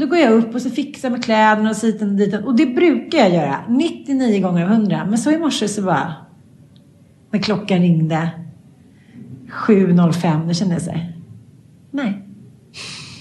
Då 0.00 0.06
går 0.06 0.18
jag 0.18 0.32
upp 0.32 0.54
och 0.54 0.62
så 0.62 0.70
fixar 0.70 1.10
med 1.10 1.24
kläderna 1.24 1.70
och 1.70 1.76
siten 1.76 2.10
och 2.10 2.16
dit. 2.16 2.34
Och 2.34 2.56
det 2.56 2.66
brukar 2.66 3.18
jag 3.18 3.30
göra. 3.30 3.56
99 3.68 4.42
gånger 4.42 4.64
av 4.64 4.72
100. 4.72 5.06
Men 5.08 5.18
så 5.18 5.30
i 5.30 5.38
morse 5.38 5.68
så 5.68 5.82
bara. 5.82 6.14
När 7.30 7.40
klockan 7.40 7.78
ringde. 7.78 8.30
7.05. 9.66 10.46
Då 10.46 10.54
kände 10.54 10.74
jag 10.74 10.82
så 10.82 10.90
här. 10.90 11.12
Nej. 11.90 12.22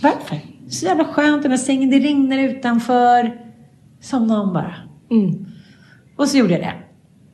Varför? 0.04 0.40
Så 0.70 0.86
jävla 0.86 1.06
skönt 1.06 1.42
den 1.42 1.52
här 1.52 1.58
sängen. 1.58 1.90
Det 1.90 2.00
regnar 2.00 2.38
utanför. 2.38 3.42
Somna 4.02 4.42
om 4.42 4.54
bara. 4.54 4.76
Och 6.18 6.28
så 6.28 6.38
gjorde 6.38 6.54
jag 6.54 6.62
det. 6.62 6.74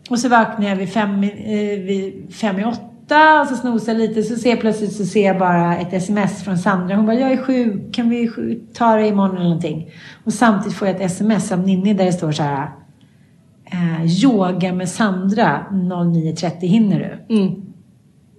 Och 0.10 0.20
så 0.20 0.30
vaknade 0.30 0.70
jag 0.70 0.76
vid 0.76 0.90
fem, 0.90 1.24
eh, 1.24 1.80
vid 1.80 2.34
fem 2.34 2.60
i 2.60 2.66
åtta 2.66 3.42
och 3.42 3.48
så 3.48 3.56
snosade 3.56 4.00
jag 4.00 4.10
lite. 4.10 4.24
Så 4.24 4.36
ser 4.36 4.50
jag 4.50 4.60
plötsligt 4.60 4.94
så 4.94 5.06
ser 5.06 5.28
jag 5.28 5.40
bara 5.40 5.78
ett 5.78 5.94
sms 5.94 6.44
från 6.44 6.58
Sandra. 6.58 6.96
Hon 6.96 7.06
bara, 7.06 7.16
jag 7.16 7.32
är 7.32 7.38
sjuk. 7.38 7.96
Kan 7.96 8.10
vi 8.10 8.30
ta 8.74 8.96
det 8.96 9.08
imorgon 9.08 9.36
eller 9.36 9.46
någonting? 9.46 9.92
Och 10.24 10.34
samtidigt 10.34 10.78
får 10.78 10.88
jag 10.88 10.96
ett 10.96 11.02
sms 11.02 11.52
av 11.52 11.60
Ninni 11.60 11.94
där 11.94 12.06
det 12.06 12.14
står 12.14 12.32
så 12.32 12.44
här. 12.44 12.70
Eh, 13.66 14.24
yoga 14.24 14.74
med 14.74 14.90
Sandra 14.90 15.66
09.30. 15.72 16.60
Hinner 16.68 17.00
du? 17.00 17.36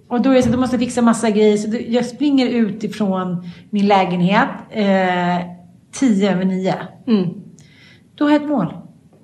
Och 0.07 0.21
då 0.21 0.29
är 0.29 0.35
det 0.35 0.41
så 0.41 0.47
att 0.47 0.53
du 0.53 0.59
måste 0.59 0.79
fixa 0.79 1.01
massa 1.01 1.29
grejer. 1.29 1.57
Så 1.57 1.77
jag 1.87 2.05
springer 2.05 2.47
ut 2.47 2.83
ifrån 2.83 3.49
min 3.69 3.87
lägenhet 3.87 4.49
eh, 4.71 5.47
tio 5.91 6.31
över 6.31 6.45
nio. 6.45 6.75
Då 8.15 8.25
har 8.25 8.31
jag 8.31 8.41
ett 8.41 8.49
mål. 8.49 8.73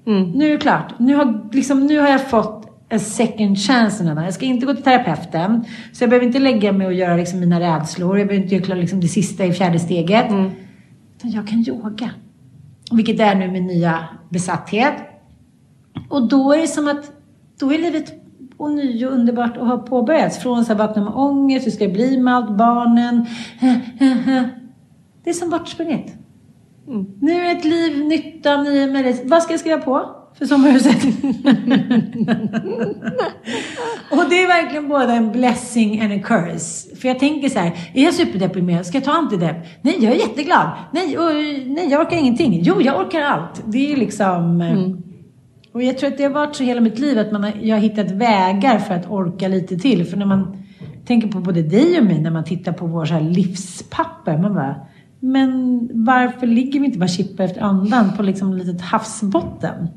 Nu 0.06 0.48
är 0.48 0.52
det 0.52 0.58
klart. 0.58 0.94
Nu 1.00 1.16
har, 1.16 1.50
liksom, 1.52 1.88
nu 1.88 2.00
har 2.00 2.08
jag 2.08 2.30
fått 2.30 2.62
en 2.90 3.00
second 3.00 3.58
chance. 3.58 4.04
Jag 4.04 4.34
ska 4.34 4.46
inte 4.46 4.66
gå 4.66 4.74
till 4.74 4.84
terapeuten. 4.84 5.64
Så 5.94 6.04
jag 6.04 6.10
behöver 6.10 6.28
inte 6.28 6.40
lägga 6.40 6.72
mig 6.72 6.88
och 6.88 6.94
göra 6.94 7.16
liksom, 7.16 7.40
mina 7.40 7.60
rädslor. 7.60 8.18
Jag 8.18 8.28
behöver 8.28 8.44
inte 8.44 8.56
göra 8.56 8.80
liksom, 8.80 9.02
det 9.02 9.08
sista 9.08 9.46
i 9.46 9.54
fjärde 9.54 9.80
steget. 9.80 10.26
Utan 10.26 11.32
jag 11.32 11.48
kan 11.48 11.60
yoga. 11.68 12.10
Vilket 12.92 13.20
är 13.20 13.36
nu 13.36 13.52
min 13.52 13.68
nya 13.68 14.08
besatthet. 14.30 14.94
Och 16.10 16.28
då 16.28 16.54
är 16.54 16.58
det 16.62 16.68
som 16.68 16.88
att 16.88 17.12
då 17.60 17.74
är 17.74 17.78
livet 17.78 18.14
ånyo 18.58 19.10
underbart 19.10 19.58
och 19.58 19.68
har 19.68 19.78
påbörjats. 19.78 20.38
Från 20.38 20.66
så 20.66 20.74
här 20.74 20.88
vakna 20.88 21.04
med 21.04 21.14
ångest, 21.14 21.66
hur 21.66 21.72
ska 21.72 21.88
det 21.88 21.94
bli 21.94 22.18
med 22.18 22.36
allt, 22.36 22.58
barnen. 22.58 23.26
Det 25.24 25.30
är 25.30 25.34
som 25.34 25.50
bortsprunget. 25.50 26.14
Nu 27.20 27.32
är 27.32 27.52
ett 27.58 27.66
liv 27.66 28.06
nytt 28.06 28.46
av 28.46 28.64
nya 28.64 28.88
möjligheter. 28.88 29.30
Vad 29.30 29.44
ska 29.44 29.54
jag 29.54 29.60
skriva 29.60 29.78
på 29.78 30.10
för 30.38 30.46
sommarhuset? 30.46 30.96
och 34.12 34.30
det 34.30 34.44
är 34.44 34.48
verkligen 34.48 34.88
både 34.88 35.14
en 35.14 35.32
blessing 35.32 36.02
and 36.02 36.14
a 36.14 36.20
curse. 36.24 36.96
För 36.96 37.08
jag 37.08 37.20
tänker 37.20 37.50
så 37.50 37.60
här, 37.60 37.72
är 37.94 38.04
jag 38.04 38.14
superdeprimerad? 38.14 38.86
Ska 38.86 38.98
jag 38.98 39.06
ta 39.06 39.12
antidepp? 39.12 39.56
Nej, 39.82 39.96
jag 40.00 40.14
är 40.14 40.18
jätteglad. 40.20 40.70
Nej, 40.92 41.18
och, 41.18 41.34
nej, 41.68 41.88
jag 41.92 42.02
orkar 42.02 42.18
ingenting. 42.18 42.60
Jo, 42.64 42.82
jag 42.82 43.00
orkar 43.06 43.22
allt. 43.22 43.64
Det 43.66 43.92
är 43.94 43.98
liksom... 43.98 44.62
eh, 44.62 44.80
Och 45.74 45.84
jag 45.84 45.98
tror 45.98 46.10
att 46.12 46.18
det 46.18 46.24
har 46.24 46.32
varit 46.32 46.56
så 46.56 46.64
hela 46.64 46.82
mitt 46.82 47.00
liv 47.00 47.20
att 47.20 47.32
man 47.32 47.44
har, 47.44 47.52
jag 47.62 47.76
har 47.76 47.82
hittat 47.82 48.12
vägar 48.12 48.80
för 48.80 48.94
att 48.94 49.10
orka 49.12 49.48
lite 49.48 49.78
till. 49.78 50.06
För 50.06 50.18
när 50.18 50.26
man 50.26 50.58
tänker 51.06 51.28
på 51.28 51.40
både 51.40 51.62
dig 51.62 52.00
och 52.00 52.06
mig, 52.06 52.22
när 52.22 52.32
man 52.32 52.44
tittar 52.44 52.72
på 52.72 52.86
vår 52.86 53.06
så 53.06 53.14
här 53.14 53.22
livspapper. 53.22 54.38
Man 54.38 54.54
bara, 54.54 54.76
men 55.24 55.90
varför 55.94 56.48
ligger 56.48 56.80
vi 56.80 56.86
inte 56.86 57.00
bara 57.00 57.08
chippar 57.08 57.44
efter 57.44 57.62
andan 57.62 58.18
på 58.18 58.24
liksom 58.24 58.54
ett 58.54 58.66
litet 58.66 58.82
havsbotten? 58.82 59.88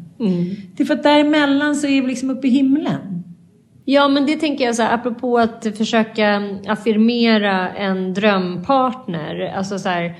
Det 0.76 0.82
är 0.82 0.84
för 0.84 0.94
att 0.94 1.02
däremellan 1.02 1.76
så 1.76 1.86
är 1.86 2.02
vi 2.02 2.08
liksom 2.08 2.30
uppe 2.30 2.46
i 2.46 2.50
himlen. 2.50 3.24
Ja, 3.84 4.08
men 4.08 4.26
det 4.26 4.36
tänker 4.36 4.64
jag 4.64 4.74
så 4.74 4.82
här, 4.82 4.94
apropå 4.94 5.38
att 5.38 5.66
försöka 5.76 6.42
affirmera 6.66 7.70
en 7.70 8.14
drömpartner. 8.14 9.54
Alltså 9.56 9.78
så 9.78 9.88
här, 9.88 10.14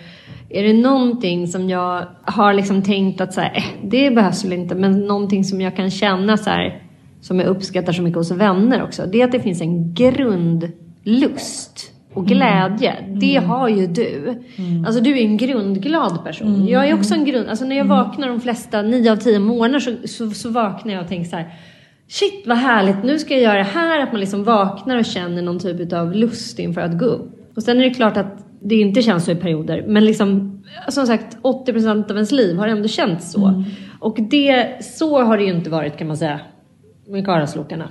är 0.49 0.63
det 0.63 0.73
någonting 0.73 1.49
som 1.49 1.69
jag 1.69 2.07
har 2.23 2.55
liksom 2.55 2.83
tänkt 2.83 3.21
att 3.21 3.35
så 3.35 3.41
här, 3.41 3.57
eh, 3.57 3.65
det 3.83 4.11
behövs 4.11 4.45
väl 4.45 4.53
inte, 4.53 4.75
men 4.75 5.01
någonting 5.01 5.45
som 5.45 5.61
jag 5.61 5.77
kan 5.77 5.91
känna 5.91 6.37
så 6.37 6.51
här, 6.51 6.83
som 7.21 7.39
jag 7.39 7.49
uppskattar 7.49 7.93
så 7.93 8.03
mycket 8.03 8.19
hos 8.19 8.31
vänner 8.31 8.83
också, 8.83 9.07
det 9.07 9.21
är 9.21 9.25
att 9.25 9.33
det 9.33 9.41
finns 9.41 9.61
en 9.61 9.95
grundlust 9.95 11.94
och 12.15 12.27
glädje. 12.27 12.95
Det 13.09 13.37
har 13.37 13.69
ju 13.69 13.87
du. 13.87 14.43
Alltså 14.87 15.01
du 15.01 15.19
är 15.19 15.23
en 15.23 15.37
grundglad 15.37 16.25
person. 16.25 16.67
Jag 16.69 16.89
är 16.89 16.95
också 16.95 17.15
en 17.15 17.25
grund... 17.25 17.49
Alltså 17.49 17.65
när 17.65 17.77
jag 17.77 17.85
vaknar 17.85 18.29
de 18.29 18.41
flesta, 18.41 18.83
nio 18.83 19.13
av 19.13 19.17
tio 19.17 19.39
månader 19.39 19.81
så, 19.81 20.09
så, 20.09 20.31
så 20.31 20.51
vaknar 20.51 20.95
jag 20.95 21.03
och 21.03 21.09
tänker 21.09 21.31
så 21.31 21.37
här. 21.37 21.55
Shit 22.09 22.47
vad 22.47 22.59
härligt, 22.59 23.05
nu 23.05 23.19
ska 23.19 23.35
jag 23.35 23.43
göra 23.43 23.59
det 23.59 23.71
här. 23.75 24.01
Att 24.01 24.13
man 24.13 24.21
liksom 24.21 24.45
vaknar 24.45 24.97
och 24.97 25.05
känner 25.05 25.43
någon 25.43 25.59
typ 25.59 25.93
av 25.93 26.13
lust 26.13 26.59
inför 26.59 26.81
att 26.81 26.99
gå 26.99 27.05
upp. 27.05 27.57
Och 27.57 27.63
sen 27.63 27.81
är 27.81 27.85
det 27.85 27.95
klart 27.95 28.17
att 28.17 28.47
det 28.63 28.75
inte 28.75 29.03
känns 29.03 29.25
så 29.25 29.31
i 29.31 29.35
perioder. 29.35 29.85
Men 29.87 30.05
liksom, 30.05 30.63
som 30.89 31.07
sagt 31.07 31.37
80% 31.43 32.11
av 32.11 32.17
ens 32.17 32.33
liv 32.33 32.57
har 32.57 32.69
ändå 32.69 32.89
känts 32.89 33.33
så. 33.33 33.65
Och 34.01 34.17
det, 34.31 34.85
så 34.85 35.23
har 35.23 35.37
det 35.39 35.45
ju 35.45 35.55
inte 35.55 35.71
varit 35.71 35.97
kan 35.97 36.07
man 36.07 36.17
säga 36.17 36.41
med 37.07 37.27
karaslokarna 37.27 37.89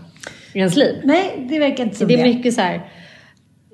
i 0.53 0.57
ens 0.57 0.75
liv. 0.75 0.95
Nej, 1.03 1.47
det 1.49 1.59
verkar 1.59 1.83
inte 1.83 1.95
som 1.95 2.07
Det 2.07 2.13
är 2.13 2.23
mycket 2.23 2.53
så 2.53 2.61
här. 2.61 2.81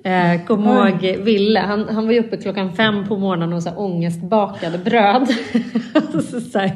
Eh, 0.04 0.46
kom 0.46 0.64
ihåg 0.64 1.18
Ville, 1.24 1.60
han, 1.60 1.90
han 1.90 2.06
var 2.06 2.14
ju 2.14 2.20
uppe 2.20 2.38
klockan 2.38 2.74
fem 2.74 3.08
på 3.08 3.18
morgonen 3.18 3.54
och 3.54 3.64
så 3.64 3.70
här 3.70 3.80
ångestbakade 3.80 4.78
bröd. 4.78 5.28
så, 6.32 6.42
så 6.42 6.60
här. 6.60 6.76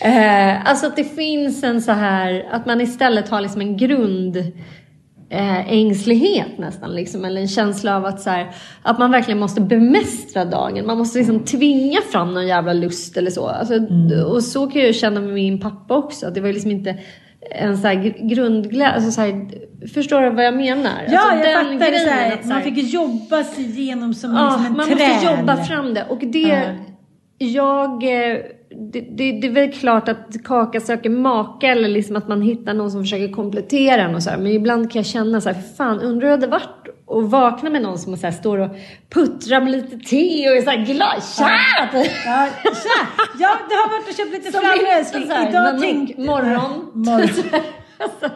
Eh, 0.00 0.68
alltså 0.68 0.86
att 0.86 0.96
det 0.96 1.04
finns 1.04 1.64
en 1.64 1.82
så 1.82 1.92
här, 1.92 2.46
att 2.50 2.66
man 2.66 2.80
istället 2.80 3.28
har 3.28 3.40
liksom 3.40 3.60
en 3.60 3.76
grund 3.76 4.36
eh, 5.28 5.72
ängslighet 5.72 6.58
nästan 6.58 6.94
liksom, 6.94 7.24
eller 7.24 7.40
en 7.40 7.48
känsla 7.48 7.96
av 7.96 8.04
att, 8.04 8.20
så 8.20 8.30
här, 8.30 8.50
att 8.82 8.98
man 8.98 9.10
verkligen 9.10 9.38
måste 9.38 9.60
bemästra 9.60 10.44
dagen. 10.44 10.86
Man 10.86 10.98
måste 10.98 11.18
liksom 11.18 11.40
tvinga 11.40 12.00
fram 12.12 12.34
någon 12.34 12.46
jävla 12.46 12.72
lust 12.72 13.16
eller 13.16 13.30
så. 13.30 13.46
Alltså, 13.46 13.74
Och 14.26 14.44
så 14.44 14.66
kan 14.66 14.82
jag 14.82 14.94
känna 14.94 15.20
med 15.20 15.34
min 15.34 15.60
pappa 15.60 15.96
också, 15.96 16.26
att 16.26 16.34
det 16.34 16.40
var 16.40 16.52
liksom 16.52 16.70
inte 16.70 16.98
en 17.50 17.78
så 17.78 17.86
här 17.88 17.94
gr- 17.94 18.28
grundglädje, 18.34 18.88
alltså 18.94 19.10
så 19.10 19.20
här, 19.20 19.46
förstår 19.94 20.20
du 20.22 20.30
vad 20.30 20.44
jag 20.44 20.56
menar? 20.56 20.90
Ja, 21.08 21.20
alltså, 21.32 21.48
jag 21.50 21.64
fattar 21.64 21.90
det. 21.90 21.98
Så 21.98 22.08
här, 22.10 22.32
att 22.32 22.42
så 22.42 22.48
man 22.48 22.56
här- 22.56 22.64
fick 22.64 22.92
jobba 22.94 23.44
sig 23.44 23.64
igenom 23.64 24.14
som, 24.14 24.34
Ja, 24.34 24.46
liksom 24.50 24.66
en 24.66 24.76
man 24.76 24.86
träd. 24.86 25.08
måste 25.14 25.26
jobba 25.36 25.56
fram 25.56 25.94
det. 25.94 26.04
Och 26.08 26.18
det, 26.18 26.62
jag, 27.38 27.92
eh, 28.02 28.36
det, 28.92 29.00
det, 29.00 29.32
det 29.40 29.46
är 29.46 29.52
väl 29.52 29.72
klart 29.72 30.08
att 30.08 30.44
Kaka 30.44 30.80
söker 30.80 31.10
maka 31.10 31.66
eller 31.66 31.88
liksom 31.88 32.16
att 32.16 32.28
man 32.28 32.42
hittar 32.42 32.74
någon 32.74 32.90
som 32.90 33.00
försöker 33.02 33.28
komplettera 33.32 34.02
en 34.02 34.14
och 34.14 34.22
så 34.22 34.30
här. 34.30 34.38
Men 34.38 34.52
ibland 34.52 34.90
kan 34.92 34.98
jag 34.98 35.06
känna 35.06 35.40
så 35.40 35.48
här, 35.48 35.60
för 35.60 35.74
fan 35.76 36.00
undrar 36.00 36.12
hur 36.28 36.36
det 36.36 36.42
hade 36.42 36.46
varit 36.46 36.75
att 37.10 37.30
vakna 37.30 37.70
med 37.70 37.82
någon 37.82 37.98
som 37.98 38.16
så 38.16 38.32
står 38.32 38.58
och 38.58 38.70
puttrar 39.10 39.60
med 39.60 39.72
lite 39.72 39.98
te 39.98 40.50
och 40.50 40.56
är 40.56 40.62
så 40.62 40.70
här 40.70 40.84
glad. 40.84 41.22
Tja! 41.36 41.50
Ja, 41.92 42.48
tja! 42.62 43.24
Ja, 43.38 43.56
det 43.68 43.74
har 43.74 43.88
varit 43.90 44.08
och 44.08 44.16
köpt 44.16 44.32
lite 44.32 44.50
här 45.32 45.48
Idag 45.48 45.80
tänkte... 45.80 46.20
morgon. 46.20 46.90
morgon. 46.94 47.28
Alltså, 47.98 48.30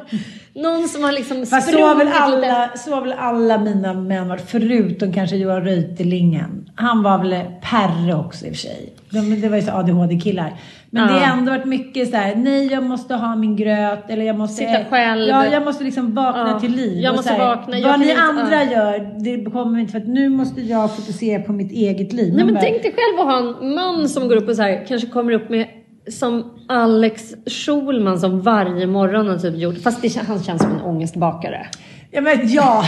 någon 0.54 0.88
som 0.88 1.04
har 1.04 1.12
liksom 1.12 1.46
Fast 1.46 1.72
så 1.72 1.86
har, 1.86 1.94
väl 1.94 2.08
alla, 2.08 2.70
så 2.76 2.94
har 2.94 3.00
väl 3.00 3.12
alla 3.12 3.58
mina 3.58 3.94
män 3.94 4.28
varit, 4.28 4.50
förutom 4.50 5.12
kanske 5.12 5.36
Johan 5.36 5.64
Reuterlingen. 5.64 6.70
Han 6.74 7.02
var 7.02 7.18
väl 7.18 7.44
Perre 7.62 8.14
också 8.14 8.46
i 8.46 8.48
och 8.48 8.52
för 8.52 8.60
sig. 8.60 8.92
De, 9.10 9.40
det 9.40 9.48
var 9.48 9.56
ju 9.56 9.62
så 9.62 9.70
ADHD-killar. 9.70 10.60
Men 10.92 11.06
det 11.06 11.12
Ja. 11.20 11.26
har 11.26 11.38
ändå 11.38 11.50
varit 11.52 11.64
mycket 11.64 12.10
så 12.10 12.16
här: 12.16 12.34
nej 12.36 12.66
jag 12.72 12.82
måste 12.82 13.14
ha 13.14 13.36
min 13.36 13.56
gröt, 13.56 14.10
eller 14.10 14.24
jag 14.24 14.38
måste... 14.38 14.56
Sitta 14.56 14.84
själv. 14.90 15.28
Ja, 15.28 15.46
jag 15.46 15.64
måste 15.64 15.84
liksom 15.84 16.14
vakna 16.14 16.48
Ja. 16.52 16.60
till 16.60 16.72
liv. 16.76 16.98
Jag 17.02 17.16
måste 17.16 17.30
här, 17.32 17.38
vakna, 17.38 17.78
jag 17.78 17.88
Vad 17.88 18.00
ni 18.00 18.10
inte- 18.10 18.22
andra 18.22 18.64
gör, 18.64 19.20
det 19.24 19.50
kommer 19.50 19.78
inte 19.80 19.92
för 19.92 19.98
att 19.98 20.08
nu 20.08 20.28
måste 20.28 20.60
jag 20.60 20.96
fokusera 20.96 21.42
på 21.42 21.52
mitt 21.52 21.72
eget 21.72 22.12
liv. 22.12 22.34
Nej 22.34 22.44
men 22.44 22.54
bara, 22.54 22.60
tänk 22.60 22.82
dig 22.82 22.94
själv 22.96 23.20
att 23.20 23.26
ha 23.34 23.38
en 23.62 23.74
man 23.74 24.08
som 24.08 24.28
går 24.28 24.36
upp 24.36 24.48
och 24.48 24.56
så 24.56 24.62
här, 24.62 24.84
kanske 24.88 25.08
kommer 25.08 25.32
upp 25.32 25.50
med 25.50 25.66
som 26.10 26.44
Alex 26.68 27.22
Schulman 27.46 28.20
som 28.20 28.40
varje 28.40 28.86
morgon 28.86 29.28
har 29.28 29.36
typ 29.38 29.56
gjort, 29.56 29.78
fast 29.82 30.02
det, 30.02 30.16
han 30.28 30.42
känns 30.42 30.62
som 30.62 30.70
en 30.72 30.80
ångestbakare. 30.80 31.66
Ja 32.10 32.20
men 32.20 32.38
ja! 32.52 32.84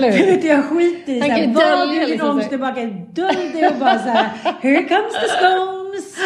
Vet 0.00 0.44
jag 0.44 0.64
skiter 0.64 1.12
i 1.12 1.20
Han 1.20 1.28
kan 1.28 1.52
dölja 1.52 2.06
liksom 2.06 2.40
här. 2.40 2.48
tillbaka? 2.48 2.80
Dölj 3.12 3.50
det 3.54 3.68
och 3.68 3.74
bara 3.80 3.98
såhär, 3.98 4.28
here 4.60 4.82
comes 4.82 5.12
the 5.12 5.28
scones! 5.28 6.16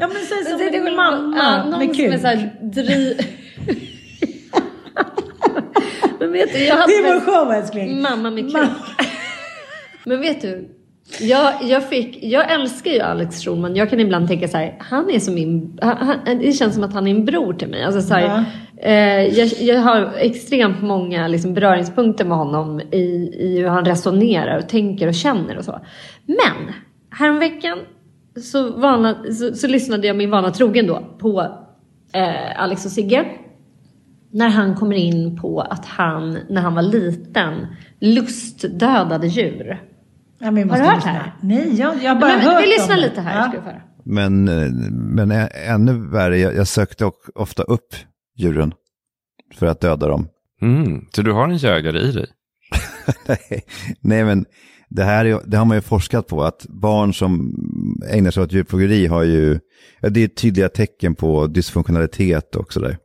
Ja 0.00 0.08
men 0.08 0.16
säg 0.28 0.44
som 0.44 0.60
en 0.86 0.96
mamma 0.96 1.36
ja, 1.38 1.64
någon 1.64 1.78
med 1.78 1.88
som 1.88 1.96
kuk. 1.96 2.14
är 2.14 2.18
så 2.18 2.48
dri... 2.80 3.18
men 6.20 6.32
vet 6.32 6.52
du, 6.52 6.64
jag 6.64 6.76
hade 6.76 6.92
Det 6.92 6.98
är 7.08 7.14
vår 7.14 7.20
show 7.20 7.52
älskling. 7.52 8.02
Mamma 8.02 8.30
med 8.30 8.44
kuk. 8.44 8.52
Mamma. 8.52 8.74
Men 10.04 10.20
vet 10.20 10.40
du, 10.40 10.68
jag, 11.20 11.52
jag, 11.62 11.88
fick, 11.88 12.18
jag 12.22 12.52
älskar 12.52 12.90
ju 12.90 13.00
Alex 13.00 13.44
Schulman. 13.44 13.76
Jag 13.76 13.90
kan 13.90 14.00
ibland 14.00 14.28
tänka 14.28 14.48
så 14.48 14.56
här, 14.56 14.76
han 14.80 15.10
är 15.10 15.18
som 15.18 15.34
min, 15.34 15.78
han, 15.82 15.96
han- 15.96 16.38
det 16.38 16.52
känns 16.52 16.74
som 16.74 16.84
att 16.84 16.92
han 16.92 17.06
är 17.06 17.10
en 17.10 17.24
bror 17.24 17.52
till 17.52 17.68
mig. 17.68 17.84
Alltså 17.84 18.02
så 18.02 18.14
här, 18.14 18.22
Ja. 18.24 18.44
Eh, 18.82 19.38
jag, 19.38 19.48
jag 19.58 19.80
har 19.80 20.12
extremt 20.16 20.82
många 20.82 21.28
liksom, 21.28 21.54
beröringspunkter 21.54 22.24
med 22.24 22.38
honom 22.38 22.80
i, 22.80 22.96
i 23.38 23.58
hur 23.58 23.68
han 23.68 23.84
resonerar 23.84 24.58
och 24.58 24.68
tänker 24.68 25.08
och 25.08 25.14
känner 25.14 25.58
och 25.58 25.64
så. 25.64 25.80
Men 26.26 26.74
häromveckan 27.10 27.78
så, 28.42 28.70
vana, 28.72 29.16
så, 29.32 29.54
så 29.54 29.66
lyssnade 29.66 30.06
jag 30.06 30.16
min 30.16 30.30
vana 30.30 30.50
trogen 30.50 30.86
då 30.86 31.02
på 31.18 31.40
eh, 32.12 32.62
Alex 32.62 32.84
och 32.84 32.90
Sigge. 32.92 33.24
När 34.32 34.48
han 34.48 34.74
kommer 34.74 34.96
in 34.96 35.38
på 35.40 35.60
att 35.60 35.86
han, 35.86 36.38
när 36.48 36.60
han 36.62 36.74
var 36.74 36.82
liten, 36.82 37.66
lustdödade 38.00 39.26
djur. 39.26 39.82
Ja, 40.38 40.50
men 40.50 40.70
Har 40.70 40.76
du 40.76 40.82
hört 40.84 40.96
lyssna. 40.96 41.10
här? 41.10 41.32
Nej, 41.40 41.74
jag, 41.80 42.02
jag 42.02 42.14
har 42.14 42.20
bara 42.20 42.36
Men, 42.36 42.40
hört 42.40 42.62
vi 42.62 42.66
lyssnar 42.66 42.94
om 42.96 43.00
det. 43.02 43.08
lite 43.08 43.20
här. 43.20 43.52
Ja. 43.54 43.72
Men, 44.04 44.48
eh, 44.48 44.70
men 44.90 45.30
ännu 45.68 46.08
värre, 46.08 46.38
jag, 46.38 46.56
jag 46.56 46.66
sökte 46.66 47.04
och, 47.04 47.14
ofta 47.34 47.62
upp 47.62 47.94
djuren 48.40 48.74
för 49.54 49.66
att 49.66 49.80
döda 49.80 50.08
dem. 50.08 50.28
Mm, 50.62 51.06
så 51.12 51.22
du 51.22 51.32
har 51.32 51.48
en 51.48 51.56
jägare 51.56 51.98
i 51.98 52.12
dig? 52.12 52.26
Nej, 53.26 53.64
nej, 54.00 54.24
men 54.24 54.44
det 54.88 55.04
här 55.04 55.24
är, 55.24 55.40
det 55.46 55.56
har 55.56 55.64
man 55.64 55.76
ju 55.76 55.80
forskat 55.80 56.26
på, 56.26 56.42
att 56.42 56.66
barn 56.68 57.14
som 57.14 57.54
ägnar 58.10 58.30
sig 58.30 58.42
åt 58.42 58.52
djurplågeri 58.52 59.06
har 59.06 59.22
ju, 59.22 59.58
det 60.00 60.20
är 60.20 60.28
tydliga 60.28 60.68
tecken 60.68 61.14
på 61.14 61.46
dysfunktionalitet 61.46 62.56
och 62.56 62.72
sådär. 62.72 62.98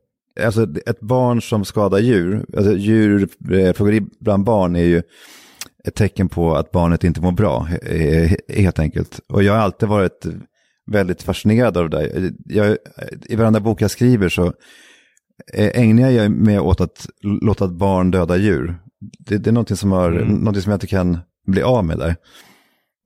Alltså 0.44 0.68
ett 0.86 1.00
barn 1.00 1.42
som 1.42 1.66
skadar 1.66 2.00
djur, 2.00 2.46
alltså 2.58 2.74
djurplågeri 2.74 4.02
bland 4.20 4.44
barn 4.44 4.76
är 4.76 4.84
ju 4.84 5.02
ett 5.84 5.96
tecken 5.96 6.30
på 6.30 6.56
att 6.56 6.72
barnet 6.72 7.04
inte 7.04 7.22
mår 7.22 7.32
bra, 7.32 7.68
helt 8.50 8.80
enkelt. 8.80 9.20
Och 9.30 9.44
jag 9.44 9.54
har 9.54 9.60
alltid 9.60 9.90
varit 9.90 10.26
väldigt 10.92 11.24
fascinerad 11.24 11.78
av 11.78 11.90
det 11.90 11.98
där. 11.98 12.32
Jag, 12.46 12.78
I 13.26 13.36
varenda 13.36 13.60
bok 13.60 13.82
jag 13.82 13.92
skriver 13.92 14.30
så 14.30 14.54
ägnar 15.54 16.10
jag 16.10 16.32
mig 16.32 16.60
åt 16.60 16.82
att 16.82 17.08
låta 17.22 17.66
ett 17.66 17.72
barn 17.72 18.12
döda 18.12 18.38
djur. 18.38 18.76
Det, 19.20 19.38
det 19.38 19.50
är 19.50 19.52
någonting 19.52 19.78
som, 19.78 19.92
har, 19.92 20.12
Mm. 20.12 20.28
någonting 20.28 20.62
som 20.62 20.70
jag 20.70 20.76
inte 20.78 20.88
kan 20.88 21.18
bli 21.48 21.62
av 21.62 21.86
med 21.86 21.98
där. 21.98 22.16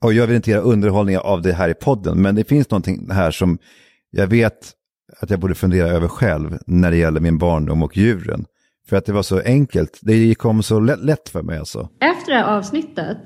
Och 0.04 0.14
jag 0.14 0.28
vill 0.28 0.36
inte 0.36 0.52
göra 0.52 0.62
underhållning 0.62 1.18
av 1.18 1.42
det 1.42 1.54
här 1.54 1.70
i 1.70 1.74
podden, 1.74 2.22
men 2.22 2.36
det 2.36 2.44
finns 2.44 2.70
någonting 2.70 3.10
här 3.12 3.32
som 3.32 3.58
jag 4.12 4.28
vet 4.28 4.72
att 5.22 5.30
jag 5.30 5.40
borde 5.40 5.56
fundera 5.56 5.88
över 5.88 6.08
själv 6.08 6.58
när 6.68 6.92
det 6.92 6.98
gäller 6.98 7.20
min 7.20 7.38
barndom 7.38 7.84
och 7.84 7.98
djuren. 7.98 8.46
För 8.90 8.98
att 8.98 9.06
det 9.06 9.14
var 9.14 9.24
så 9.24 9.40
enkelt, 9.40 10.00
det 10.02 10.36
kom 10.36 10.64
så 10.64 10.80
lätt, 10.80 11.00
lätt 11.00 11.30
för 11.30 11.42
mig 11.44 11.58
alltså. 11.60 11.90
Efter 12.02 12.32
det 12.32 12.38
här 12.38 12.58
avsnittet 12.58 13.18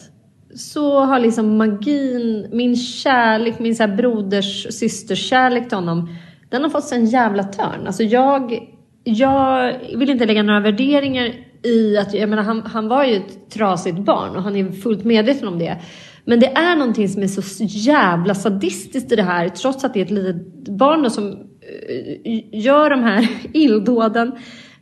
så 0.55 0.99
har 0.99 1.19
liksom 1.19 1.57
magin, 1.57 2.47
min 2.51 2.75
kärlek, 2.75 3.59
min 3.59 3.75
så 3.75 3.83
här 3.83 3.95
broders 3.95 4.67
systers 4.79 5.29
kärlek 5.29 5.69
till 5.69 5.77
honom, 5.77 6.15
den 6.51 6.63
har 6.63 6.69
fått 6.69 6.85
sig 6.85 6.97
en 6.97 7.05
jävla 7.05 7.43
törn. 7.43 7.87
Alltså 7.87 8.03
jag, 8.03 8.59
jag 9.03 9.79
vill 9.97 10.09
inte 10.09 10.25
lägga 10.25 10.43
några 10.43 10.59
värderingar 10.59 11.33
i 11.63 11.97
att, 11.97 12.13
jag 12.13 12.29
menar 12.29 12.43
han, 12.43 12.61
han 12.61 12.87
var 12.87 13.05
ju 13.05 13.15
ett 13.15 13.49
trasigt 13.49 13.97
barn 13.97 14.35
och 14.35 14.43
han 14.43 14.55
är 14.55 14.71
fullt 14.71 15.03
medveten 15.03 15.47
om 15.47 15.59
det. 15.59 15.77
Men 16.25 16.39
det 16.39 16.47
är 16.47 16.75
någonting 16.75 17.09
som 17.09 17.23
är 17.23 17.27
så 17.27 17.63
jävla 17.67 18.35
sadistiskt 18.35 19.11
i 19.11 19.15
det 19.15 19.23
här, 19.23 19.49
trots 19.49 19.83
att 19.83 19.93
det 19.93 19.99
är 19.99 20.05
ett 20.05 20.11
litet 20.11 20.67
barn 20.67 21.09
som 21.09 21.31
eh, 21.31 22.59
gör 22.59 22.89
de 22.89 23.03
här 23.03 23.27
illdåden. 23.53 24.31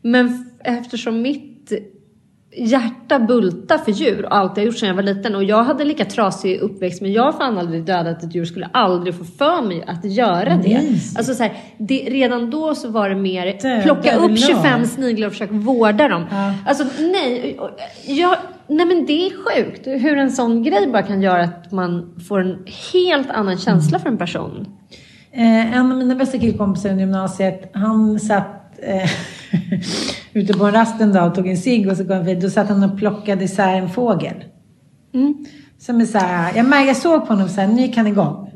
Men 0.02 0.52
eftersom 0.64 1.22
mitt 1.22 1.51
hjärta 2.58 3.20
bultar 3.20 3.78
för 3.78 3.92
djur 3.92 4.26
och 4.26 4.36
alltid 4.36 4.58
har 4.58 4.66
gjort 4.66 4.78
sedan 4.78 4.90
jag 4.90 4.96
var 4.96 5.04
liten. 5.04 5.36
Och 5.36 5.44
jag 5.44 5.64
hade 5.64 5.84
lika 5.84 6.06
trasig 6.06 6.60
uppväxt 6.60 7.02
men 7.02 7.14
jag 7.14 7.24
har 7.24 7.32
fan 7.32 7.58
aldrig 7.58 7.84
dödat 7.84 8.24
ett 8.24 8.36
djur. 8.36 8.46
Skulle 8.46 8.70
aldrig 8.74 9.16
få 9.16 9.24
för 9.24 9.62
mig 9.62 9.84
att 9.88 10.06
göra 10.06 10.56
det. 10.56 10.82
Nej. 10.82 11.02
Alltså 11.18 11.34
så 11.34 11.44
här, 11.44 11.54
det, 11.78 12.10
redan 12.10 12.50
då 12.50 12.76
så 12.76 12.90
var 12.90 13.10
det 13.10 13.16
mer 13.16 13.46
Döda 13.62 13.82
plocka 13.82 14.16
upp 14.16 14.30
lag. 14.30 14.40
25 14.40 14.86
sniglar 14.86 15.28
och 15.28 15.34
försöka 15.34 15.54
vårda 15.54 16.08
dem. 16.08 16.26
Ja. 16.32 16.54
Alltså 16.66 16.86
nej, 17.00 17.60
jag, 18.08 18.38
nej 18.68 18.86
men 18.86 19.06
det 19.06 19.26
är 19.26 19.32
sjukt 19.44 19.88
hur 19.88 20.18
en 20.18 20.32
sån 20.32 20.64
grej 20.64 20.88
bara 20.88 21.04
kan 21.04 21.22
göra 21.22 21.44
att 21.44 21.72
man 21.72 22.16
får 22.28 22.42
en 22.42 22.66
helt 22.94 23.30
annan 23.30 23.58
känsla 23.58 24.00
för 24.00 24.10
en 24.10 24.18
person. 24.18 24.68
Eh, 25.34 25.76
en 25.76 25.92
av 25.92 25.98
mina 25.98 26.16
bästa 26.16 26.40
killkompisar 26.40 26.90
i 26.90 27.00
gymnasiet, 27.00 27.72
han 27.74 28.20
satt 28.20 28.80
eh, 28.84 29.10
ute 30.34 30.54
på 30.54 30.66
en 30.66 30.72
rast 30.72 31.02
en 31.02 31.14
dag 31.14 31.28
och 31.28 31.36
tog 31.36 31.48
en 31.48 31.58
cigg 31.58 31.88
och 31.90 31.98
så 31.98 32.06
kom 32.06 32.18
förbi. 32.18 32.36
Då 32.36 32.50
satt 32.50 32.70
han 32.70 32.84
och 32.84 32.98
plockade 32.98 33.44
isär 33.44 33.74
en 33.76 33.90
fågel. 33.90 34.44
Som 35.80 36.02
är 36.02 36.06
så 36.06 36.18
här, 36.18 36.54
jag, 36.58 36.66
mär- 36.66 36.88
jag 36.88 36.98
såg 36.98 37.28
på 37.28 37.34
honom 37.34 37.50
så 37.50 37.62
här, 37.62 37.68
nu 37.68 37.82
gick 37.82 37.98
han 37.98 38.08
igång. 38.08 38.52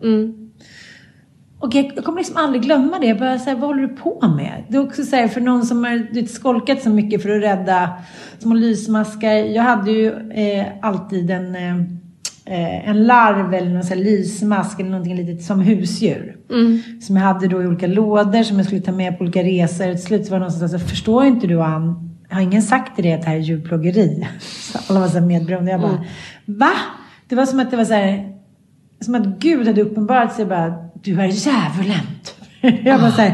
Och 1.59 1.76
jag, 1.76 1.91
jag 1.95 2.05
kommer 2.05 2.17
liksom 2.17 2.38
aldrig 2.38 2.63
glömma 2.63 2.99
det. 2.99 3.07
Jag 3.07 3.19
bara 3.19 3.39
så 3.39 3.49
här, 3.49 3.57
vad 3.57 3.69
håller 3.69 3.82
du 3.82 3.88
på 3.88 4.28
med? 4.38 4.63
Det 4.69 4.78
är 4.78 4.82
också 4.84 5.03
så 5.03 5.15
här, 5.15 5.28
för 5.28 5.41
någon 5.41 5.65
som 5.65 5.84
har 5.84 6.07
du 6.13 6.28
skolkat 6.28 6.82
så 6.82 6.89
mycket 6.89 7.21
för 7.23 7.30
att 7.30 7.43
rädda 7.43 7.93
små 8.39 8.53
lysmaskar. 8.55 9.32
Jag 9.34 9.63
hade 9.63 9.91
ju 9.91 10.32
eh, 10.32 10.65
alltid 10.82 11.32
en, 11.32 11.55
eh, 11.55 11.76
en 12.47 13.03
larv 13.03 13.53
eller 13.53 13.69
någon 13.69 13.83
så 13.83 13.93
här 13.93 14.01
lysmask 14.03 14.79
eller 14.79 14.89
någonting 14.89 15.15
litet 15.15 15.45
som 15.45 15.59
husdjur. 15.59 16.37
Som 17.01 17.15
jag 17.15 17.23
hade 17.23 17.47
då 17.47 17.63
i 17.63 17.67
olika 17.67 17.87
lådor 17.87 18.43
som 18.43 18.57
jag 18.57 18.65
skulle 18.65 18.81
ta 18.81 18.91
med 18.91 19.17
på 19.17 19.23
olika 19.23 19.43
resor. 19.43 19.91
Till 19.91 20.03
slut 20.03 20.29
var 20.29 20.37
det 20.37 20.43
någon 20.43 20.51
som 20.51 20.69
sa 20.69 20.79
så 20.79 20.85
förstår 20.87 21.25
inte 21.25 21.47
du 21.47 21.61
Ann? 21.61 22.15
Har 22.29 22.41
ingen 22.41 22.61
sagt 22.61 22.95
till 22.95 23.03
dig 23.03 23.13
att 23.13 23.21
det 23.21 23.27
här 23.27 23.35
är 23.35 23.39
djurplågeri? 23.39 24.27
Så 24.39 24.79
alla 24.87 24.99
var 24.99 25.07
så 25.07 25.21
medberoende. 25.21 25.71
Jag 25.71 25.81
bara, 25.81 26.05
va? 26.45 26.71
Det 27.27 27.35
var 27.35 27.45
som 27.45 27.59
att 27.59 27.71
det 27.71 27.77
var 27.77 27.85
så 27.85 27.93
här, 27.93 28.33
som 29.01 29.15
att 29.15 29.25
Gud 29.25 29.67
hade 29.67 29.81
uppenbarat 29.81 30.35
sig 30.35 30.45
bara, 30.45 30.73
du 31.03 31.21
är 31.21 31.27
djävulen. 31.27 32.05
jag 32.85 32.99
bara 32.99 33.11
så 33.11 33.21
här, 33.21 33.33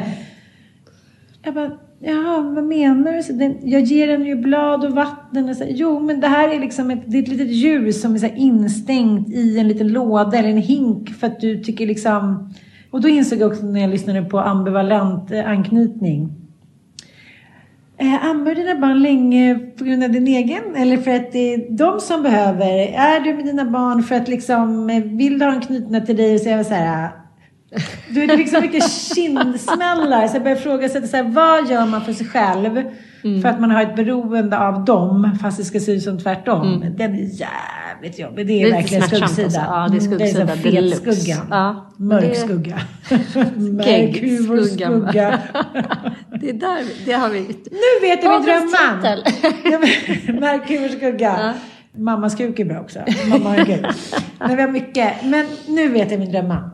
jag 1.43 1.53
bara, 1.53 1.71
Jaha, 2.03 2.41
vad 2.41 2.63
menar 2.63 3.13
du? 3.13 3.23
Så 3.23 3.33
den, 3.33 3.57
jag 3.61 3.81
ger 3.81 4.07
den 4.07 4.25
ju 4.25 4.35
blad 4.35 4.85
och 4.85 4.91
vatten. 4.91 5.49
Och 5.49 5.55
så, 5.55 5.65
jo, 5.67 5.99
men 5.99 6.19
det 6.19 6.27
här 6.27 6.49
är 6.49 6.59
liksom 6.59 6.91
ett, 6.91 7.01
det 7.05 7.17
är 7.17 7.21
ett 7.21 7.27
litet 7.27 7.51
djur 7.51 7.91
som 7.91 8.15
är 8.15 8.19
så 8.19 8.27
instängt 8.35 9.29
i 9.29 9.59
en 9.59 9.67
liten 9.67 9.87
låda 9.87 10.37
eller 10.37 10.49
en 10.49 10.57
hink 10.57 11.09
för 11.09 11.27
att 11.27 11.39
du 11.39 11.63
tycker 11.63 11.87
liksom... 11.87 12.53
Och 12.91 13.01
då 13.01 13.07
insåg 13.07 13.39
jag 13.39 13.51
också 13.51 13.65
när 13.65 13.81
jag 13.81 13.89
lyssnade 13.89 14.21
på 14.21 14.39
ambivalent 14.39 15.31
eh, 15.31 15.49
anknytning. 15.49 16.29
Eh, 17.97 18.25
ammar 18.25 18.45
du 18.45 18.55
dina 18.55 18.79
barn 18.79 19.01
länge 19.01 19.59
på 19.77 19.83
grund 19.83 20.03
av 20.03 20.09
din 20.09 20.27
egen? 20.27 20.75
Eller 20.75 20.97
för 20.97 21.11
att 21.11 21.31
det 21.31 21.53
är 21.53 21.77
de 21.77 21.99
som 21.99 22.23
behöver? 22.23 22.69
Är 22.93 23.19
du 23.19 23.33
med 23.33 23.45
dina 23.45 23.65
barn 23.65 24.03
för 24.03 24.15
att 24.15 24.27
liksom, 24.27 24.89
eh, 24.89 25.03
vill 25.03 25.39
du 25.39 25.45
ha 25.45 25.51
dem 25.51 25.61
knutna 25.61 26.01
till 26.01 26.17
dig? 26.17 26.33
Och 26.33 26.39
så 26.39 26.63
så 26.63 26.73
här, 26.73 27.09
är 28.21 28.27
det 28.27 28.35
liksom 28.37 28.61
mycket 28.61 28.83
kindsmällar. 29.15 30.27
Så 30.27 30.35
jag 30.35 30.43
börjar 30.43 30.57
ifrågasätta, 30.57 31.07
så 31.07 31.17
här, 31.17 31.23
vad 31.23 31.69
gör 31.71 31.85
man 31.85 32.01
för 32.01 32.13
sig 32.13 32.27
själv? 32.27 32.81
För 33.41 33.45
att 33.49 33.59
man 33.61 33.71
har 33.71 33.81
ett 33.81 33.95
beroende 33.95 34.59
av 34.59 34.85
dem, 34.85 35.37
fast 35.41 35.57
det 35.57 35.63
ska 35.63 35.79
se 35.79 35.91
ut 35.91 36.03
som 36.03 36.19
tvärtom. 36.19 36.85
Den 36.97 37.13
är 37.13 37.17
jävligt 37.39 38.19
jobbig. 38.19 38.47
Det 38.47 38.53
är 38.61 38.65
Lite 38.65 38.75
verkligen 38.77 39.03
smärtsamt 39.03 39.31
skuggsida. 39.31 39.61
alltså. 39.61 39.71
Ja, 39.71 39.87
det 39.87 39.97
är 39.97 40.07
Mm, 40.07 40.19
skuggsida 40.19 40.45
Det 40.45 40.51
är 40.53 40.57
så 40.57 40.69
deluxe. 40.69 41.15
skugga. 41.15 41.37
Ja, 41.49 41.91
Mörk 41.97 42.23
det- 42.23 42.35
skugga. 42.35 42.79
Skugga. 44.65 44.89
det 46.41 46.49
är 46.49 46.53
där, 46.53 47.05
det 47.05 47.11
har 47.13 47.29
vi. 47.29 47.39
Nu 47.71 48.07
vet 48.07 48.23
jag 48.23 48.31
min 48.31 48.41
drömman! 48.41 48.99
Adelstitel. 48.99 50.39
Merkur 50.39 50.89
skugga. 50.97 51.53
Mammas 51.97 52.35
kuk 52.35 52.59
är 52.59 52.65
bra 52.65 52.79
också. 52.79 52.99
Mamma 53.29 53.49
har 53.49 53.57
en 53.57 53.65
kuk. 53.65 53.85
Men 54.39 54.55
vi 54.55 54.61
har 54.61 54.69
mycket. 54.69 55.13
Men 55.25 55.45
nu 55.67 55.87
vet 55.89 56.11
jag 56.11 56.19
min 56.19 56.31
drömman. 56.31 56.69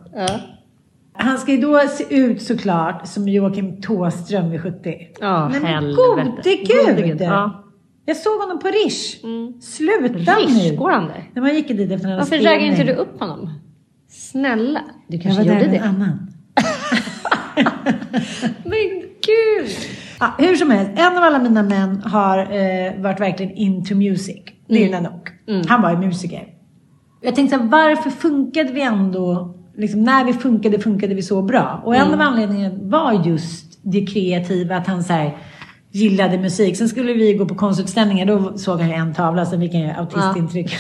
Han 1.18 1.38
ska 1.38 1.52
ju 1.52 1.58
då 1.62 1.80
se 1.80 2.16
ut 2.16 2.42
såklart 2.42 3.08
som 3.08 3.28
Joakim 3.28 3.82
Tåström 3.82 4.52
vid 4.52 4.62
70. 4.62 4.94
Ja, 5.20 5.50
Men 5.50 5.66
helvete. 5.66 5.96
gode 5.96 6.34
gud! 6.96 7.06
gud, 7.06 7.22
ja. 7.22 7.64
Jag 8.06 8.18
såg 8.18 8.42
honom 8.42 8.60
på 8.60 8.68
Rish. 8.68 9.22
Sluta 9.62 10.36
Rish, 10.36 10.72
nu! 10.72 10.78
går 10.78 10.92
han 10.92 11.08
där? 11.08 11.30
När 11.34 11.42
man 11.42 11.56
gick 11.56 11.68
dit 11.68 11.92
efter 11.92 12.10
en 12.10 12.18
Varför 12.18 12.38
raggar 12.38 12.60
inte 12.60 12.84
du 12.84 12.94
upp 12.94 13.20
honom? 13.20 13.50
Snälla, 14.10 14.82
du 15.08 15.16
Jag 15.18 15.24
kanske 15.24 15.44
var 15.44 15.50
där 15.50 15.56
gjorde 15.60 15.72
med 15.72 15.82
en 15.82 16.00
det. 16.00 16.06
annan. 16.06 16.34
Men 18.64 19.02
gud! 19.26 19.70
Ja, 20.20 20.34
hur 20.38 20.56
som 20.56 20.72
helst, 20.72 20.92
en 20.96 21.18
av 21.18 21.24
alla 21.24 21.40
mina 21.40 21.64
män 21.64 22.02
har 22.06 22.38
eh, 22.40 23.02
varit 23.02 23.20
verkligen 23.20 23.52
into 23.52 23.96
music. 23.96 24.38
Det 24.68 24.84
är 24.84 24.88
Mm. 24.88 24.94
mm. 24.94 25.04
Nanook. 25.04 25.30
Han 25.70 25.82
var 25.82 25.92
ju 25.92 25.98
musiker. 25.98 26.48
Jag 27.22 27.36
tänkte 27.36 27.58
så 27.58 27.64
här, 27.64 27.70
varför 27.70 28.10
funkade 28.10 28.72
vi 28.74 28.82
ändå, 28.82 29.56
liksom, 29.78 30.04
när 30.04 30.24
vi 30.26 30.34
funkade, 30.34 30.80
funkade 30.80 31.16
vi 31.16 31.22
så 31.22 31.42
bra? 31.42 31.82
Och 31.86 31.96
en 31.96 32.02
Mm. 32.02 32.14
av 32.14 32.22
anledningarna 32.22 32.76
var 32.82 33.28
just 33.28 33.80
det 33.82 34.06
kreativa, 34.06 34.76
att 34.78 34.88
han 34.88 35.04
så 35.04 35.14
här, 35.14 35.38
gillade 35.92 36.38
musik. 36.38 36.78
Sen 36.78 36.90
skulle 36.90 37.14
vi 37.14 37.34
gå 37.34 37.46
på 37.46 37.56
konstutställningar, 37.56 38.26
då 38.26 38.58
såg 38.58 38.80
han 38.80 38.90
ju 38.90 38.96
en 38.96 39.14
tavla, 39.14 39.46
sen 39.46 39.60
fick 39.62 39.74
han 39.74 39.82
ju 39.82 39.90
autistintryck. 39.90 40.76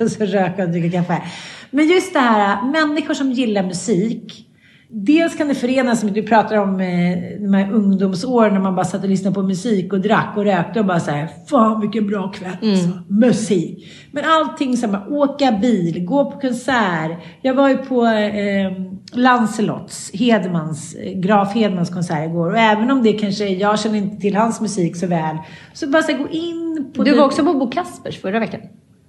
Oss 0.00 0.16
och 0.20 0.26
röka 0.28 0.62
och 0.64 0.70
dricka 0.70 0.98
kaffe. 1.02 1.22
Men 1.70 1.88
just 1.88 2.12
det 2.12 2.18
här, 2.20 2.62
människor 2.72 3.14
som 3.14 3.32
gillar 3.32 3.62
musik, 3.62 4.47
Dels 4.90 5.36
kan 5.36 5.48
det 5.48 5.54
förenas 5.54 6.04
med, 6.04 6.12
du 6.12 6.22
pratar 6.22 6.56
om 6.56 6.80
eh, 6.80 7.18
de 7.40 7.54
här 7.54 7.72
ungdomsåren 7.72 8.54
när 8.54 8.60
man 8.60 8.74
bara 8.74 8.84
satt 8.84 9.02
och 9.02 9.08
lyssnade 9.08 9.34
på 9.34 9.42
musik 9.42 9.92
och 9.92 10.00
drack 10.00 10.32
och 10.36 10.44
rökte 10.44 10.80
och 10.80 10.86
bara 10.86 11.00
såhär, 11.00 11.28
fan 11.46 11.80
vilken 11.80 12.06
bra 12.06 12.28
kväll 12.32 12.50
alltså. 12.62 12.88
Musik. 13.08 13.92
Men 14.12 14.24
allting 14.26 14.76
som 14.76 14.92
bara, 14.92 15.06
åka 15.08 15.52
bil, 15.52 16.04
gå 16.04 16.30
på 16.30 16.40
konsert. 16.40 17.10
Jag 17.42 17.54
var 17.54 17.68
ju 17.68 17.76
på 17.76 18.06
eh, 18.06 18.72
Lancelots, 19.12 20.10
Hedmans, 20.14 20.94
eh, 20.94 21.12
Graf 21.20 21.54
Hedmans 21.54 21.90
konsert 21.90 22.28
igår. 22.30 22.50
Och 22.50 22.58
även 22.58 22.90
om 22.90 23.02
det 23.02 23.12
kanske, 23.12 23.48
jag 23.48 23.80
känner 23.80 23.98
inte 23.98 24.16
till 24.20 24.36
hans 24.36 24.60
musik 24.60 24.96
så 24.96 25.06
väl. 25.06 25.36
Så 25.72 25.86
bara 25.88 26.02
så 26.02 26.12
här, 26.12 26.18
gå 26.18 26.28
in 26.28 26.90
på 26.96 27.02
Du 27.02 27.10
det- 27.10 27.16
var 27.18 27.24
också 27.24 27.44
på 27.44 27.52
Bo 27.54 27.70
Kaspers 27.70 28.20
förra 28.20 28.38
veckan. 28.40 28.60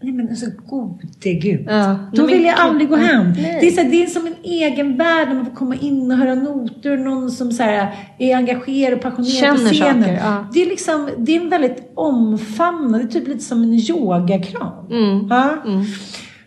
Nej 0.02 0.14
men 0.14 0.30
alltså 0.30 0.45
gode 0.70 1.34
gud. 1.34 1.66
Ja. 1.70 1.95
Då 2.14 2.26
vill 2.26 2.43
jag 2.43 2.56
aldrig 2.60 2.89
gå 2.89 2.95
hem. 2.95 3.32
Nej. 3.32 3.58
Det 3.62 3.68
är, 3.68 3.72
så 3.72 3.82
här, 3.82 3.89
det 3.89 4.04
är 4.04 4.08
som 4.08 4.28
en 4.28 4.36
egen 4.43 4.97
värld 4.97 5.28
när 5.28 5.36
man 5.36 5.45
får 5.45 5.56
komma 5.56 5.76
in 5.76 6.12
och 6.12 6.18
höra 6.18 6.36
noter. 6.36 6.97
Någon 6.97 7.32
som 7.32 7.52
så 7.52 7.64
här, 7.64 7.95
är 8.18 8.36
engagerad 8.36 8.93
och 8.93 9.02
passionerad 9.02 9.34
Känner 9.34 9.70
på 9.70 9.76
scenen. 9.76 10.04
saker, 10.04 10.20
ja. 10.24 10.47
Det 10.54 10.62
är 10.62 10.66
liksom, 10.66 11.10
det 11.18 11.36
är 11.36 11.41
en 11.41 11.50
väldigt 11.50 11.91
omfamnande, 11.95 12.97
det 12.97 13.04
är 13.04 13.20
typ 13.20 13.28
lite 13.28 13.43
som 13.43 13.64
en 13.64 13.74
yogakram. 13.74 14.88
Mm. 14.91 15.28
Ja? 15.30 15.58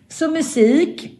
Så 0.09 0.31
musik. 0.31 1.19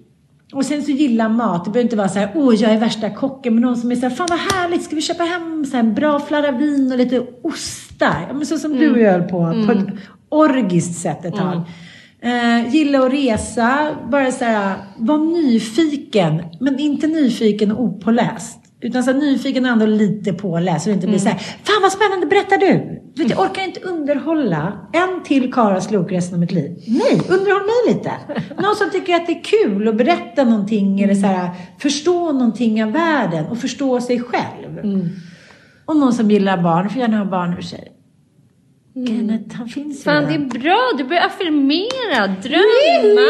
Och 0.53 0.65
sen 0.65 0.83
så 0.83 0.91
gillar 0.91 1.29
mat. 1.29 1.65
Det 1.65 1.71
behöver 1.71 1.85
inte 1.85 1.97
vara 1.97 2.09
så 2.09 2.19
här, 2.19 2.33
åh 2.35 2.55
jag 2.55 2.73
är 2.73 2.81
värsta 2.81 3.11
kocken. 3.11 3.55
Men 3.55 3.63
någon 3.63 3.77
som 3.77 3.93
är 3.93 3.97
så 3.97 4.03
här, 4.03 4.11
fan 4.11 4.27
vad 4.31 4.39
härligt, 4.39 4.83
ska 4.83 4.97
vi 4.97 5.03
köpa 5.03 5.23
hem 5.23 5.65
så 5.65 5.77
här, 5.77 5.85
en 5.85 5.95
bra 5.95 6.21
flarra 6.21 6.51
vin 6.51 6.93
och 6.93 6.99
lite 6.99 7.27
ostar? 7.43 8.27
Ja, 8.29 8.35
men 8.35 8.47
så 8.47 8.59
som 8.59 8.77
du 8.77 8.91
och 8.93 8.99
jag 8.99 9.13
höll 9.13 9.23
på, 9.23 9.65
på 9.67 9.73
ett 9.73 9.87
orgiskt 10.29 11.01
sätt 11.01 11.25
ett 11.25 11.35
tag. 11.35 11.63
Eh, 12.23 12.75
gilla 12.75 13.07
att 13.07 13.13
resa, 13.13 13.97
bara 14.11 14.33
så 14.33 14.45
här, 14.45 14.77
var 14.97 15.19
nyfiken, 15.19 16.43
men 16.61 16.79
inte 16.79 17.07
nyfiken 17.07 17.73
och 17.73 17.83
opåläst. 17.83 18.59
Utan 18.81 19.05
så 19.05 19.13
här, 19.13 19.19
nyfiken 19.19 19.65
och 19.65 19.71
ändå 19.71 19.87
lite 19.87 20.33
påläst. 20.33 20.85
Så 20.85 20.91
det 20.91 20.95
inte 20.95 21.07
blir 21.07 21.19
så 21.19 21.29
här, 21.29 21.39
fan 21.39 21.83
vad 21.83 21.93
spännande, 21.93 22.27
berättar 22.27 22.59
du? 22.59 23.03
du 23.15 23.23
vet, 23.23 23.31
jag 23.31 23.41
orkar 23.41 23.63
inte 23.63 23.81
underhålla 23.81 24.89
en 24.93 25.23
till 25.25 25.53
Karas 25.53 25.87
klok 25.87 26.13
resten 26.13 26.35
av 26.35 26.41
mitt 26.41 26.53
liv. 26.53 26.77
Nej, 26.87 27.21
underhåll 27.29 27.63
mig 27.63 27.95
lite. 27.95 28.13
Någon 28.63 28.77
som 28.77 28.91
tycker 28.91 29.15
att 29.15 29.27
det 29.27 29.33
är 29.33 29.45
kul 29.45 29.89
att 29.89 29.97
berätta 29.97 30.45
någonting 30.45 31.01
eller 31.01 31.15
så 31.15 31.27
här, 31.27 31.51
förstå 31.79 32.33
någonting 32.33 32.85
av 32.85 32.93
världen 32.93 33.47
och 33.47 33.59
förstå 33.59 34.01
sig 34.01 34.21
själv. 34.21 34.79
Och 35.85 35.97
någon 35.97 36.13
som 36.13 36.31
gillar 36.31 36.63
barn, 36.63 36.91
får 36.91 37.01
gärna 37.01 37.19
ha 37.19 37.25
barn 37.25 37.55
för 37.57 37.63
sig. 37.63 37.92
Kenneth, 38.95 39.57
han 39.57 39.69
finns 39.69 40.01
ju 40.01 40.03
Fan, 40.05 40.25
det 40.29 40.35
är 40.35 40.61
bra. 40.61 40.79
Du 40.99 41.05
börjar 41.05 41.27
affirmera, 41.27 42.27
drömma. 42.27 43.29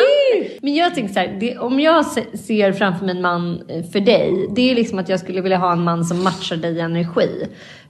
Men 0.63 0.75
jag 0.75 0.95
tänker 0.95 1.15
så 1.15 1.21
här, 1.21 1.37
det, 1.41 1.59
om 1.59 1.81
jag 1.81 2.07
se- 2.07 2.39
ser 2.39 2.73
framför 2.73 3.07
mig 3.07 3.17
en 3.17 3.23
man 3.23 3.63
eh, 3.69 3.85
för 3.85 4.01
dig, 4.01 4.47
det 4.57 4.71
är 4.71 4.75
liksom 4.75 4.99
att 4.99 5.09
jag 5.09 5.21
skulle 5.21 5.41
vilja 5.41 5.59
ha 5.59 5.73
en 5.73 5.85
man 5.85 6.05
som 6.05 6.25
matchar 6.25 6.57
dig 6.57 6.73
i 6.77 6.81
energi. 6.81 7.47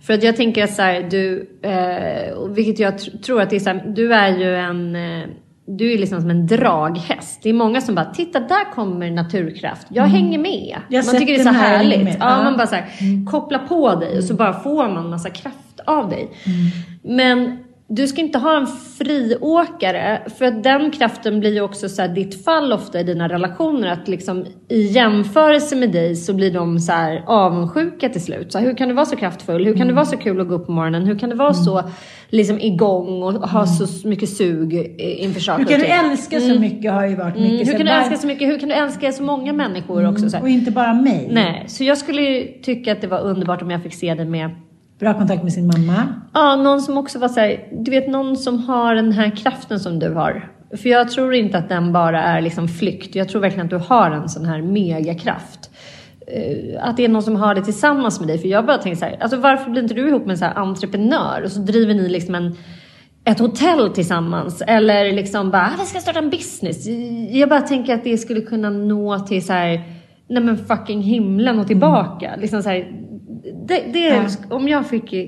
För 0.06 0.14
att 0.14 0.22
jag 0.22 0.36
tänker 0.36 0.64
att 0.64 0.74
så 0.74 0.82
här, 0.82 1.02
du, 1.10 1.50
eh, 1.62 2.48
vilket 2.48 2.78
jag 2.78 2.94
tr- 2.94 3.22
tror 3.22 3.40
att 3.42 3.50
det 3.50 3.56
är 3.56 3.60
så 3.60 3.70
här, 3.70 3.84
du 3.96 4.14
är 4.14 4.38
ju 4.38 4.56
en 4.56 4.96
eh, 4.96 5.22
du 5.66 5.92
är 5.92 5.98
liksom 5.98 6.20
som 6.20 6.30
en 6.30 6.46
draghäst. 6.46 7.42
Det 7.42 7.48
är 7.48 7.52
många 7.52 7.80
som 7.80 7.94
bara, 7.94 8.04
titta 8.04 8.40
där 8.40 8.72
kommer 8.74 9.10
naturkraft. 9.10 9.86
Jag 9.90 10.04
hänger 10.04 10.38
med. 10.38 10.76
Jag 10.88 11.04
man 11.06 11.14
tycker 11.16 11.32
det 11.34 11.40
är 11.40 11.44
så 11.44 11.50
här 11.50 11.76
härligt. 11.76 12.08
Ja, 12.08 12.14
Ja. 12.20 12.32
Mm. 12.32 12.44
man 12.44 12.56
bara 12.56 12.66
så 12.66 12.74
här, 12.74 12.86
koppla 13.30 13.58
på 13.58 13.94
dig 13.94 14.18
och 14.18 14.24
så 14.24 14.34
bara 14.34 14.52
får 14.52 14.88
man 14.88 15.10
massa 15.10 15.30
kraft 15.30 15.56
av 15.86 16.08
dig. 16.08 16.28
Men 17.04 17.61
du 17.96 18.06
ska 18.06 18.20
inte 18.20 18.38
ha 18.38 18.56
en 18.56 18.66
friåkare, 18.98 20.22
för 20.38 20.50
den 20.62 20.90
kraften 20.90 21.40
blir 21.40 21.54
ju 21.54 21.60
också 21.60 21.88
så 21.88 22.02
här, 22.02 22.08
ditt 22.08 22.44
fall 22.44 22.72
ofta 22.72 23.00
i 23.00 23.02
dina 23.04 23.28
relationer. 23.28 23.88
Att 23.88 24.08
liksom, 24.08 24.44
i 24.68 24.82
jämförelse 24.82 25.76
med 25.76 25.92
dig 25.92 26.16
så 26.16 26.34
blir 26.34 26.50
de 26.50 26.78
så 26.80 26.92
här 26.92 27.22
avundsjuka 27.26 28.08
till 28.08 28.22
slut. 28.22 28.52
Så 28.52 28.58
här, 28.58 28.66
hur 28.66 28.74
kan 28.74 28.88
du 28.88 28.94
vara 28.94 29.06
så 29.06 29.16
kraftfull? 29.16 29.64
Hur 29.64 29.74
kan 29.76 29.86
det 29.88 29.92
vara 29.94 30.04
så 30.04 30.16
kul 30.16 30.40
att 30.40 30.48
gå 30.48 30.54
upp 30.54 30.66
på 30.66 30.72
morgonen? 30.72 31.06
Hur 31.06 31.18
kan 31.18 31.28
det 31.30 31.36
vara 31.36 31.54
så 31.54 31.82
liksom, 32.30 32.60
igång 32.60 33.22
och 33.22 33.32
ha 33.32 33.66
så 33.66 34.08
mycket 34.08 34.28
sug 34.28 34.74
inför 34.98 35.40
saker 35.40 35.64
Hur 35.64 35.70
kan 35.70 35.80
du 35.80 35.86
älska 35.86 36.40
så 36.40 36.46
Mm. 36.46 36.60
mycket 36.60 36.92
har 36.92 37.06
ju 37.06 37.16
varit 37.16 37.36
Mm. 37.36 37.48
mycket 37.52 37.68
Hur 37.68 37.72
så 37.72 37.78
kan 37.78 37.86
du 37.86 37.92
älska 37.92 38.16
så 38.16 38.26
mycket? 38.26 38.48
Hur 38.48 38.58
kan 38.58 38.68
du 38.68 38.74
älska 38.74 39.12
så 39.12 39.22
många 39.22 39.52
människor 39.52 40.08
också? 40.08 40.30
Så. 40.30 40.38
Och 40.40 40.48
inte 40.48 40.70
bara 40.70 40.94
mig. 40.94 41.28
Nej, 41.30 41.64
så 41.66 41.84
jag 41.84 41.98
skulle 41.98 42.44
tycka 42.62 42.92
att 42.92 43.00
det 43.00 43.06
var 43.06 43.20
underbart 43.20 43.62
om 43.62 43.70
jag 43.70 43.82
fick 43.82 43.94
se 43.94 44.14
dig 44.14 44.26
med 44.26 44.50
Bra 45.02 45.14
kontakt 45.14 45.42
med 45.42 45.52
sin 45.52 45.66
mamma. 45.66 46.06
Ja, 46.34 46.56
någon 46.56 46.80
som 46.80 46.98
också 46.98 47.18
var 47.18 47.28
såhär, 47.28 47.68
du 47.84 47.90
vet 47.90 48.08
någon 48.08 48.36
som 48.36 48.58
har 48.58 48.94
den 48.94 49.12
här 49.12 49.36
kraften 49.36 49.80
som 49.80 49.98
du 49.98 50.10
har. 50.14 50.48
För 50.76 50.88
jag 50.88 51.10
tror 51.10 51.34
inte 51.34 51.58
att 51.58 51.68
den 51.68 51.92
bara 51.92 52.22
är 52.22 52.40
liksom 52.40 52.68
flykt. 52.68 53.14
Jag 53.14 53.28
tror 53.28 53.40
verkligen 53.40 53.64
att 53.64 53.70
du 53.70 53.76
har 53.94 54.10
en 54.10 54.28
sån 54.28 54.44
här 54.44 54.62
megakraft. 54.62 55.70
Eh, 56.26 56.88
Att 56.88 56.96
det 56.96 57.04
är 57.04 57.08
någon 57.08 57.22
som 57.22 57.36
har 57.36 57.54
det 57.54 57.62
tillsammans 57.64 58.20
med 58.20 58.28
dig. 58.28 58.38
För 58.38 58.48
jag 58.48 58.66
bara 58.66 58.78
tänker 58.78 58.98
så 58.98 59.04
här, 59.04 59.16
alltså 59.20 59.36
varför 59.36 59.70
blir 59.70 59.82
inte 59.82 59.94
du 59.94 60.08
ihop 60.08 60.22
med 60.26 60.30
en 60.30 60.38
så 60.38 60.44
här 60.44 60.54
entreprenör? 60.54 61.42
Och 61.44 61.50
så 61.52 61.60
driver 61.60 61.94
ni 61.94 62.08
liksom 62.08 62.34
en, 62.34 62.56
ett 63.24 63.38
hotell 63.38 63.90
tillsammans. 63.90 64.62
Eller 64.66 65.12
liksom 65.12 65.50
bara, 65.50 65.62
ah, 65.62 65.80
vi 65.80 65.86
ska 65.86 66.00
starta 66.00 66.18
en 66.18 66.30
business. 66.30 66.86
Jag 67.30 67.48
bara 67.48 67.60
tänker 67.60 67.94
att 67.94 68.04
det 68.04 68.18
skulle 68.18 68.40
kunna 68.40 68.70
nå 68.70 69.18
till 69.18 69.46
så 69.46 69.52
här, 69.52 69.82
nej 70.28 70.42
men 70.42 70.58
fucking 70.58 71.02
himlen 71.02 71.58
och 71.58 71.66
tillbaka. 71.66 72.30
Liksom 72.38 72.62
så 72.62 72.68
här, 72.68 72.92
det, 73.66 73.92
det, 73.92 73.98
Ja. 73.98 74.28
Om 74.50 74.68
jag 74.68 74.86
fick 74.88 75.12
eh, 75.12 75.26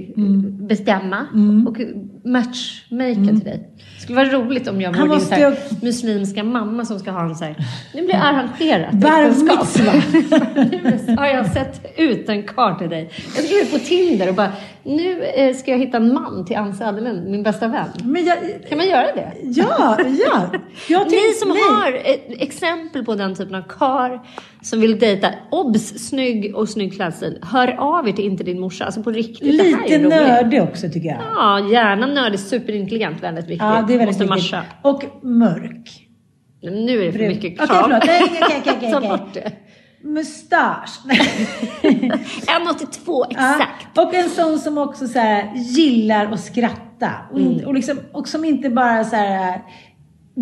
bestämma 0.68 1.26
och 1.66 1.76
matchmaka 2.24 3.14
till 3.14 3.38
dig. 3.38 3.68
Det 3.96 4.02
skulle 4.02 4.16
vara 4.16 4.28
roligt 4.28 4.68
om 4.68 4.80
jag 4.80 4.90
vore 4.90 5.02
din 5.02 5.08
måste 5.08 5.34
här, 5.34 5.56
muslimska 5.82 6.44
mamma 6.44 6.84
som 6.84 6.98
ska 6.98 7.10
ha 7.10 7.24
en 7.24 7.36
så 7.36 7.44
här, 7.44 7.56
nu 7.94 8.02
blir 8.02 8.14
arrangerat 8.14 8.92
Bar 8.92 9.22
äktenskap. 9.22 9.68
Nu 11.06 11.16
har 11.16 11.26
jag 11.26 11.52
sett 11.52 11.92
ut 11.96 12.28
en 12.28 12.42
karl 12.42 12.78
till 12.78 12.88
dig. 12.90 13.10
Jag 13.36 13.44
ska 13.44 13.62
ut 13.62 13.72
på 13.72 13.78
Tinder 13.78 14.28
och 14.28 14.34
bara, 14.34 14.52
nu 14.82 15.24
eh, 15.24 15.54
ska 15.54 15.70
jag 15.70 15.78
hitta 15.78 15.96
en 15.96 16.14
man 16.14 16.44
till 16.46 16.56
Ann 16.56 16.74
Söderlund, 16.74 17.30
min 17.30 17.42
bästa 17.42 17.68
vän. 17.68 17.88
Jag, 18.26 18.68
Kan 18.68 18.78
man 18.78 18.88
göra 18.88 19.06
det? 19.14 19.32
ja, 19.42 19.98
ja. 20.26 20.50
Jag 20.88 21.06
Ni 21.10 21.32
som 21.40 21.48
nej. 21.48 21.58
har 21.70 22.00
exempel 22.42 23.04
på 23.04 23.14
den 23.14 23.34
typen 23.34 23.54
av 23.54 23.62
kar 23.62 24.20
som 24.62 24.80
vill 24.80 24.98
dejta, 24.98 25.28
obs, 25.50 26.08
snygg 26.08 26.56
och 26.56 26.68
snygg 26.68 26.94
klädstil, 26.94 27.38
hör 27.42 27.76
av 27.78 28.08
er 28.08 28.12
till 28.12 28.24
inte 28.24 28.44
din 28.44 28.60
morsa. 28.60 28.84
Alltså 28.84 29.02
på 29.02 29.10
riktigt, 29.10 29.54
Lite 29.54 29.98
nördig 29.98 30.62
också 30.62 30.88
tycker 30.88 31.08
jag. 31.08 31.18
Ja, 31.34 31.68
gärna 31.70 32.06
nördig, 32.14 32.40
superintelligent, 32.40 33.22
väldigt 33.22 33.44
viktigt. 33.44 33.60
Ja, 33.62 33.84
det 33.88 33.94
är 33.94 33.98
väldigt 33.98 34.18
Måste 34.20 34.34
viktigt. 34.34 34.52
matcha. 34.52 34.64
Och 34.82 35.04
mörk. 35.22 36.00
Nu 36.62 37.00
är 37.02 37.06
det 37.06 37.12
för 37.12 37.18
Brun. 37.18 37.28
mycket 37.28 37.52
Okej, 37.60 37.66
krav. 37.66 37.82
förlåt. 37.82 38.02
Okej, 38.02 38.22
okej, 38.42 38.74
okej, 38.76 38.92
Ta 38.92 39.00
bort 39.00 39.34
det. 39.34 39.52
Mustasch. 40.02 41.00
1,82 41.82 43.24
exakt. 43.30 43.86
Ja, 43.94 44.02
och 44.02 44.14
en 44.14 44.28
sån 44.30 44.58
som 44.58 44.78
också 44.78 45.06
så 45.08 45.18
här, 45.18 45.52
gillar 45.54 46.32
att 46.32 46.40
skratta. 46.40 47.10
Och, 47.32 47.38
Mm. 47.38 47.52
inte, 47.52 47.66
och, 47.66 47.74
liksom, 47.74 47.98
och 48.12 48.28
som 48.28 48.44
inte 48.44 48.70
bara 48.70 49.04
så 49.04 49.16
här, 49.16 49.60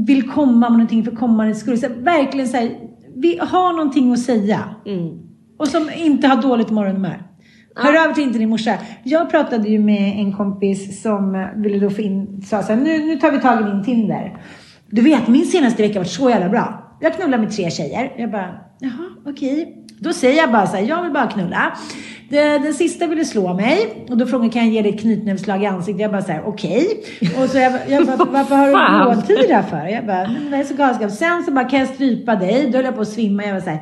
vill 0.07 0.31
komma 0.31 0.69
med 0.71 0.73
någonting 0.73 1.05
för 1.05 1.11
kommandets 1.17 1.61
skull. 1.61 1.79
Så 1.79 1.87
här, 1.89 1.95
verkligen 1.95 2.49
så 2.49 2.57
här, 2.57 2.71
vi 3.17 3.39
har 3.43 3.73
någonting 3.73 4.13
att 4.13 4.21
säga. 4.21 4.75
Mm. 4.87 5.19
Och 5.59 5.69
som 5.69 5.91
inte 5.97 6.29
har 6.29 6.43
dåligt 6.43 6.71
morgonhumör. 6.71 7.23
Hör 7.77 8.09
av 8.09 8.15
till 8.15 8.23
inte 8.23 8.39
din 8.39 8.49
morsa. 8.49 8.79
Jag 9.05 9.31
pratade 9.31 9.69
ju 9.69 9.79
med 9.79 10.19
en 10.19 10.33
kompis 10.33 11.03
som 11.03 11.49
ville 11.57 11.79
då 11.79 11.91
få 11.91 12.03
in, 12.03 12.43
sa 12.43 12.63
så 12.63 12.73
här, 12.73 12.81
nu, 12.81 12.99
nu 12.99 13.17
tar 13.17 13.31
vi 13.31 13.41
tag 13.41 13.61
i 13.61 13.65
din 13.65 13.85
Tinder. 13.85 14.41
Du 14.87 15.03
vet, 15.03 15.29
min 15.29 15.47
senaste 15.47 15.83
vecka 15.83 15.95
har 15.95 16.01
varit 16.01 16.11
så 16.11 16.31
jävla 16.31 16.49
bra. 16.49 16.97
Jag 17.01 17.15
knullar 17.15 17.39
med 17.39 17.57
tre 17.57 17.71
tjejer. 17.71 18.13
Jag 18.17 18.31
bara, 18.31 18.55
jaha, 18.81 19.11
okej. 19.27 19.79
Då 20.01 20.13
säger 20.13 20.37
jag 20.37 20.53
bara 20.53 20.67
så 20.67 20.77
här, 20.77 20.85
jag 20.85 21.03
vill 21.03 21.13
bara 21.13 21.27
knulla. 21.27 21.77
Det, 22.29 22.59
den 22.59 22.75
sista 22.75 23.07
ville 23.07 23.25
slå 23.25 23.55
mig 23.55 24.07
och 24.09 24.17
då 24.17 24.27
frågade 24.27 24.51
kan 24.51 24.65
jag 24.65 24.75
ge 24.75 24.83
dig 24.83 24.95
ett 24.95 25.01
knytnävsslag 25.01 25.63
i 25.63 25.67
ansiktet? 25.67 26.01
Jag 26.03 26.11
bara 26.11 26.23
så 26.23 26.33
här, 26.33 26.43
okej. 26.47 27.05
Och 27.43 27.51
så 27.51 27.59
jag, 27.59 27.73
jag 27.89 28.07
bara, 28.07 28.17
varför 28.31 28.55
har 28.55 28.67
du 28.67 29.15
blåtira 29.15 29.63
för? 29.63 29.87
Jag 29.87 30.07
bara, 30.07 30.29
men 30.29 30.51
det 30.51 30.57
är 30.57 30.65
så 30.65 30.75
galenskap. 30.75 31.11
Sen 31.11 31.43
så 31.43 31.53
bara, 31.53 31.65
kan 31.65 31.79
jag 31.79 31.89
strypa 31.89 32.37
dig? 32.37 32.71
Då 32.71 32.79
höll 32.79 32.85
jag 32.85 32.95
på 32.95 33.01
att 33.01 33.09
svimma. 33.09 33.45
Jag 33.45 33.55
var 33.55 33.61
så 33.61 33.71
här, 33.71 33.81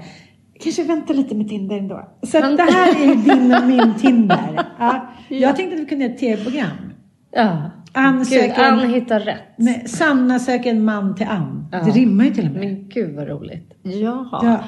kanske 0.62 0.82
vänta 0.84 1.12
lite 1.12 1.34
med 1.34 1.48
Tinder 1.48 1.76
ändå. 1.78 2.08
Så 2.22 2.40
det 2.40 2.62
här 2.62 3.02
är 3.02 3.06
ju 3.06 3.14
din 3.14 3.54
och 3.54 3.66
min 3.66 3.94
Tinder. 3.94 4.66
Ja, 4.78 5.06
jag 5.28 5.56
tänkte 5.56 5.74
att 5.74 5.80
vi 5.82 5.86
kunde 5.86 6.04
göra 6.04 6.14
ett 6.14 6.20
tv-program. 6.20 6.92
Ja. 7.32 7.70
Ann 7.92 8.24
Gud, 8.30 8.42
en- 8.56 8.60
Ann 8.64 8.90
hittar 8.94 9.20
rätt. 9.20 9.42
Nej, 9.56 9.84
Sanna 9.88 10.38
söker 10.38 10.70
en 10.70 10.84
man 10.84 11.14
till 11.14 11.26
Ann. 11.26 11.68
Ja. 11.72 11.78
Det 11.78 11.90
rimmar 11.90 12.24
ju 12.24 12.30
till 12.30 12.46
och 12.46 12.52
med. 12.52 12.60
Men 12.64 12.88
gud 12.88 13.16
vad 13.16 13.28
roligt. 13.28 13.70
Jaha. 13.82 14.28
Ja. 14.42 14.58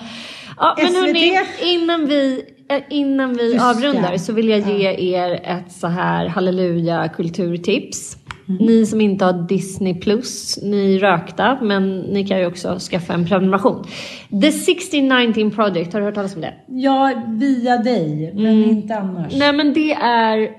Ja, 0.59 0.75
men 0.79 0.87
SVT. 0.87 0.97
hörni, 0.97 1.39
innan 1.75 2.07
vi, 2.07 2.43
eh, 2.71 2.83
innan 2.91 3.33
vi 3.33 3.53
Just 3.53 3.65
avrundar 3.65 4.17
så 4.17 4.33
vill 4.33 4.49
jag 4.49 4.61
ge 4.61 5.15
er 5.17 5.41
ett 5.45 5.73
så 5.73 5.87
här 5.87 6.27
halleluja 6.27 7.09
kulturtips. 7.09 8.17
Mm. 8.49 8.67
Ni 8.67 8.87
som 8.87 9.01
inte 9.01 9.25
har 9.25 9.33
Disney 9.49 9.95
plus, 10.01 10.59
ni 10.63 10.99
rökta, 10.99 11.59
men 11.63 11.99
ni 12.01 12.27
kan 12.27 12.39
ju 12.39 12.47
också 12.47 12.79
skaffa 12.79 13.13
en 13.15 13.27
prenumeration. 13.27 13.85
The 14.31 14.49
1619 14.49 15.51
Project, 15.51 15.93
har 15.93 16.01
du 16.01 16.07
hört 16.07 16.15
talas 16.15 16.35
om 16.35 16.41
det? 16.41 16.55
Ja, 16.69 17.13
via 17.29 17.77
dig, 17.77 18.33
men 18.35 18.47
Mm. 18.63 18.71
inte 18.71 18.95
annars. 18.97 19.33
Nej 19.37 19.53
men 19.53 19.75
det 19.75 19.93
är 19.93 20.51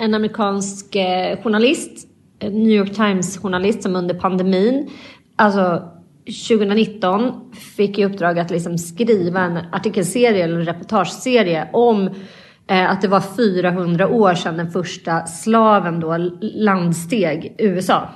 en 0.00 0.14
amerikansk 0.14 0.96
eh, 0.96 1.38
journalist, 1.42 2.08
New 2.42 2.72
York 2.72 2.94
Times 2.94 3.38
journalist 3.38 3.82
som 3.82 3.96
under 3.96 4.14
pandemin, 4.14 4.90
alltså 5.36 5.82
2019 6.48 7.32
fick 7.76 7.98
i 7.98 8.04
uppdrag 8.04 8.38
att 8.38 8.50
liksom 8.50 8.78
skriva 8.78 9.40
en 9.40 9.58
artikelserie 9.72 10.44
eller 10.44 10.58
en 10.58 10.64
reportageserie 10.66 11.68
om 11.72 12.10
Eh, 12.68 12.90
att 12.90 13.02
det 13.02 13.08
var 13.08 13.20
400 13.20 14.08
år 14.08 14.34
sedan 14.34 14.56
den 14.56 14.70
första 14.70 15.26
slaven 15.26 16.00
då 16.00 16.16
landsteg 16.40 17.54
USA. 17.58 18.08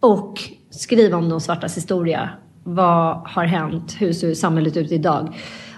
Och 0.00 0.34
skriva 0.70 1.16
om 1.16 1.28
de 1.28 1.40
svartas 1.40 1.76
historia. 1.76 2.30
Vad 2.64 3.28
har 3.28 3.44
hänt? 3.44 3.96
Hur 3.98 4.12
ser 4.12 4.34
samhället 4.34 4.76
ut 4.76 4.92
idag? 4.92 5.36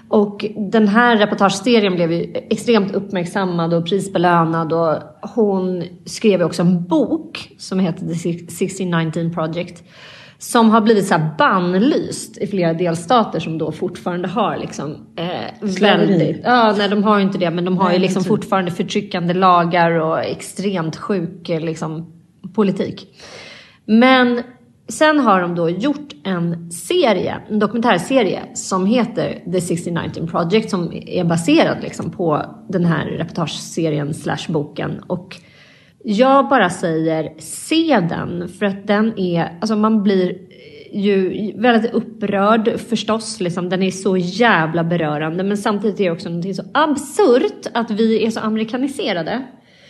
Och 0.09 0.45
den 0.57 0.87
här 0.87 1.17
reportageserien 1.17 1.95
blev 1.95 2.11
ju 2.11 2.33
extremt 2.33 2.95
uppmärksammad 2.95 3.73
och 3.73 3.85
prisbelönad 3.85 4.73
och 4.73 4.97
hon 5.35 5.83
skrev 6.05 6.41
också 6.41 6.61
en 6.61 6.83
bok 6.83 7.55
som 7.57 7.79
heter 7.79 7.99
The 7.99 8.29
1619 8.29 9.33
Project 9.33 9.83
som 10.41 10.69
har 10.69 10.81
blivit 10.81 11.07
så 11.07 11.13
här 11.13 11.29
bannlyst 11.37 12.37
i 12.37 12.47
flera 12.47 12.73
delstater 12.73 13.39
som 13.39 13.57
då 13.57 13.71
fortfarande 13.71 14.27
har 14.27 14.57
liksom 14.57 14.97
eh, 15.15 15.69
väldigt, 15.81 16.41
ja 16.43 16.75
nej 16.77 16.89
de 16.89 17.03
har 17.03 17.17
ju 17.17 17.23
inte 17.23 17.37
det 17.37 17.51
men 17.51 17.65
de 17.65 17.77
har 17.77 17.85
Nej, 17.85 17.93
ju 17.93 18.01
liksom 18.01 18.23
fortfarande 18.23 18.71
förtryckande 18.71 19.33
lagar 19.33 19.91
och 19.91 20.19
extremt 20.19 20.95
sjuk 20.95 21.49
eh, 21.49 21.59
liksom 21.59 22.13
politik. 22.53 23.07
Men 23.85 24.41
sen 24.87 25.19
har 25.19 25.41
de 25.41 25.55
då 25.55 25.69
gjort 25.69 26.09
en 26.23 26.71
serie, 26.71 27.37
en 27.49 27.59
dokumentärserie 27.59 28.41
som 28.53 28.85
heter 28.85 29.29
The 29.29 29.57
1619 29.57 30.27
Project 30.27 30.69
som 30.69 30.93
är 30.93 31.23
baserad 31.23 31.77
liksom 31.81 32.11
på 32.11 32.45
den 32.69 32.85
här 32.85 33.05
reportageserien 33.05 34.13
slash 34.13 34.45
boken. 34.49 35.03
Och 35.07 35.37
jag 36.03 36.49
bara 36.49 36.69
säger 36.69 37.33
se 37.37 37.99
den 38.09 38.49
för 38.49 38.65
att 38.65 38.87
den 38.87 39.19
är, 39.19 39.57
alltså 39.61 39.75
man 39.75 40.03
blir 40.03 40.37
ju 40.93 41.51
väldigt 41.55 41.93
upprörd 41.93 42.79
förstås, 42.79 43.39
liksom. 43.39 43.69
den 43.69 43.83
är 43.83 43.91
så 43.91 44.17
jävla 44.17 44.83
berörande 44.83 45.43
men 45.43 45.57
samtidigt 45.57 45.99
är 45.99 46.03
det 46.03 46.11
också 46.11 46.29
någonting 46.29 46.55
så 46.55 46.63
absurt 46.73 47.67
att 47.73 47.91
vi 47.91 48.25
är 48.25 48.31
så 48.31 48.39
amerikaniserade. 48.39 49.45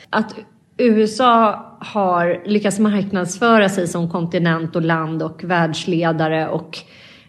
Att 0.09 0.35
USA 0.77 1.65
har 1.79 2.43
lyckats 2.45 2.79
marknadsföra 2.79 3.69
sig 3.69 3.87
som 3.87 4.09
kontinent 4.09 4.75
och 4.75 4.81
land 4.81 5.23
och 5.23 5.43
världsledare 5.43 6.49
och 6.49 6.77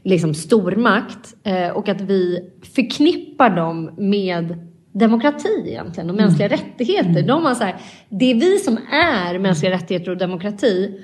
liksom 0.03 0.35
stormakt 0.35 1.35
eh, 1.45 1.68
och 1.68 1.89
att 1.89 2.01
vi 2.01 2.51
förknippar 2.74 3.51
dem 3.57 3.91
med 3.97 4.72
demokrati 4.93 5.64
egentligen 5.66 6.11
och 6.11 6.16
mänskliga 6.16 6.49
rättigheter. 6.49 7.22
De 7.22 7.45
har 7.45 7.55
så 7.55 7.64
här, 7.64 7.76
det 8.09 8.30
är 8.30 8.34
vi 8.34 8.59
som 8.59 8.78
är 8.93 9.38
mänskliga 9.38 9.72
rättigheter 9.72 10.11
och 10.11 10.16
demokrati. 10.16 11.01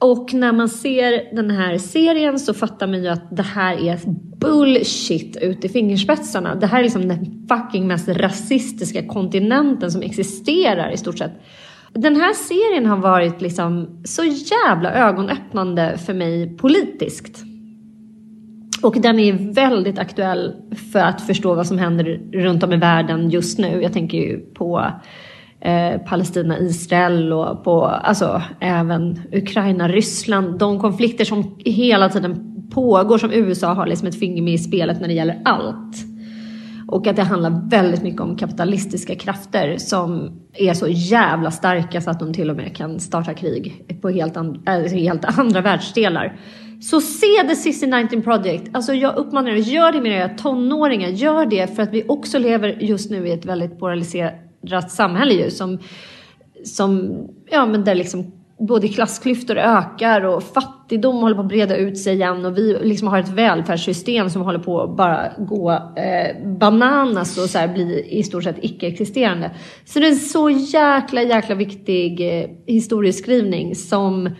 Och 0.00 0.34
när 0.34 0.52
man 0.52 0.68
ser 0.68 1.34
den 1.36 1.50
här 1.50 1.78
serien 1.78 2.38
så 2.38 2.54
fattar 2.54 2.86
man 2.86 3.02
ju 3.02 3.08
att 3.08 3.36
det 3.36 3.42
här 3.42 3.88
är 3.88 3.98
bullshit 4.36 5.36
ut 5.36 5.64
i 5.64 5.68
fingerspetsarna. 5.68 6.54
Det 6.54 6.66
här 6.66 6.78
är 6.78 6.82
liksom 6.82 7.08
den 7.08 7.48
fucking 7.48 7.86
mest 7.86 8.08
rasistiska 8.08 9.06
kontinenten 9.06 9.90
som 9.90 10.02
existerar 10.02 10.90
i 10.90 10.96
stort 10.96 11.18
sett. 11.18 11.32
Den 11.92 12.16
här 12.16 12.32
serien 12.32 12.86
har 12.86 12.96
varit 12.96 13.40
liksom 13.40 14.00
så 14.04 14.24
jävla 14.24 14.92
ögonöppnande 14.92 15.98
för 16.06 16.14
mig 16.14 16.56
politiskt. 16.56 17.47
Och 18.82 19.00
den 19.00 19.18
är 19.18 19.54
väldigt 19.54 19.98
aktuell 19.98 20.54
för 20.92 20.98
att 20.98 21.20
förstå 21.20 21.54
vad 21.54 21.66
som 21.66 21.78
händer 21.78 22.20
runt 22.32 22.62
om 22.62 22.72
i 22.72 22.76
världen 22.76 23.30
just 23.30 23.58
nu. 23.58 23.82
Jag 23.82 23.92
tänker 23.92 24.18
ju 24.18 24.40
på 24.40 24.92
eh, 25.60 26.00
Palestina, 26.00 26.58
Israel 26.58 27.32
och 27.32 27.64
på 27.64 27.84
alltså, 27.84 28.42
även 28.60 29.20
Ukraina, 29.32 29.88
Ryssland. 29.88 30.58
De 30.58 30.80
konflikter 30.80 31.24
som 31.24 31.56
hela 31.64 32.08
tiden 32.08 32.54
pågår 32.70 33.18
som 33.18 33.32
USA 33.32 33.72
har 33.72 33.86
liksom 33.86 34.08
ett 34.08 34.18
finger 34.18 34.42
med 34.42 34.54
i 34.54 34.58
spelet 34.58 35.00
när 35.00 35.08
det 35.08 35.14
gäller 35.14 35.40
allt. 35.44 35.96
Och 36.88 37.06
att 37.06 37.16
det 37.16 37.22
handlar 37.22 37.68
väldigt 37.70 38.02
mycket 38.02 38.20
om 38.20 38.36
kapitalistiska 38.36 39.14
krafter 39.14 39.76
som 39.78 40.30
är 40.54 40.74
så 40.74 40.86
jävla 40.88 41.50
starka 41.50 42.00
så 42.00 42.10
att 42.10 42.20
de 42.20 42.34
till 42.34 42.50
och 42.50 42.56
med 42.56 42.76
kan 42.76 43.00
starta 43.00 43.34
krig 43.34 43.98
på 44.02 44.10
helt, 44.10 44.36
and- 44.36 44.68
äh, 44.68 44.74
eh, 44.74 44.92
helt 44.92 45.38
andra 45.38 45.60
världsdelar. 45.60 46.36
Så 46.80 47.00
se 47.00 47.26
The 47.26 47.52
1619 47.52 48.22
Project. 48.22 48.70
Alltså 48.72 48.94
jag 48.94 49.16
uppmanar 49.16 49.50
er, 49.50 49.56
gör 49.56 49.92
det 49.92 50.00
med 50.00 50.12
era 50.12 50.28
tonåringar. 50.28 51.08
Gör 51.08 51.46
det 51.46 51.76
för 51.76 51.82
att 51.82 51.92
vi 51.92 52.04
också 52.08 52.38
lever 52.38 52.68
just 52.68 53.10
nu 53.10 53.28
i 53.28 53.32
ett 53.32 53.44
väldigt 53.44 53.78
polariserat 53.78 54.90
samhälle 54.90 55.34
ju 55.34 55.50
som, 55.50 55.78
som 56.64 57.14
ja 57.50 57.66
men 57.66 57.84
där 57.84 57.94
liksom 57.94 58.32
både 58.58 58.88
klassklyftor 58.88 59.56
ökar 59.56 60.24
och 60.24 60.42
fattigdom 60.42 61.16
håller 61.16 61.34
på 61.34 61.40
att 61.40 61.48
breda 61.48 61.76
ut 61.76 61.98
sig 61.98 62.14
igen 62.14 62.44
och 62.44 62.58
vi 62.58 62.78
liksom 62.82 63.08
har 63.08 63.18
ett 63.18 63.28
välfärdssystem 63.28 64.30
som 64.30 64.42
håller 64.42 64.58
på 64.58 64.82
att 64.82 64.96
bara 64.96 65.32
gå 65.38 65.72
eh, 65.72 66.48
bananas 66.58 67.38
och 67.38 67.50
så 67.50 67.58
här 67.58 67.68
bli 67.68 68.06
i 68.10 68.22
stort 68.22 68.44
sett 68.44 68.64
icke-existerande. 68.64 69.50
Så 69.84 69.98
det 69.98 70.06
är 70.06 70.10
en 70.10 70.16
så 70.16 70.50
jäkla, 70.50 71.22
jäkla 71.22 71.54
viktig 71.54 72.40
eh, 72.40 72.50
historieskrivning 72.66 73.74
som 73.74 74.30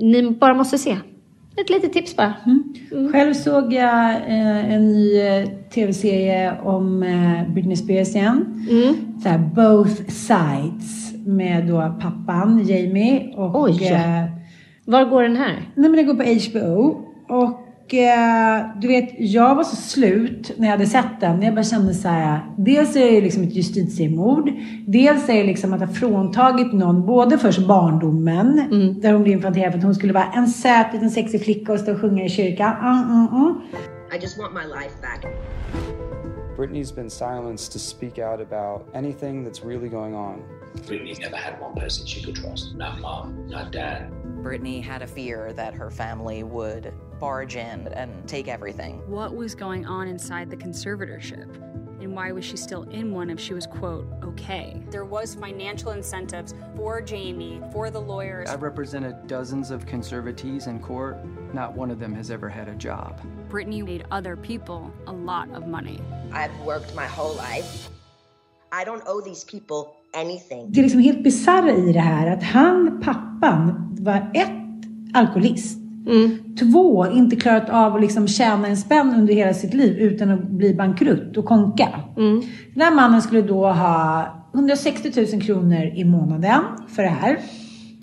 ni 0.00 0.30
bara 0.30 0.54
måste 0.54 0.78
se. 0.78 0.96
Ett 1.60 1.70
litet 1.70 1.92
tips 1.92 2.16
bara. 2.16 2.34
Själv 3.12 3.34
såg 3.34 3.72
jag 3.72 4.10
eh, 4.10 4.74
en 4.74 4.92
ny 4.92 5.20
eh, 5.20 5.48
tv-serie 5.74 6.54
om 6.62 7.02
eh, 7.02 7.52
Britney 7.54 7.76
Spears 7.76 8.14
igen. 8.14 8.66
Mm. 8.70 8.94
Så 9.22 9.28
här, 9.28 9.38
Both 9.38 10.10
Sides 10.10 11.12
med 11.26 11.66
då 11.66 11.94
pappan 12.00 12.64
Jamie 12.66 13.34
och... 13.36 13.62
Oj. 13.62 13.84
Eh, 13.84 14.24
Var 14.84 15.04
går 15.04 15.22
den 15.22 15.36
här? 15.36 15.56
nej 15.74 15.90
men 15.90 15.92
det 15.92 16.02
går 16.02 16.14
på 16.14 16.22
HBO. 16.22 17.04
Och 17.36 17.60
eh, 17.94 18.80
du 18.80 18.88
vet, 18.88 19.14
jag 19.18 19.54
var 19.54 19.64
så 19.64 19.76
slut 19.76 20.52
när 20.56 20.66
jag 20.66 20.72
hade 20.72 20.86
sett 20.86 21.20
den. 21.20 21.42
Jag 21.42 21.54
bara 21.54 21.64
kände 21.64 21.94
så 21.94 22.08
här. 22.08 22.40
Dels 22.58 22.96
är 22.96 23.12
det 23.12 23.20
liksom 23.20 23.42
ett 23.42 23.56
justitiemord. 23.56 24.52
Dels 24.86 25.28
är 25.28 25.34
det 25.34 25.44
liksom 25.44 25.72
att 25.72 25.80
ha 25.80 25.88
fråntagit 25.88 26.72
någon 26.72 27.06
både 27.06 27.38
först 27.38 27.66
barndomen. 27.66 28.56
Där 29.00 29.12
hon 29.12 29.22
blev 29.22 29.36
infanterad 29.36 29.72
för 29.72 29.78
att 29.78 29.84
hon 29.84 29.94
skulle 29.94 30.12
vara 30.12 30.32
en 30.32 30.48
söt 30.48 30.92
liten 30.92 31.10
sexig 31.10 31.44
flicka 31.44 31.72
och 31.72 31.80
stå 31.80 31.92
och 31.92 32.00
sjunga 32.00 32.24
i 32.24 32.28
kyrkan. 32.28 32.76
Mm, 32.76 33.10
mm, 33.10 33.26
mm. 33.34 33.60
I 34.12 34.18
just 34.22 34.38
want 34.38 34.52
my 34.54 34.64
life 34.64 35.00
back. 35.02 35.24
Britney's 36.56 36.94
been 36.94 37.10
silenced 37.10 37.72
to 37.72 37.78
speak 37.78 38.18
out 38.18 38.40
about 38.40 38.86
anything 38.94 39.44
that's 39.44 39.64
really 39.64 39.88
going 39.88 40.14
on. 40.14 40.42
Brittany 40.86 41.14
never 41.20 41.36
had 41.36 41.60
one 41.60 41.74
person 41.74 42.06
she 42.06 42.24
could 42.24 42.36
trust. 42.36 42.74
Not 42.76 43.00
mom, 43.00 43.48
not 43.48 43.72
dad. 43.72 44.12
Brittany 44.42 44.80
had 44.80 45.02
a 45.02 45.06
fear 45.06 45.52
that 45.52 45.74
her 45.74 45.90
family 45.90 46.42
would 46.42 46.92
barge 47.20 47.56
in 47.56 47.86
and 47.88 48.10
take 48.26 48.48
everything. 48.48 49.02
What 49.06 49.36
was 49.36 49.54
going 49.54 49.86
on 49.86 50.08
inside 50.08 50.50
the 50.50 50.56
conservatorship? 50.56 51.48
And 52.00 52.14
why 52.14 52.32
was 52.32 52.46
she 52.46 52.56
still 52.56 52.84
in 52.84 53.12
one 53.12 53.28
if 53.28 53.38
she 53.38 53.52
was, 53.52 53.66
quote, 53.66 54.06
okay? 54.24 54.82
There 54.90 55.04
was 55.04 55.34
financial 55.34 55.90
incentives 55.90 56.54
for 56.74 57.02
Jamie, 57.02 57.60
for 57.72 57.90
the 57.90 58.00
lawyers. 58.00 58.48
I've 58.48 58.62
represented 58.62 59.26
dozens 59.26 59.70
of 59.70 59.84
conservatees 59.84 60.66
in 60.66 60.80
court. 60.80 61.18
Not 61.52 61.76
one 61.76 61.90
of 61.90 61.98
them 61.98 62.14
has 62.14 62.30
ever 62.30 62.48
had 62.48 62.68
a 62.68 62.74
job. 62.74 63.20
Brittany 63.50 63.82
made 63.82 64.06
other 64.10 64.34
people 64.34 64.90
a 65.06 65.12
lot 65.12 65.50
of 65.54 65.66
money. 65.66 66.00
I've 66.32 66.58
worked 66.64 66.94
my 66.94 67.06
whole 67.06 67.34
life. 67.34 67.90
I 68.72 68.84
don't 68.84 69.02
owe 69.06 69.20
these 69.20 69.44
people 69.44 69.96
anything. 70.14 70.72
Det 70.72 70.80
är 70.80 70.82
liksom 70.82 71.00
helt 71.00 71.24
bisarra 71.24 71.70
i 71.70 71.92
det 71.92 72.00
här 72.00 72.26
att 72.26 72.42
han, 72.42 73.00
pappan, 73.04 73.96
var 74.00 74.30
ett, 74.34 74.86
alkoholist. 75.14 75.79
Två, 76.60 77.06
inte 77.12 77.36
klarat 77.36 77.70
av 77.70 77.94
att 77.94 78.00
liksom 78.00 78.28
tjäna 78.28 78.68
en 78.68 78.76
spänn 78.76 79.14
under 79.18 79.34
hela 79.34 79.54
sitt 79.54 79.74
liv 79.74 79.98
utan 79.98 80.30
att 80.30 80.48
bli 80.48 80.74
bankrutt 80.74 81.36
och 81.36 81.44
konka. 81.44 81.88
Den 82.74 82.82
här 82.82 82.94
mannen 82.94 83.22
skulle 83.22 83.42
då 83.42 83.66
ha 83.66 84.26
160 84.54 85.12
000 85.32 85.42
kronor 85.42 85.82
i 85.96 86.04
månaden 86.04 86.60
för 86.88 87.02
det 87.02 87.08
här. 87.08 87.38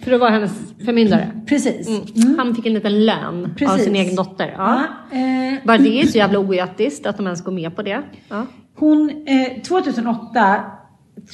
För 0.03 0.11
att 0.11 0.19
vara 0.19 0.29
hennes 0.29 0.51
förmyndare? 0.85 1.31
Precis. 1.47 1.89
Han 2.37 2.55
fick 2.55 2.65
en 2.65 2.73
liten 2.73 3.05
lön 3.05 3.45
av 3.45 3.55
Precis. 3.55 3.83
sin 3.83 3.95
egen 3.95 4.15
dotter. 4.15 4.53
Ja. 4.57 4.83
Ja, 5.11 5.17
eh, 5.17 5.53
Bara 5.65 5.77
det 5.77 6.01
är 6.01 6.05
så 6.05 6.17
jävla 6.17 6.39
oetiskt 6.39 7.05
att 7.05 7.17
de 7.17 7.25
ens 7.25 7.43
går 7.43 7.51
med 7.51 7.75
på 7.75 7.81
det. 7.81 8.01
Ja. 8.29 8.45
Hon, 8.75 9.09
eh, 9.09 9.61
2008 9.61 10.55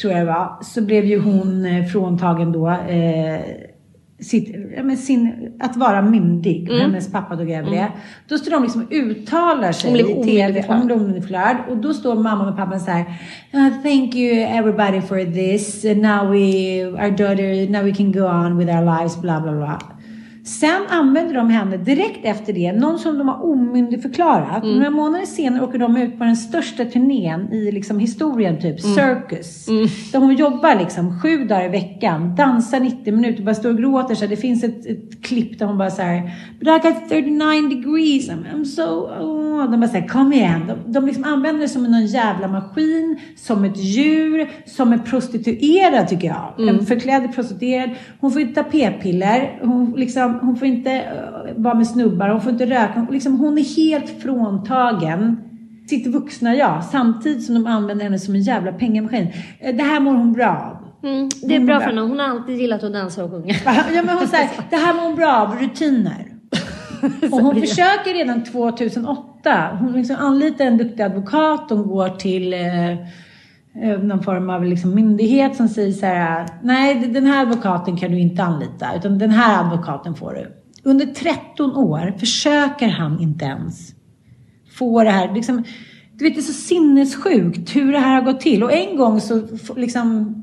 tror 0.02 0.14
jag 0.14 0.22
det 0.22 0.26
var, 0.26 0.58
så 0.62 0.82
blev 0.82 1.06
ju 1.06 1.20
hon 1.20 1.66
eh, 1.66 1.86
fråntagen 1.86 2.52
då 2.52 2.70
eh, 2.70 3.40
sitt, 4.20 4.56
ja, 4.78 4.96
sin, 4.96 5.52
att 5.60 5.78
vara 5.78 6.02
myndig. 6.02 6.70
Mm. 6.70 6.82
Hennes 6.82 7.12
pappa 7.12 7.36
tog 7.38 7.52
över 7.52 7.72
det. 7.72 7.88
Då 8.28 8.38
står 8.38 8.52
de 8.52 8.64
liksom 8.64 8.82
och 8.82 8.92
uttalar 8.92 9.72
sig 9.72 10.00
i 10.00 10.24
TV. 10.24 10.64
blev 10.86 10.98
omyndigförklarad. 10.98 11.58
Och 11.70 11.78
då 11.78 11.94
står 11.94 12.16
mamman 12.16 12.50
och 12.50 12.58
pappan 12.58 12.80
så 12.80 12.92
här. 12.92 13.06
"Uh, 13.54 13.70
thank 13.84 14.16
you 14.16 14.40
everybody 14.40 15.02
for 15.02 15.34
this. 15.34 15.84
Now 15.84 16.32
we, 16.32 16.86
our 16.86 17.10
daughter, 17.12 17.70
now 17.70 17.84
we 17.84 17.94
can 17.94 18.12
go 18.12 18.22
on 18.26 18.58
with 18.58 18.70
our 18.76 19.00
lives, 19.00 19.22
bla 19.22 19.42
bla 19.42 19.52
bla. 19.52 19.80
Sen 20.46 20.82
använder 20.90 21.36
de 21.36 21.50
henne 21.50 21.78
direkt 21.78 22.26
efter 22.26 22.54
det, 22.54 22.74
någon 22.74 23.00
som 23.00 23.18
de 23.18 23.28
har 23.28 23.46
omyndigförklarat. 23.46 24.64
Mm. 24.64 24.76
Några 24.76 24.90
månader 24.90 25.26
senare 25.26 25.64
åker 25.64 25.78
de 25.78 25.98
ut 25.98 26.18
på 26.18 26.24
den 26.24 26.36
största 26.36 26.86
turnén 26.86 27.54
i 27.54 27.72
liksom 27.72 28.00
historien, 28.00 28.56
typ 28.62 28.84
Mm. 28.84 28.96
Circus. 28.96 29.66
Där 30.12 30.20
hon 30.20 30.36
jobbar 30.36 30.76
liksom 30.76 31.20
sju 31.22 31.46
dagar 31.46 31.66
i 31.66 31.70
veckan, 31.70 32.36
dansar 32.36 32.80
90 32.80 33.14
minuter, 33.14 33.44
bara 33.44 33.56
står 33.56 33.70
och 33.70 33.78
gråter. 33.78 34.16
Så 34.16 34.22
här. 34.22 34.30
det 34.30 34.38
finns 34.38 34.64
ett, 34.64 34.86
ett 34.86 35.24
klipp 35.24 35.60
där 35.60 35.66
hon 35.66 35.78
bara 35.78 35.90
så 35.90 36.02
här, 36.02 36.32
But 36.60 36.68
I 36.68 36.88
got 36.90 37.10
39 37.10 37.70
degrees, 37.70 38.30
I'm, 38.30 38.64
so... 38.64 38.84
Oh. 38.84 39.44
De 39.72 39.80
bara 39.80 39.88
så 39.88 39.98
här, 39.98 40.08
kom 40.08 40.34
igen. 40.34 40.62
De, 40.68 40.94
de 40.94 41.06
liksom 41.06 41.24
använder 41.24 41.62
det 41.62 41.68
som 41.68 41.84
någon 41.84 42.06
jävla 42.06 42.48
maskin, 42.48 43.20
som 43.36 43.64
ett 43.64 43.78
djur, 43.78 44.50
som 44.66 44.94
en 44.94 45.04
prostituerad 45.04 46.08
tycker 46.08 46.28
jag. 46.28 46.70
En 46.70 46.86
förklädd 46.86 47.36
prostituerad. 47.36 47.90
Hon 48.20 48.32
får 48.32 48.42
inte 48.42 48.64
ta 48.64 48.70
p-piller, 48.70 49.60
hon, 49.62 49.94
liksom, 49.98 50.33
hon 50.42 50.56
får 50.56 50.68
inte 50.68 50.92
eh, 50.92 51.54
vara 51.56 51.74
med 51.74 51.88
snubbar, 51.88 52.30
hon 52.30 52.42
får 52.42 52.52
inte 52.52 52.66
röka. 52.66 52.94
Hon, 52.96 53.08
liksom, 53.14 53.40
hon 53.40 53.58
är 53.58 53.76
helt 53.76 54.22
fråntagen 54.22 55.38
sitt 55.90 56.08
vuxna 56.08 56.56
jag, 56.56 56.84
samtidigt 56.84 57.44
som 57.46 57.56
de 57.56 57.68
använder 57.68 58.04
henne 58.06 58.20
som 58.20 58.36
en 58.36 58.42
jävla 58.42 58.72
pengamaskin. 58.72 59.28
Eh, 59.60 59.76
Det 59.76 59.84
här 59.84 60.00
mår 60.00 60.14
hon 60.14 60.34
bra 60.34 60.50
av. 60.50 61.10
Mm, 61.10 61.30
det 61.48 61.56
är 61.56 61.60
bra 61.60 61.80
för 61.80 61.88
henne. 61.88 62.02
Hon 62.02 62.20
har 62.20 62.30
alltid 62.30 62.58
gillat 62.58 62.84
att 62.84 62.94
dansa 62.94 63.24
och 63.24 63.32
sjunga. 63.32 63.54
Ja, 63.66 64.04
men 64.06 64.18
hon 64.18 64.28
säger, 64.28 64.50
det 64.70 64.76
här 64.76 64.94
mår 64.94 65.04
hon 65.04 65.16
bra 65.16 65.36
av, 65.36 65.56
rutiner. 65.60 66.26
Och 67.32 67.38
hon 67.42 67.62
försöker 67.62 68.14
redan 68.14 68.44
2008. 68.44 69.78
Hon 69.80 69.94
liksom 69.94 70.16
anlitar 70.20 70.66
en 70.66 70.78
duktig 70.78 71.04
advokat. 71.04 71.66
Hon 71.70 71.88
går 71.88 72.10
till 72.10 72.54
eh, 72.54 72.60
Eh, 73.82 74.00
någon 74.00 74.24
form 74.24 74.50
av 74.50 74.64
liksom 74.64 74.96
myndighet 74.96 75.56
som 75.56 75.68
säger 75.68 75.92
så 75.92 76.06
här. 76.06 76.48
Nej, 76.64 76.96
den 76.96 77.26
här 77.26 77.42
advokaten 77.42 77.98
kan 77.98 78.12
du 78.12 78.20
inte 78.20 78.44
anlita. 78.44 78.96
Utan 78.96 79.18
den 79.18 79.32
här 79.32 79.66
advokaten 79.66 80.16
får 80.16 80.34
du. 80.34 80.52
Under 80.90 81.06
13 81.06 81.76
år 81.76 82.14
försöker 82.20 82.88
han 82.88 83.20
inte 83.20 83.46
ens 83.46 83.96
få 84.78 85.04
det 85.04 85.10
här. 85.10 85.34
Liksom, 85.34 85.64
du 86.14 86.26
vet, 86.26 86.34
det 86.34 86.40
är 86.40 86.44
så 86.44 86.54
sinnessjukt 86.54 87.76
hur 87.76 87.92
det 87.92 88.00
här 88.00 88.16
har 88.16 88.22
gått 88.22 88.42
till. 88.42 88.64
Och 88.64 88.74
en 88.74 88.98
gång 88.98 89.22
så 89.22 89.42
liksom 89.76 90.36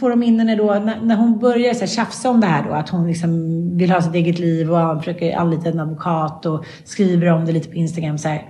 får 0.00 0.10
de 0.10 0.22
in 0.22 0.38
henne 0.38 0.56
då, 0.56 0.64
när, 0.66 1.00
när 1.00 1.16
hon 1.16 1.38
börjar 1.38 1.74
så 1.74 1.80
här 1.80 1.86
tjafsa 1.86 2.30
om 2.30 2.40
det 2.40 2.46
här 2.46 2.68
då, 2.68 2.74
att 2.74 2.88
hon 2.88 3.06
liksom 3.06 3.30
vill 3.76 3.90
ha 3.90 4.02
sitt 4.02 4.14
eget 4.14 4.38
liv 4.38 4.72
och 4.72 4.98
försöker 4.98 5.36
anlita 5.36 5.68
en 5.68 5.80
advokat 5.80 6.46
och 6.46 6.64
skriver 6.84 7.32
om 7.32 7.44
det 7.44 7.52
lite 7.52 7.68
på 7.68 7.74
Instagram 7.74 8.18
så 8.18 8.28
här. 8.28 8.42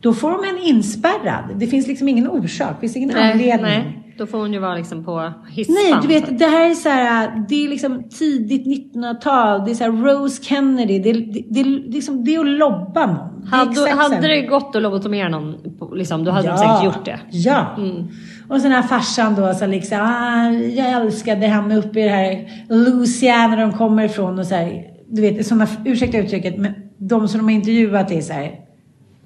Då 0.00 0.12
får 0.12 0.30
de 0.30 0.56
en 0.56 0.58
inspärrad. 0.76 1.44
Det 1.56 1.66
finns 1.66 1.86
liksom 1.86 2.08
ingen 2.08 2.28
orsak, 2.30 2.68
det 2.74 2.80
finns 2.80 2.96
ingen 2.96 3.16
anledning. 3.16 3.62
nej, 3.62 4.04
då 4.18 4.26
får 4.26 4.38
hon 4.38 4.52
ju 4.52 4.58
vara 4.58 4.74
liksom 4.74 5.04
på 5.04 5.32
hispan. 5.50 5.76
Nej, 5.84 5.94
du 6.02 6.08
vet, 6.08 6.38
det 6.38 6.46
här 6.46 6.70
är 6.70 6.74
så 6.74 6.88
här, 6.88 7.44
det 7.48 7.64
är 7.64 7.68
liksom 7.68 8.02
tidigt 8.08 8.94
1900-tal, 8.94 9.64
det 9.64 9.70
är 9.70 9.74
så 9.74 9.84
här 9.84 9.90
Rose 9.90 10.42
Kennedy, 10.44 10.98
det 10.98 11.12
det, 11.12 11.44
det, 11.50 11.64
liksom, 11.64 12.24
det 12.24 12.34
är 12.34 12.40
att 12.40 12.46
lobba 12.46 13.06
någon. 13.06 13.40
Det 13.40 13.56
Hade, 13.56 13.70
exakt 13.70 13.96
hade 13.96 14.28
det 14.28 14.42
gått 14.42 14.76
att 14.76 14.82
lobotomera 14.82 15.28
någon, 15.28 15.54
liksom, 15.94 16.24
då 16.24 16.30
hade 16.30 16.46
Ja. 16.48 16.52
de 16.52 16.58
säkert 16.58 16.84
gjort 16.84 17.04
det. 17.04 17.20
Ja. 17.30 17.66
Mm. 17.78 18.08
Och 18.48 18.60
sen 18.60 18.72
här 18.72 18.82
farsan 18.82 19.34
då 19.34 19.54
som 19.54 19.70
liksom, 19.70 19.98
ah, 20.00 20.50
jag 20.50 20.90
älskade 20.90 21.46
henne 21.46 21.76
uppe 21.76 22.00
i 22.00 22.02
det 22.02 22.10
här 22.10 22.48
Louisiana 22.68 23.56
de 23.56 23.72
kommer 23.72 24.04
ifrån 24.04 24.38
och 24.38 24.46
så 24.46 24.54
här, 24.54 24.84
du 25.10 25.22
vet, 25.22 25.46
sådana, 25.46 25.66
ursäkta 25.84 26.18
uttrycket, 26.18 26.58
men 26.58 26.72
de 26.98 27.28
som 27.28 27.38
de 27.38 27.44
har 27.44 27.50
intervjuat 27.50 28.10
är 28.10 28.20
så 28.20 28.32
här, 28.32 28.50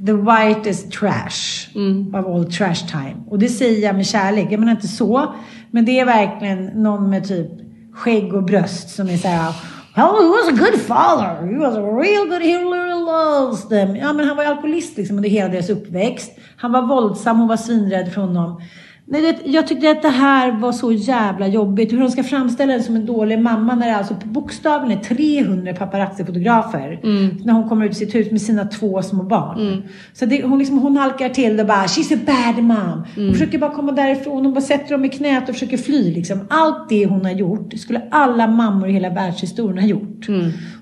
the 0.07 0.13
whitest 0.13 0.93
trash 0.93 1.69
of 2.15 2.27
all 2.27 2.53
trash 2.53 2.87
time. 2.91 3.17
Och 3.27 3.39
det 3.39 3.49
säger 3.49 3.87
jag 3.87 3.97
med 3.97 4.07
kärlek, 4.07 4.47
jag 4.51 4.61
menar 4.61 4.73
inte 4.73 4.89
så, 4.89 5.35
men 5.71 5.85
det 5.85 6.01
är 6.01 6.05
verkligen 6.05 6.67
någon 6.67 7.11
med 7.11 7.29
typ 7.29 7.51
skägg 7.93 8.35
och 8.35 8.45
bröst 8.45 8.91
som 8.91 9.09
är 9.09 9.17
så 9.17 9.29
här, 9.29 9.55
Well, 9.95 10.23
he 10.23 10.29
was 10.29 10.49
a 10.49 10.57
good 10.57 10.81
father. 10.81 11.47
He 11.47 11.59
was 11.59 11.77
a 11.77 11.83
real 11.83 12.27
good, 12.27 12.43
he 12.43 12.57
really 12.57 13.05
loves 13.05 13.69
them. 13.69 13.97
Ja, 13.97 14.13
men 14.13 14.27
han 14.27 14.37
var 14.37 14.45
ju 14.45 14.51
alkoholist 14.51 14.97
liksom 14.97 15.17
under 15.17 15.29
hela 15.29 15.49
deras 15.49 15.71
uppväxt. 15.71 16.33
Han 16.57 16.73
var 16.73 16.83
våldsam, 16.87 17.39
hon 17.39 17.49
var 17.49 17.57
svinrädd 17.57 18.13
för 18.13 18.21
honom. 18.21 18.63
Nej, 19.07 19.23
det, 19.23 19.51
jag 19.51 19.67
tyckte 19.67 19.91
att 19.91 20.03
det 20.03 20.09
här 20.09 20.53
var 20.53 20.73
så 20.73 20.93
jävla 20.93 21.47
jobbigt. 21.47 21.93
Hur 21.93 21.99
de 22.01 22.11
ska 22.11 22.23
framställa 22.23 22.73
det 22.73 22.83
som 22.83 22.97
en 22.97 23.07
dålig 23.07 23.39
mamma 23.39 23.75
när 23.75 23.87
det 23.87 23.97
alltså 23.97 24.15
på 24.15 24.27
bokstaven 24.27 24.91
är 24.91 24.97
300 24.97 25.73
paparazzi-fotografer. 25.73 27.01
När 27.45 27.53
hon 27.53 27.69
kommer 27.69 27.87
ut 27.87 27.93
i 27.93 27.95
sitt 27.95 28.15
hus 28.15 28.31
med 28.31 28.43
sina 28.43 28.65
två 28.65 29.03
små 29.03 29.23
barn. 29.23 29.59
Så 30.13 30.27
det, 30.27 30.43
hon, 30.43 30.59
liksom, 30.59 30.79
hon 30.79 30.97
halkar 30.97 31.29
till 31.29 31.61
och 31.61 31.67
bara 31.67 31.83
“She's 31.87 32.15
a 32.15 32.19
bad 32.27 32.65
mom”. 32.65 33.05
Hon 33.17 33.33
försöker 33.33 33.59
bara 33.59 33.75
komma 33.75 33.93
därifrån. 33.93 34.45
Hon 34.45 34.55
bara 34.55 34.61
sätter 34.61 34.91
dem 34.91 35.05
i 35.05 35.09
knät 35.09 35.49
och 35.49 35.55
försöker 35.55 35.77
fly. 35.77 36.15
Liksom. 36.15 36.47
Allt 36.51 36.89
det 36.89 37.07
hon 37.07 37.25
har 37.25 37.33
gjort 37.33 37.73
skulle 37.79 38.03
alla 38.11 38.47
mammor 38.47 38.89
i 38.89 38.93
hela 38.93 39.11
världshistorien 39.11 39.79
ha 39.79 39.87
gjort. 39.87 40.29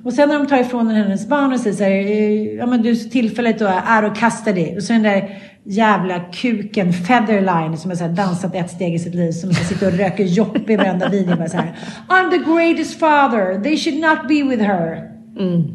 Och 0.05 0.13
sen 0.13 0.29
när 0.29 0.39
de 0.39 0.47
tar 0.47 0.59
ifrån 0.59 0.87
henne 0.87 1.03
hennes 1.03 1.29
barn 1.29 1.53
och 1.53 1.61
säger 1.61 1.77
så 1.77 1.85
här, 1.85 1.91
eh, 1.91 2.55
ja 2.59 2.67
men 2.67 2.83
du 2.83 2.95
tillfället 2.95 3.59
då 3.59 3.67
är 3.67 4.03
out 4.03 4.13
of 4.13 4.19
custody. 4.19 4.77
Och 4.77 4.83
så 4.83 4.93
den 4.93 5.03
där 5.03 5.43
jävla 5.65 6.21
kuken 6.21 6.93
Featherline 6.93 7.77
som 7.77 7.91
har 7.91 8.09
dansat 8.09 8.55
ett 8.55 8.71
steg 8.71 8.95
i 8.95 8.99
sitt 8.99 9.15
liv 9.15 9.33
som 9.33 9.53
sitter 9.53 9.87
och 9.87 9.93
röker 9.93 10.25
jopp 10.25 10.71
i 10.71 10.77
varenda 10.77 11.09
video. 11.09 11.37
Bara 11.37 11.49
så 11.49 11.57
här, 11.57 11.77
I'm 12.09 12.31
the 12.31 12.53
greatest 12.53 12.99
father, 12.99 13.63
they 13.63 13.77
should 13.77 14.01
not 14.01 14.29
be 14.29 14.43
with 14.43 14.63
her. 14.63 15.11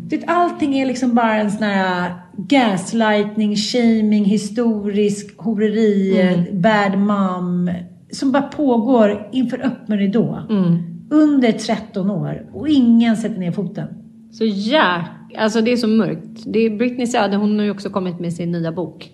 Det, 0.10 0.24
allting 0.28 0.78
är 0.80 0.86
liksom 0.86 1.16
bara 1.16 1.36
en 1.36 1.52
sån 1.52 1.64
här 1.64 2.14
gaslightning, 2.38 3.56
shaming, 3.56 4.26
historisk 4.26 5.38
horeri, 5.38 6.46
bad 6.52 6.98
mom. 6.98 7.72
Som 8.12 8.32
bara 8.32 8.44
pågår 8.44 9.30
inför 9.32 9.66
öppen 9.66 9.98
ridå. 9.98 10.42
Under 11.10 11.52
13 11.52 12.12
år. 12.12 12.46
Och 12.54 12.70
ingen 12.70 13.18
sätter 13.18 13.40
ner 13.40 13.52
foten. 13.52 13.88
Så 14.32 14.46
jäk... 14.46 15.06
Alltså 15.38 15.62
det 15.62 15.72
är 15.72 15.78
så 15.78 15.88
mörkt. 15.88 16.44
Det 16.46 16.60
är 16.60 16.70
Britneys 16.70 17.16
öde, 17.16 17.38
hon 17.38 17.58
har 17.58 17.66
ju 17.66 17.72
också 17.72 17.90
kommit 17.90 18.20
med 18.20 18.34
sin 18.34 18.52
nya 18.52 18.72
bok. 18.72 19.10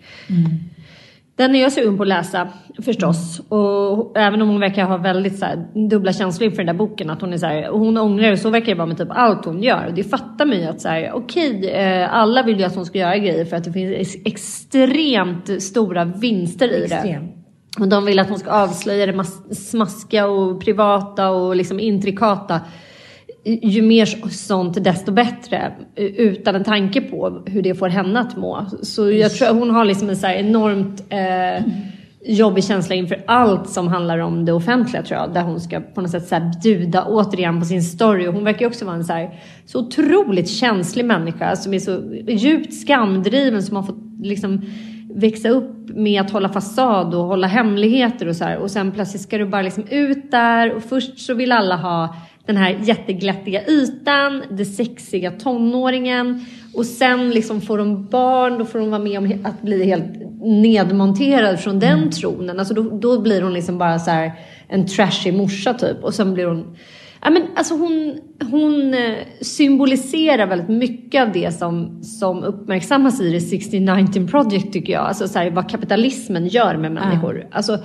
Den 1.36 1.56
är 1.56 1.62
jag 1.62 1.72
sugen 1.72 1.98
på 1.98 2.04
att 2.04 2.10
läsa 2.10 2.48
förstås. 2.86 3.42
Och 3.50 4.18
även 4.18 4.42
om 4.42 4.50
hon 4.50 4.60
verkar 4.60 4.86
ha 4.86 4.98
väldigt 4.98 5.40
så 5.40 5.46
här, 5.46 5.66
dubbla 5.90 6.14
känslor 6.14 6.46
inför 6.46 6.58
den 6.58 6.66
där 6.66 6.74
boken. 6.74 7.10
Att 7.10 7.22
hon 7.22 7.34
är 7.34 7.38
så 7.38 7.46
här, 7.46 7.70
och 7.70 7.80
hon 7.80 7.98
ångrar, 7.98 8.32
och 8.32 8.40
så 8.40 8.50
verkar 8.50 8.66
det 8.66 8.76
vara 8.78 8.88
med 8.88 8.98
typ 8.98 9.08
allt 9.12 9.46
hon 9.46 9.64
gör. 9.64 9.86
Och 9.88 9.94
det 9.94 10.04
fattar 10.04 10.46
mig 10.46 10.68
att 10.68 10.82
så 10.82 10.88
här, 10.90 11.12
okej, 11.14 11.70
eh, 11.70 12.14
alla 12.14 12.44
vill 12.44 12.60
ju 12.60 12.64
att 12.66 12.76
hon 12.76 12.86
ska 12.86 12.98
göra 13.00 13.18
grejer 13.18 13.46
för 13.46 13.58
att 13.58 13.64
det 13.64 13.72
finns 13.74 13.92
ex- 13.96 14.16
extremt 14.26 15.62
stora 15.62 16.06
vinster 16.06 16.68
i 16.74 16.88
det. 16.88 16.96
Extremt. 16.96 17.36
Och 17.80 17.88
de 17.88 18.06
vill 18.06 18.20
att 18.20 18.30
hon 18.30 18.40
ska 18.40 18.52
avslöja 18.52 19.06
det 19.06 19.14
mas- 19.14 19.54
smaskiga 19.70 20.28
och 20.28 20.62
privata 20.62 21.30
och 21.30 21.56
liksom 21.56 21.80
intrikata. 21.80 22.60
Ju 23.44 23.82
mer 23.82 24.06
sånt 24.30 24.84
desto 24.84 25.12
bättre. 25.12 25.72
Utan 25.96 26.56
en 26.56 26.64
tanke 26.64 27.02
på 27.02 27.44
hur 27.46 27.62
det 27.62 27.76
får 27.76 27.90
henne 27.90 28.20
att 28.20 28.38
må. 28.38 28.66
Så 28.82 29.12
jag 29.12 29.32
tror 29.32 29.48
att 29.48 29.56
hon 29.56 29.70
har 29.70 29.86
liksom 29.86 30.10
en 30.10 30.18
så 30.18 30.28
enormt 30.28 31.04
eh, 31.10 31.66
jobbig 32.26 32.64
känsla 32.64 32.96
inför 32.96 33.24
allt 33.28 33.70
som 33.70 33.88
handlar 33.88 34.18
om 34.18 34.46
det 34.46 34.54
offentliga 34.54 35.04
tror 35.04 35.20
jag. 35.20 35.34
Där 35.34 35.42
hon 35.42 35.62
ska 35.62 35.80
på 35.80 36.02
något 36.02 36.12
sätt 36.12 36.28
så 36.28 36.36
här 36.36 36.52
bjuda 36.64 37.06
återigen 37.06 37.60
på 37.60 37.66
sin 37.66 37.84
story. 37.84 38.28
Och 38.28 38.34
hon 38.34 38.44
verkar 38.44 38.60
ju 38.60 38.68
också 38.68 38.86
vara 38.86 38.96
en 38.96 39.06
så, 39.06 39.14
här, 39.14 39.40
så 39.66 39.80
otroligt 39.80 40.50
känslig 40.50 41.06
människa. 41.06 41.56
Som 41.56 41.74
är 41.74 41.80
så 41.80 42.02
djupt 42.28 42.74
skamdriven. 42.74 43.64
Som 43.64 43.76
har 43.76 43.84
fått 43.84 44.20
liksom 44.22 44.62
växa 45.16 45.50
upp 45.50 45.90
med 45.96 46.22
att 46.22 46.32
hålla 46.32 46.50
fasad 46.50 47.16
och 47.16 47.24
hålla 47.24 47.48
hemligheter 47.48 48.28
och 48.28 48.36
så 48.36 48.44
här. 48.44 48.58
Och 48.58 48.72
sen 48.72 48.92
plötsligt 48.92 49.22
ska 49.22 49.38
du 49.38 49.46
bara 49.46 49.62
liksom 49.62 49.84
ut 49.90 50.32
där 50.32 50.74
och 50.74 50.84
först 50.84 51.20
så 51.20 51.34
vill 51.34 51.52
alla 51.52 51.76
ha 51.76 52.16
den 52.46 52.58
här 52.58 52.80
jätteglättiga 52.84 53.62
ytan, 53.68 54.44
det 54.52 54.66
sexiga 54.66 55.32
tonåringen 55.32 56.46
och 56.74 56.86
sen 56.86 57.30
liksom 57.30 57.62
får 57.62 57.78
de 57.78 58.06
barn, 58.06 58.58
då 58.58 58.66
får 58.66 58.80
de 58.80 58.90
vara 58.90 59.02
med 59.02 59.18
om 59.18 59.40
att 59.44 59.62
bli 59.62 59.86
helt 59.86 60.06
nedmonterad 60.42 61.60
från 61.60 61.80
den 61.80 61.98
Mm. 61.98 62.10
tronen. 62.10 62.60
Alltså 62.60 62.74
då, 62.74 62.82
då 62.82 63.22
blir 63.22 63.42
hon 63.42 63.54
liksom 63.54 63.78
bara 63.78 64.00
så 64.00 64.12
här 64.12 64.32
en 64.68 64.88
trashig 64.88 65.34
morsa 65.34 65.74
typ 65.74 66.04
och 66.04 66.14
sen 66.14 66.34
blir 66.34 66.46
hon 66.46 66.78
Ja, 67.24 67.30
men 67.30 67.44
alltså 67.56 67.74
hon, 67.74 68.20
hon 68.52 68.94
eh, 68.94 69.16
symboliserar 69.42 70.48
väldigt 70.48 70.70
mycket 70.70 71.22
av 71.22 71.32
det 71.32 71.52
som, 71.58 72.04
som 72.04 72.44
uppmärksammas 72.44 73.22
i 73.22 73.32
The 73.32 73.38
1619 73.38 74.28
Project 74.28 74.74
tycker 74.74 74.94
jag. 74.94 75.02
Alltså 75.08 75.28
så 75.28 75.40
här, 75.40 75.52
vad 75.52 75.70
kapitalismen 75.70 76.48
gör 76.48 76.78
med 76.78 76.92
människor. 76.92 77.48
Alltså, 77.52 77.78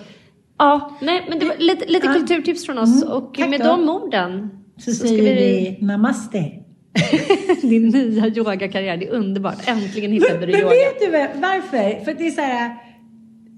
ja, 0.58 0.98
nej, 1.00 1.26
men 1.28 1.38
det 1.38 1.46
var 1.46 1.54
lite, 1.58 1.86
lite 1.86 2.06
Ja. 2.06 2.12
kulturtips 2.14 2.66
från 2.66 2.78
oss. 2.78 3.02
Mm, 3.02 3.14
och 3.14 3.38
med 3.38 3.60
då. 3.60 3.64
de 3.66 3.88
orden 3.88 4.48
Så, 4.78 4.90
ska 4.92 5.08
säger 5.08 5.34
vi 5.34 5.78
namaste. 5.86 6.44
din 7.62 7.88
nya 7.88 8.26
yogakarriär. 8.26 8.96
Det 8.96 9.06
är 9.06 9.10
underbart. 9.12 9.68
Äntligen 9.68 10.12
hittade 10.12 10.46
du 10.46 10.52
Men 10.52 10.60
yoga. 10.60 10.70
vet 10.70 11.00
du 11.00 11.10
varför? 11.40 12.04
För 12.04 12.14
det 12.14 12.26
är 12.26 12.30
så 12.30 12.40
här, 12.40 12.70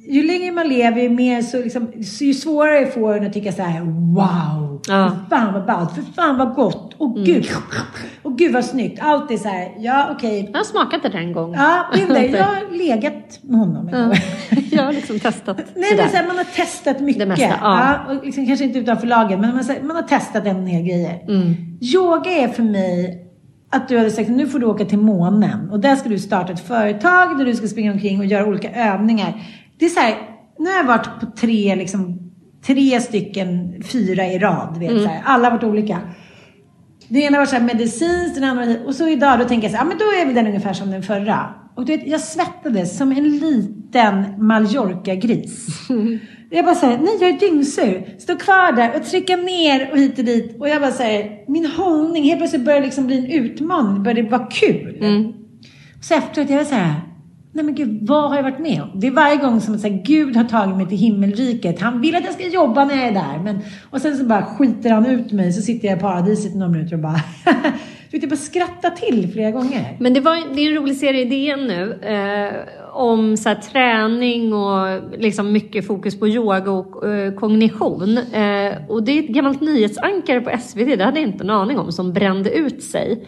ju 0.09 0.22
längre 0.26 0.52
man 0.52 0.68
lever, 0.68 1.02
ju 1.02 1.09
mer 1.11 1.42
så 1.42 1.59
liksom, 1.59 1.88
ju 2.20 2.34
svårare 2.34 2.86
får 2.86 3.16
en 3.16 3.26
att 3.26 3.32
tycka 3.32 3.52
så 3.52 3.62
här: 3.62 3.80
wow, 3.80 4.68
Ja. 4.88 5.12
för 5.30 5.36
fan 5.36 5.52
vad 5.52 5.66
ballt, 5.66 5.94
för 5.94 6.02
fan 6.02 6.38
vad 6.38 6.54
gott, 6.54 6.94
och 6.98 7.09
Mm. 7.16 7.24
gud, 7.24 7.46
och 8.22 8.38
gud 8.38 8.52
vad 8.52 8.64
snyggt. 8.64 8.98
Allt 9.02 9.30
är 9.30 9.36
så 9.36 9.48
här, 9.48 9.68
ja 9.78 10.09
okej. 10.16 10.50
Jag 10.52 10.59
har 10.59 10.64
smakat 10.64 11.02
det 11.02 11.18
en 11.18 11.32
gång. 11.32 11.54
Ja, 11.54 11.84
det. 12.09 12.26
Jag 12.36 12.44
har 12.44 12.78
legat 12.78 13.38
med 13.42 13.59
honom. 13.61 13.88
Ja. 13.92 14.12
Jag 14.70 14.82
har 14.84 14.92
liksom 14.92 15.18
testat 15.20 15.56
Nej, 15.74 15.96
men 15.96 16.09
så 16.11 16.16
här, 16.16 16.26
man 16.26 16.36
har 16.36 16.44
testat 16.44 17.00
mycket. 17.00 17.20
Det 17.20 17.26
mesta, 17.26 17.54
ja. 17.61 17.94
och 18.09 18.24
liksom, 18.24 18.46
kanske 18.46 18.64
inte 18.64 18.78
utanför 18.78 19.06
lagen, 19.06 19.40
men 19.40 19.54
man, 19.54 19.64
här, 19.64 19.82
man 19.82 19.96
har 19.96 20.02
testat 20.02 20.46
en 20.46 20.64
del 20.64 20.82
grejer. 20.82 21.22
Mm. 21.28 21.54
Yoga 21.80 22.30
är 22.30 22.48
för 22.48 22.62
mig 22.62 23.24
att 23.70 23.88
du 23.88 23.98
hade 23.98 24.11
sagt 24.11 24.28
nu 24.28 24.46
får 24.46 24.59
du 24.59 24.66
åka 24.66 24.84
till 24.84 24.98
månen 24.98 25.70
och 25.70 25.80
där 25.80 25.96
ska 25.96 26.09
du 26.09 26.18
starta 26.18 26.52
ett 26.52 26.66
företag 26.66 27.38
där 27.38 27.44
du 27.44 27.54
ska 27.54 27.66
springa 27.68 27.92
omkring 27.92 28.18
och 28.18 28.26
göra 28.26 28.46
olika 28.46 28.70
övningar. 28.70 29.42
Det 29.79 29.85
är 29.85 29.89
så 29.89 30.01
här, 30.01 30.16
nu 30.59 30.70
har 30.70 30.76
jag 30.76 30.85
varit 30.85 31.20
på 31.20 31.26
tre, 31.26 31.74
liksom, 31.76 32.18
tre 32.66 33.01
stycken, 33.01 33.83
fyra 33.93 34.26
i 34.26 34.39
rad. 34.39 34.76
Vet, 34.79 34.91
Mm. 34.91 35.03
så 35.03 35.09
här, 35.09 35.22
alla 35.24 35.45
har 35.45 35.57
varit 35.57 35.64
olika. 35.64 35.99
Det 37.09 37.18
ena 37.20 37.39
var 37.39 37.47
så 37.47 37.57
här 37.57 37.62
medicinskt, 37.62 38.35
den 38.35 38.45
andra 38.45 38.66
var 38.66 38.87
Och 38.87 38.95
så 38.95 39.09
idag 39.09 39.39
då 39.39 39.45
tänker 39.45 39.64
jag 39.68 39.72
så 39.72 39.76
här, 39.76 39.85
ja 39.85 39.89
men 39.89 39.99
då 39.99 40.05
är 40.05 40.26
väl 40.26 40.35
den 40.35 40.47
ungefär 40.47 40.72
som 40.72 40.91
den 40.91 41.03
förra. 41.03 41.55
Och 41.76 41.85
du 41.85 41.97
vet, 41.97 42.07
jag 42.07 42.20
svettades 42.20 42.99
som 42.99 43.12
en 43.12 43.29
liten 43.39 44.24
Mallorca-gris. 44.47 45.66
Jag 46.51 46.64
bara 46.64 46.74
säger 46.74 46.99
nej 46.99 47.16
jag 47.20 47.31
är 47.31 47.39
dyngsur. 47.39 48.14
Stå 48.18 48.37
kvar 48.37 48.72
där 48.72 48.97
och 48.97 49.05
trycka 49.07 49.37
ner 49.37 49.91
och 49.93 49.99
hit 49.99 50.18
och 50.18 50.24
dit. 50.24 50.57
Och 50.61 50.68
jag 50.68 50.81
bara 50.81 50.91
säger 50.91 51.51
min 51.53 51.66
hållning, 51.66 52.24
helt 52.24 52.39
plötsligt 52.41 52.64
börjar 52.64 52.81
det 52.81 52.85
liksom 52.87 53.07
bli 53.07 53.18
en 53.18 53.45
utmaning. 53.45 53.95
Det 53.95 54.01
började 54.01 54.31
vara 54.31 54.47
kul. 54.51 54.99
Så 56.03 56.14
efteråt, 56.14 56.51
jag 56.51 56.57
var 56.57 56.64
så 56.64 56.74
här, 56.74 56.95
nej 57.59 57.64
men 57.64 57.74
gud, 57.74 58.09
vad 58.09 58.30
har 58.30 58.36
jag 58.36 58.42
varit 58.42 58.59
med 58.59 58.82
om? 58.82 59.00
Det 59.00 59.06
är 59.06 59.11
varje 59.11 59.36
gång 59.36 59.61
som 59.61 59.74
att 59.74 59.80
så 59.80 59.88
här, 59.88 60.02
Gud 60.04 60.36
har 60.36 60.44
tagit 60.44 60.76
mig 60.76 60.88
till 60.88 60.98
himmelriket. 60.98 61.80
Han 61.80 62.00
vill 62.00 62.16
att 62.16 62.24
jag 62.24 62.34
ska 62.34 62.46
jobba 62.46 62.84
när 62.84 62.96
jag 62.96 63.06
är 63.06 63.12
där. 63.12 63.40
Men, 63.44 63.59
och 63.90 64.00
sen 64.00 64.16
så 64.16 64.24
bara 64.24 64.42
skiter 64.42 64.90
han 64.90 65.06
ut 65.06 65.32
mig, 65.32 65.52
så 65.52 65.62
sitter 65.62 65.88
jag 65.88 65.98
i 65.98 66.00
paradiset 66.00 66.54
i 66.54 66.59
några 66.59 66.72
minuter 66.72 66.94
och 66.94 67.02
bara, 67.02 67.20
du 68.11 68.16
vet, 68.16 68.22
jag 68.22 68.30
bara 68.30 68.36
skratta 68.36 68.90
till 68.90 69.32
flera 69.32 69.50
gånger. 69.50 69.96
Men 70.00 70.14
det, 70.14 70.20
var, 70.20 70.54
det 70.54 70.61
är 70.61 70.68
en 70.68 70.74
rolig 70.74 70.96
serie 70.96 71.20
i 71.20 71.24
DN 71.24 71.66
nu 71.66 71.92
eh, 71.92 72.52
om 72.92 73.36
så 73.36 73.48
här, 73.48 73.56
träning 73.56 74.52
och 74.54 75.00
liksom 75.18 75.52
mycket 75.52 75.86
fokus 75.86 76.20
på 76.20 76.28
yoga 76.28 76.70
och 76.72 77.09
eh, 77.09 77.34
kognition. 77.34 78.18
Eh, 78.18 78.72
och 78.88 79.02
det 79.02 79.18
är 79.18 79.22
ett 79.22 79.28
gammalt 79.28 79.61
nyhetsankare 79.61 80.40
på 80.40 80.59
SVT, 80.61 80.98
det 80.98 81.04
hade 81.04 81.20
jag 81.20 81.28
inte 81.28 81.44
en 81.44 81.50
aning 81.50 81.78
om, 81.78 81.92
som 81.92 82.12
brände 82.12 82.50
ut 82.50 82.82
sig. 82.82 83.24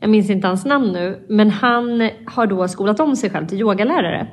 Jag 0.00 0.10
minns 0.10 0.30
inte 0.30 0.46
hans 0.46 0.64
namn 0.64 0.92
nu, 0.92 1.26
men 1.28 1.50
han 1.50 2.10
har 2.26 2.46
då 2.46 2.68
skolat 2.68 3.00
om 3.00 3.16
sig 3.16 3.30
själv 3.30 3.46
till 3.46 3.60
yogalärare. 3.60 4.28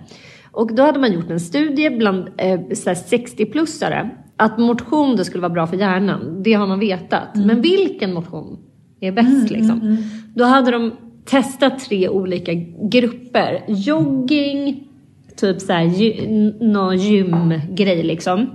Och 0.51 0.75
då 0.75 0.83
hade 0.83 0.99
man 0.99 1.13
gjort 1.13 1.29
en 1.29 1.39
studie 1.39 1.89
bland 1.89 2.27
eh, 2.37 2.59
så 2.73 2.89
här 2.89 2.95
60-plussare 2.95 4.09
att 4.37 4.57
motion 4.57 5.15
då 5.15 5.23
skulle 5.23 5.41
vara 5.41 5.53
bra 5.53 5.67
för 5.67 5.77
hjärnan. 5.77 6.43
Det 6.43 6.53
har 6.53 6.67
man 6.67 6.79
vetat. 6.79 7.35
Men 7.35 7.61
vilken 7.61 8.13
motion 8.13 8.57
är 8.99 9.11
bäst 9.11 9.49
liksom? 9.51 9.97
Då 10.35 10.43
hade 10.43 10.71
de 10.71 10.91
testat 11.25 11.79
tre 11.79 12.09
olika 12.09 12.53
grupper. 12.91 13.63
Jogging, 13.67 14.87
typ 15.35 15.61
så 15.61 15.73
här, 15.73 15.83
gy, 15.83 16.27
någon 16.59 16.97
gymgrej 16.97 18.03
liksom. 18.03 18.49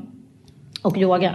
Och 0.82 0.98
yoga. 0.98 1.34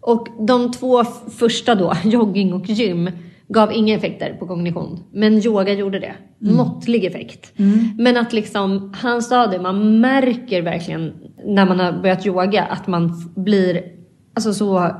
Och 0.00 0.28
de 0.46 0.72
två 0.72 1.04
första 1.38 1.74
då, 1.74 1.92
jogging 2.04 2.52
och 2.52 2.68
gym, 2.68 3.10
gav 3.52 3.72
inga 3.72 3.94
effekter 3.96 4.36
på 4.38 4.46
kognition. 4.46 5.04
Men 5.12 5.32
yoga 5.46 5.72
gjorde 5.72 5.98
det. 5.98 6.14
Måttlig 6.38 7.04
effekt. 7.04 7.52
Men 7.98 8.16
att 8.16 8.32
liksom, 8.32 8.92
han 8.96 9.22
sa 9.22 9.46
det, 9.46 9.58
man 9.60 10.00
märker 10.00 10.62
verkligen 10.62 11.12
när 11.44 11.66
man 11.66 11.80
har 11.80 11.92
börjat 11.92 12.26
yoga 12.26 12.62
att 12.64 12.86
man 12.86 13.30
blir, 13.36 13.82
alltså 14.34 14.54
så, 14.54 14.90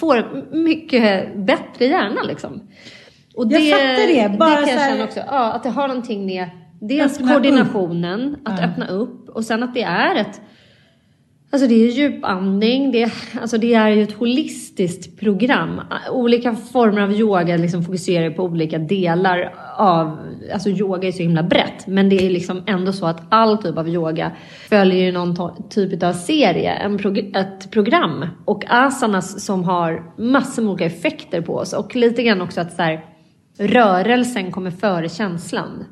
får 0.00 0.46
mycket 0.56 1.36
bättre 1.46 1.84
hjärna 1.84 2.22
liksom. 2.22 2.60
Och 3.36 3.46
Jag 3.52 3.62
fattar 3.70 4.06
det, 4.30 4.38
bara 4.38 4.50
det 4.60 4.66
kan 4.66 4.74
jag 4.74 4.88
känna 4.90 5.04
också, 5.04 5.20
ja, 5.26 5.52
att 5.52 5.62
det 5.62 5.68
har 5.70 5.88
någonting 5.88 6.26
med 6.26 6.50
dels 6.80 7.18
koordinationen, 7.18 8.36
att 8.44 8.58
Ja. 8.60 8.64
öppna 8.66 8.86
upp 8.88 9.28
och 9.28 9.44
sen 9.44 9.62
att 9.62 9.74
det 9.74 9.82
är 9.82 10.14
ett 10.16 10.40
Alltså 11.50 11.68
det 11.68 11.74
är 11.74 11.90
djupandning, 11.90 12.92
det 12.92 13.02
är, 13.02 13.12
alltså 13.40 13.58
det 13.58 13.74
är 13.74 13.88
ju 13.88 14.02
ett 14.02 14.12
holistiskt 14.12 15.20
program. 15.20 15.80
Olika 16.12 16.54
former 16.54 17.02
av 17.02 17.12
yoga 17.12 17.56
liksom 17.56 17.84
fokuserar 17.84 18.30
på 18.30 18.42
olika 18.42 18.78
delar 18.78 19.54
av, 19.76 20.18
alltså 20.52 20.68
yoga 20.70 21.08
är 21.08 21.12
så 21.12 21.22
himla 21.22 21.42
brett. 21.42 21.86
Men 21.86 22.08
det 22.08 22.26
är 22.26 22.30
liksom 22.30 22.62
ändå 22.66 22.92
så 22.92 23.06
att 23.06 23.22
all 23.28 23.58
typ 23.58 23.78
av 23.78 23.88
yoga 23.88 24.32
följer 24.68 25.04
ju 25.04 25.12
någon 25.12 25.36
typ 25.70 26.02
av 26.02 26.12
serie, 26.12 26.72
en 26.72 26.98
prog- 26.98 27.36
ett 27.36 27.70
program. 27.70 28.26
Och 28.44 28.64
asanas 28.68 29.44
som 29.44 29.64
har 29.64 30.02
massor 30.22 30.62
med 30.62 30.70
olika 30.70 30.84
effekter 30.84 31.40
på 31.40 31.54
oss. 31.54 31.72
Och 31.72 31.96
lite 31.96 32.22
grann 32.22 32.40
också 32.40 32.60
att 32.60 32.72
så 32.72 32.82
här, 32.82 33.04
rörelsen 33.58 34.52
kommer 34.52 34.70
före 34.70 35.08
känslan. 35.08 35.84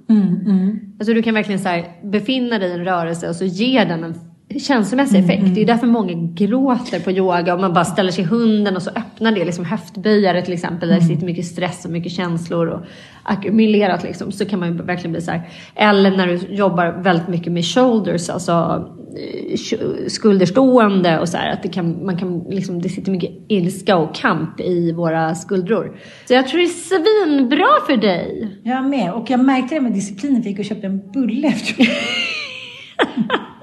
Alltså 0.99 1.15
du 1.15 1.23
kan 1.23 1.35
verkligen 1.35 1.61
så 1.61 1.69
här, 1.69 1.85
befinna 2.03 2.59
dig 2.59 2.69
i 2.71 2.73
en 2.73 2.85
rörelse 2.85 3.29
och 3.29 3.37
så 3.37 3.45
ger 3.45 3.87
den 3.87 4.05
en 4.05 4.15
känslomässig 4.55 5.19
effekt. 5.19 5.55
Det 5.55 5.63
är 5.63 5.67
därför 5.67 5.87
många 5.87 6.13
gråter 6.35 7.01
på 7.01 7.11
yoga 7.11 7.55
och 7.55 7.61
man 7.61 7.75
bara 7.75 7.85
ställer 7.85 8.11
sig 8.11 8.25
i 8.25 8.27
hunden 8.27 8.77
och 8.77 8.83
så 8.83 8.91
öppnar 8.91 9.33
det 9.33 9.45
liksom 9.45 9.65
höftböjare 9.65 10.43
till 10.43 10.55
exempel 10.55 10.89
där 10.89 10.97
det 10.97 11.03
sitter 11.03 11.27
mycket 11.27 11.47
stress 11.47 11.85
och 11.85 11.91
mycket 11.91 12.13
känslor 12.13 12.67
och 12.67 12.81
ackumulerat 13.23 14.03
liksom. 14.03 14.33
Så 14.33 14.45
kan 14.45 14.61
man 14.61 14.69
ju 14.69 14.83
verkligen 14.83 15.13
bli 15.13 15.21
så 15.21 15.31
här. 15.31 15.49
Eller 15.75 16.17
när 16.17 16.27
du 16.27 16.55
jobbar 16.55 17.03
väldigt 17.03 17.29
mycket 17.29 17.53
med 17.53 17.65
shoulders, 17.65 18.31
alltså 18.31 18.85
eh, 19.17 20.09
skulderstående 20.09 21.19
och 21.19 21.29
så 21.29 21.37
här. 21.37 21.53
Att 21.53 21.63
det 21.63 21.69
kan, 21.69 22.07
man 22.07 22.17
kan 22.17 22.39
liksom, 22.39 22.83
det 22.83 22.89
sitter 22.89 23.13
mycket 23.13 23.31
ilska 23.49 23.97
och 23.97 24.15
kamp 24.15 24.61
i 24.61 24.93
våra 24.93 25.35
skuldror. 25.35 25.99
Så 26.25 26.35
jag 26.35 26.49
tror 26.49 26.59
det 26.59 26.65
är 26.65 26.69
svinbra 26.69 27.69
för 27.87 27.97
dig. 27.97 28.49
Jag 28.63 28.85
med. 28.85 29.13
Och 29.13 29.31
jag 29.31 29.41
märkte 29.41 29.75
det 29.75 29.81
med 29.81 29.93
disciplinen, 29.93 30.43
för 30.43 30.51
jag 30.51 30.51
gick 30.51 30.59
och 30.59 30.65
köpte 30.65 30.87
en 30.87 31.11
bulle 31.13 31.49
efteråt. 31.49 31.89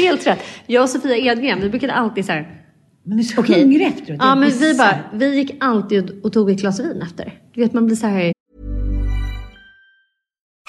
Helt 0.00 0.26
rätt. 0.26 0.42
Jag 0.66 0.82
och 0.82 0.88
Sofia 0.88 1.16
Edgren, 1.16 1.60
vi 1.60 1.68
brukade 1.68 1.92
alltid 1.92 2.24
så 2.24 2.32
här. 2.32 2.60
Men 3.04 3.16
du 3.16 3.22
är 3.22 3.26
så 3.26 3.42
hungrig 3.42 3.86
efteråt. 3.86 4.20
Ja, 4.22 4.34
men 4.34 4.50
vi 4.50 4.74
bara, 4.74 4.98
vi 5.12 5.36
gick 5.36 5.56
alltid 5.60 6.10
och 6.24 6.32
tog 6.32 6.50
ett 6.50 6.60
glas 6.60 6.80
vin 6.80 7.02
efter. 7.02 7.38
Du 7.54 7.60
vet, 7.60 7.72
man 7.72 7.86
blir 7.86 7.96
så 7.96 8.06
här. 8.06 8.32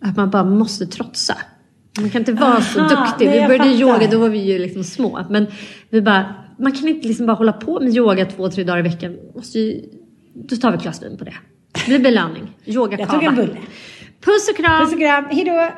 Att 0.00 0.16
man 0.16 0.30
bara 0.30 0.44
måste 0.44 0.86
trotsa. 0.86 1.34
Man 2.00 2.10
kan 2.10 2.20
inte 2.22 2.32
vara 2.32 2.60
så 2.60 2.80
Aha, 2.80 3.06
duktig. 3.06 3.26
nej, 3.26 3.40
vi 3.40 3.46
började 3.46 3.64
fattar. 3.70 3.80
yoga, 3.80 4.06
då 4.10 4.18
var 4.18 4.28
vi 4.28 4.38
ju 4.52 4.58
liksom 4.58 4.84
små. 4.84 5.26
Men 5.30 5.46
vi 5.90 6.02
bara, 6.02 6.34
man 6.58 6.72
kan 6.72 6.88
inte 6.88 7.08
liksom 7.08 7.26
bara 7.26 7.36
hålla 7.36 7.52
på 7.52 7.80
med 7.80 7.94
yoga 7.96 8.26
två, 8.26 8.48
tre 8.50 8.64
dagar 8.64 8.78
i 8.78 8.82
veckan. 8.82 9.16
Måste 9.34 9.58
ju, 9.58 9.80
då 10.34 10.56
tar 10.56 10.70
vi 10.70 10.76
ett 10.76 10.82
glas 10.82 11.02
vin 11.02 11.18
på 11.18 11.24
det. 11.24 11.34
Det 11.72 11.86
blir 11.86 11.98
belöning. 11.98 12.56
Yoga 12.64 12.98
Jag 13.00 13.10
tog 13.10 13.22
en 13.22 13.34
bulle. 13.34 13.56
Puss 14.24 14.48
och 14.50 14.56
kram! 14.56 14.84
Puss 14.84 14.92
och 14.92 14.98
kram. 15.00 15.24
Hejdå! 15.24 15.70